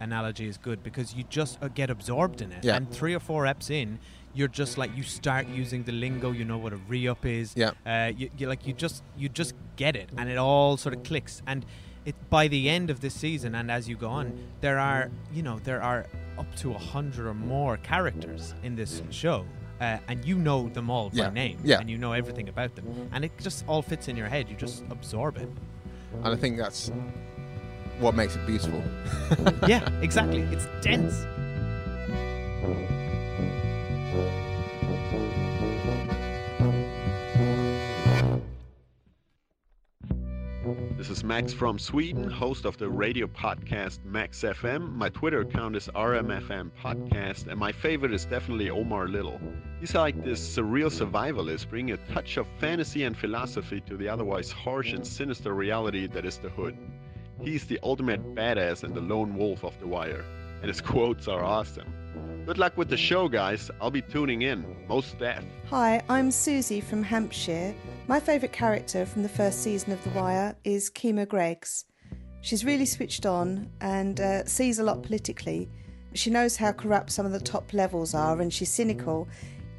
analogy 0.00 0.46
is 0.48 0.58
good 0.58 0.82
because 0.82 1.14
you 1.14 1.24
just 1.28 1.58
uh, 1.62 1.68
get 1.68 1.90
absorbed 1.90 2.40
in 2.40 2.52
it. 2.52 2.64
Yeah. 2.64 2.76
And 2.76 2.90
three 2.90 3.14
or 3.14 3.20
four 3.20 3.44
eps 3.44 3.70
in, 3.70 3.98
you're 4.34 4.48
just 4.48 4.78
like 4.78 4.94
you 4.96 5.02
start 5.02 5.48
using 5.48 5.82
the 5.84 5.92
lingo. 5.92 6.30
You 6.30 6.44
know 6.44 6.58
what 6.58 6.72
a 6.72 6.76
re-up 6.76 7.24
is. 7.26 7.54
Yeah. 7.56 7.70
Uh, 7.84 8.12
you, 8.16 8.30
you 8.36 8.46
like 8.48 8.66
you 8.66 8.72
just 8.72 9.02
you 9.16 9.28
just 9.28 9.54
get 9.76 9.96
it, 9.96 10.10
and 10.16 10.28
it 10.28 10.36
all 10.38 10.76
sort 10.76 10.94
of 10.94 11.02
clicks. 11.02 11.42
And 11.46 11.64
it 12.04 12.14
by 12.30 12.46
the 12.48 12.68
end 12.68 12.90
of 12.90 13.00
this 13.00 13.14
season, 13.14 13.54
and 13.54 13.70
as 13.70 13.88
you 13.88 13.96
go 13.96 14.08
on, 14.08 14.38
there 14.60 14.78
are 14.78 15.10
you 15.32 15.42
know 15.42 15.58
there 15.64 15.82
are 15.82 16.06
up 16.38 16.54
to 16.56 16.72
a 16.74 16.78
hundred 16.78 17.26
or 17.26 17.34
more 17.34 17.76
characters 17.78 18.54
in 18.62 18.76
this 18.76 19.02
show. 19.10 19.44
Uh, 19.78 19.98
and 20.08 20.24
you 20.24 20.38
know 20.38 20.70
them 20.70 20.88
all 20.88 21.10
Yeah. 21.12 21.28
by 21.28 21.34
name, 21.34 21.58
Yeah. 21.62 21.80
and 21.80 21.90
you 21.90 21.98
know 21.98 22.12
everything 22.12 22.48
about 22.48 22.74
them, 22.76 23.10
and 23.12 23.26
it 23.26 23.32
just 23.38 23.62
all 23.68 23.82
fits 23.82 24.08
in 24.08 24.16
your 24.16 24.26
head. 24.26 24.48
You 24.48 24.56
just 24.56 24.82
absorb 24.88 25.36
it. 25.36 25.50
And 26.12 26.28
I 26.28 26.36
think 26.36 26.56
that's 26.56 26.90
what 27.98 28.14
makes 28.14 28.36
it 28.36 28.46
beautiful. 28.46 28.82
yeah, 29.68 29.88
exactly. 30.00 30.40
It's 30.42 30.66
dense. 30.82 31.24
Max 41.26 41.52
from 41.52 41.76
Sweden, 41.76 42.30
host 42.30 42.64
of 42.64 42.78
the 42.78 42.88
radio 42.88 43.26
podcast 43.26 44.04
Max 44.04 44.42
FM. 44.42 44.92
My 44.92 45.08
Twitter 45.08 45.40
account 45.40 45.74
is 45.74 45.88
RMFM 45.88 46.70
Podcast, 46.80 47.48
and 47.48 47.58
my 47.58 47.72
favorite 47.72 48.12
is 48.12 48.26
definitely 48.26 48.70
Omar 48.70 49.08
Little. 49.08 49.40
He's 49.80 49.92
like 49.96 50.22
this 50.22 50.56
surreal 50.56 50.88
survivalist, 50.88 51.68
bringing 51.68 51.94
a 51.94 52.14
touch 52.14 52.36
of 52.36 52.46
fantasy 52.60 53.02
and 53.02 53.18
philosophy 53.18 53.80
to 53.88 53.96
the 53.96 54.08
otherwise 54.08 54.52
harsh 54.52 54.92
and 54.92 55.04
sinister 55.04 55.52
reality 55.52 56.06
that 56.06 56.24
is 56.24 56.38
the 56.38 56.48
hood. 56.48 56.78
He's 57.42 57.66
the 57.66 57.80
ultimate 57.82 58.36
badass 58.36 58.84
and 58.84 58.94
the 58.94 59.00
lone 59.00 59.36
wolf 59.36 59.64
of 59.64 59.76
The 59.80 59.88
Wire, 59.88 60.24
and 60.60 60.68
his 60.68 60.80
quotes 60.80 61.26
are 61.26 61.42
awesome. 61.42 61.92
Good 62.46 62.58
luck 62.58 62.76
with 62.76 62.88
the 62.88 62.96
show, 62.96 63.28
guys. 63.28 63.72
I'll 63.80 63.90
be 63.90 64.00
tuning 64.00 64.42
in. 64.42 64.64
Most 64.86 65.18
deaf. 65.18 65.42
Hi, 65.68 66.00
I'm 66.08 66.30
Susie 66.30 66.80
from 66.80 67.02
Hampshire. 67.02 67.74
My 68.06 68.20
favourite 68.20 68.52
character 68.52 69.04
from 69.04 69.24
the 69.24 69.28
first 69.28 69.64
season 69.64 69.90
of 69.90 70.04
The 70.04 70.10
Wire 70.10 70.54
is 70.62 70.88
Kima 70.88 71.26
Greggs. 71.26 71.86
She's 72.42 72.64
really 72.64 72.86
switched 72.86 73.26
on 73.26 73.68
and 73.80 74.20
uh, 74.20 74.44
sees 74.44 74.78
a 74.78 74.84
lot 74.84 75.02
politically. 75.02 75.68
She 76.14 76.30
knows 76.30 76.54
how 76.54 76.70
corrupt 76.70 77.10
some 77.10 77.26
of 77.26 77.32
the 77.32 77.40
top 77.40 77.72
levels 77.72 78.14
are 78.14 78.40
and 78.40 78.54
she's 78.54 78.70
cynical, 78.70 79.26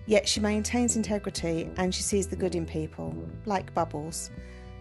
yet 0.06 0.28
she 0.28 0.42
maintains 0.42 0.98
integrity 0.98 1.70
and 1.78 1.96
she 1.96 2.04
sees 2.04 2.28
the 2.28 2.36
good 2.36 2.54
in 2.54 2.66
people, 2.66 3.16
like 3.46 3.74
Bubbles. 3.76 4.30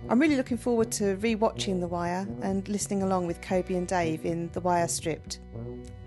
I'm 0.08 0.18
really 0.18 0.36
looking 0.36 0.58
forward 0.58 0.90
to 0.92 1.14
re 1.18 1.36
watching 1.36 1.78
The 1.78 1.86
Wire 1.86 2.26
and 2.42 2.68
listening 2.68 3.04
along 3.04 3.28
with 3.28 3.40
Kobi 3.42 3.76
and 3.76 3.86
Dave 3.86 4.26
in 4.26 4.50
The 4.54 4.60
Wire 4.60 4.88
Stripped. 4.88 5.38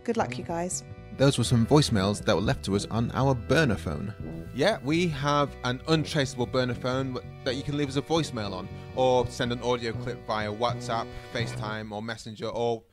Good 0.04 0.18
luck, 0.18 0.38
you 0.38 0.44
guys. 0.44 0.84
Those 1.20 1.38
were 1.38 1.44
some 1.44 1.66
voicemails 1.66 2.24
that 2.24 2.34
were 2.34 2.42
left 2.42 2.64
to 2.64 2.78
us 2.78 2.88
on 2.90 3.12
our 3.14 3.36
burner 3.36 3.76
phone. 3.76 4.14
Yeah, 4.56 4.78
we 4.86 5.10
have 5.10 5.54
an 5.66 5.82
untraceable 5.90 6.46
burner 6.46 6.74
phone 6.74 7.18
that 7.44 7.58
you 7.58 7.62
can 7.62 7.76
leave 7.76 7.90
us 7.90 7.98
a 7.98 8.02
voicemail 8.02 8.54
on, 8.54 8.70
or 8.96 9.28
send 9.28 9.52
an 9.52 9.62
audio 9.62 9.92
clip 9.92 10.26
via 10.26 10.50
WhatsApp, 10.50 11.08
FaceTime, 11.34 11.92
or 11.92 12.02
Messenger, 12.02 12.48
or 12.48 12.84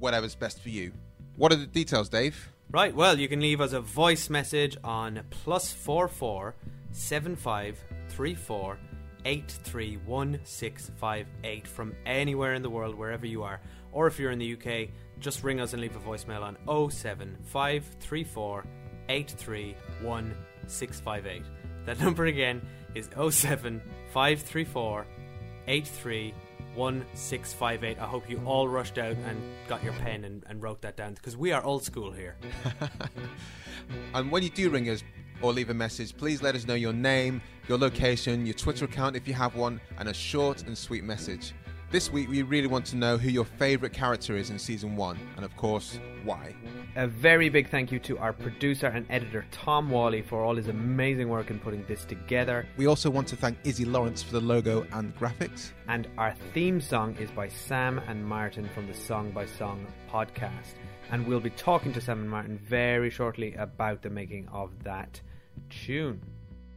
whatever's 0.00 0.34
best 0.34 0.60
for 0.60 0.70
you. 0.70 0.90
What 1.36 1.52
are 1.52 1.56
the 1.56 1.68
details, 1.68 2.08
Dave? 2.08 2.50
Right, 2.72 2.92
well, 2.92 3.16
you 3.16 3.28
can 3.28 3.38
leave 3.38 3.60
us 3.60 3.72
a 3.72 3.80
voice 3.80 4.28
message 4.28 4.76
on 4.82 5.22
plus 5.30 5.72
four 5.72 6.08
four 6.08 6.56
seven 6.90 7.36
five 7.36 7.78
three 8.08 8.34
four 8.34 8.76
eight 9.24 9.48
three 9.62 9.98
one 10.04 10.40
six 10.42 10.90
five 10.96 11.28
eight 11.44 11.68
from 11.68 11.94
anywhere 12.06 12.54
in 12.54 12.62
the 12.62 12.70
world, 12.70 12.96
wherever 12.96 13.24
you 13.24 13.44
are. 13.44 13.60
Or 13.92 14.08
if 14.08 14.18
you're 14.18 14.32
in 14.32 14.40
the 14.40 14.54
UK, 14.54 14.88
just 15.22 15.42
ring 15.42 15.60
us 15.60 15.72
and 15.72 15.80
leave 15.80 15.96
a 15.96 16.00
voicemail 16.00 16.42
on 16.42 16.56
07534 16.90 18.66
831 19.08 20.34
658. 20.66 21.42
That 21.86 21.98
number 22.04 22.26
again 22.26 22.60
is 22.94 23.06
07534 23.06 25.06
831 25.68 27.06
658. 27.14 27.98
I 27.98 28.06
hope 28.06 28.28
you 28.28 28.42
all 28.44 28.68
rushed 28.68 28.98
out 28.98 29.16
and 29.26 29.40
got 29.68 29.82
your 29.82 29.94
pen 29.94 30.24
and, 30.24 30.44
and 30.48 30.62
wrote 30.62 30.82
that 30.82 30.96
down 30.96 31.14
because 31.14 31.36
we 31.36 31.52
are 31.52 31.62
old 31.62 31.84
school 31.84 32.10
here. 32.10 32.36
And 34.14 34.30
when 34.30 34.42
you 34.42 34.50
do 34.50 34.70
ring 34.70 34.88
us 34.88 35.02
or 35.40 35.52
leave 35.52 35.70
a 35.70 35.74
message, 35.74 36.16
please 36.16 36.42
let 36.42 36.54
us 36.54 36.66
know 36.66 36.74
your 36.74 36.92
name, 36.92 37.40
your 37.68 37.78
location, 37.78 38.46
your 38.46 38.54
Twitter 38.54 38.84
account 38.84 39.16
if 39.16 39.26
you 39.26 39.34
have 39.34 39.56
one, 39.56 39.80
and 39.98 40.08
a 40.08 40.14
short 40.14 40.66
and 40.66 40.76
sweet 40.76 41.04
message. 41.04 41.52
This 41.92 42.10
week, 42.10 42.30
we 42.30 42.40
really 42.40 42.68
want 42.68 42.86
to 42.86 42.96
know 42.96 43.18
who 43.18 43.28
your 43.28 43.44
favourite 43.44 43.92
character 43.92 44.34
is 44.34 44.48
in 44.48 44.58
season 44.58 44.96
one, 44.96 45.18
and 45.36 45.44
of 45.44 45.54
course, 45.58 46.00
why. 46.24 46.56
A 46.96 47.06
very 47.06 47.50
big 47.50 47.68
thank 47.68 47.92
you 47.92 47.98
to 47.98 48.16
our 48.16 48.32
producer 48.32 48.86
and 48.86 49.04
editor 49.10 49.44
Tom 49.50 49.90
Wally 49.90 50.22
for 50.22 50.42
all 50.42 50.56
his 50.56 50.68
amazing 50.68 51.28
work 51.28 51.50
in 51.50 51.58
putting 51.58 51.84
this 51.84 52.06
together. 52.06 52.66
We 52.78 52.86
also 52.86 53.10
want 53.10 53.28
to 53.28 53.36
thank 53.36 53.58
Izzy 53.64 53.84
Lawrence 53.84 54.22
for 54.22 54.32
the 54.32 54.40
logo 54.40 54.86
and 54.92 55.14
graphics. 55.18 55.72
And 55.86 56.08
our 56.16 56.34
theme 56.54 56.80
song 56.80 57.14
is 57.20 57.30
by 57.30 57.48
Sam 57.48 57.98
and 58.08 58.24
Martin 58.24 58.70
from 58.74 58.86
the 58.86 58.94
Song 58.94 59.30
by 59.30 59.44
Song 59.44 59.86
podcast. 60.10 60.76
And 61.10 61.26
we'll 61.26 61.40
be 61.40 61.50
talking 61.50 61.92
to 61.92 62.00
Sam 62.00 62.20
and 62.20 62.30
Martin 62.30 62.56
very 62.56 63.10
shortly 63.10 63.52
about 63.56 64.00
the 64.00 64.08
making 64.08 64.48
of 64.48 64.70
that 64.84 65.20
tune. 65.68 66.22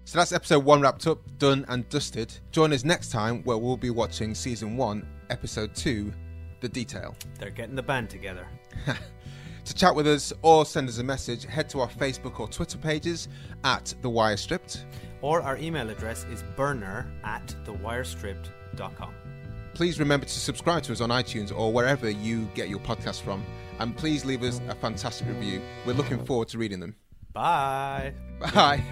So 0.05 0.19
that's 0.19 0.31
episode 0.31 0.63
one 0.63 0.81
wrapped 0.81 1.07
up, 1.07 1.19
done 1.39 1.65
and 1.67 1.87
dusted. 1.89 2.33
Join 2.51 2.71
us 2.73 2.85
next 2.85 3.11
time 3.11 3.43
where 3.43 3.57
we'll 3.57 3.75
be 3.75 3.89
watching 3.89 4.35
season 4.35 4.77
one, 4.77 5.07
episode 5.29 5.75
two, 5.75 6.13
The 6.61 6.69
Detail. 6.69 7.15
They're 7.39 7.49
getting 7.49 7.75
the 7.75 7.83
band 7.83 8.09
together. 8.09 8.47
To 9.65 9.73
chat 9.73 9.95
with 9.95 10.05
us 10.05 10.31
or 10.43 10.63
send 10.63 10.87
us 10.89 10.99
a 10.99 11.03
message, 11.03 11.43
head 11.43 11.67
to 11.69 11.79
our 11.79 11.89
Facebook 11.89 12.39
or 12.39 12.47
Twitter 12.47 12.77
pages 12.77 13.27
at 13.63 13.95
The 14.03 14.09
Wire 14.09 14.37
Stripped. 14.37 14.85
Or 15.23 15.41
our 15.41 15.57
email 15.57 15.89
address 15.89 16.23
is 16.31 16.43
burner 16.55 17.11
at 17.23 17.47
thewirestripped.com. 17.65 19.15
Please 19.73 19.99
remember 19.99 20.27
to 20.27 20.39
subscribe 20.39 20.83
to 20.83 20.91
us 20.91 21.01
on 21.01 21.09
iTunes 21.09 21.51
or 21.51 21.73
wherever 21.73 22.07
you 22.07 22.47
get 22.53 22.69
your 22.69 22.77
podcast 22.79 23.21
from. 23.21 23.43
And 23.79 23.97
please 23.97 24.23
leave 24.23 24.43
us 24.43 24.61
a 24.69 24.75
fantastic 24.75 25.27
review. 25.27 25.61
We're 25.83 25.93
looking 25.93 26.23
forward 26.23 26.47
to 26.49 26.59
reading 26.59 26.79
them. 26.79 26.95
Bye. 27.35 28.13
Bye. 28.39 28.83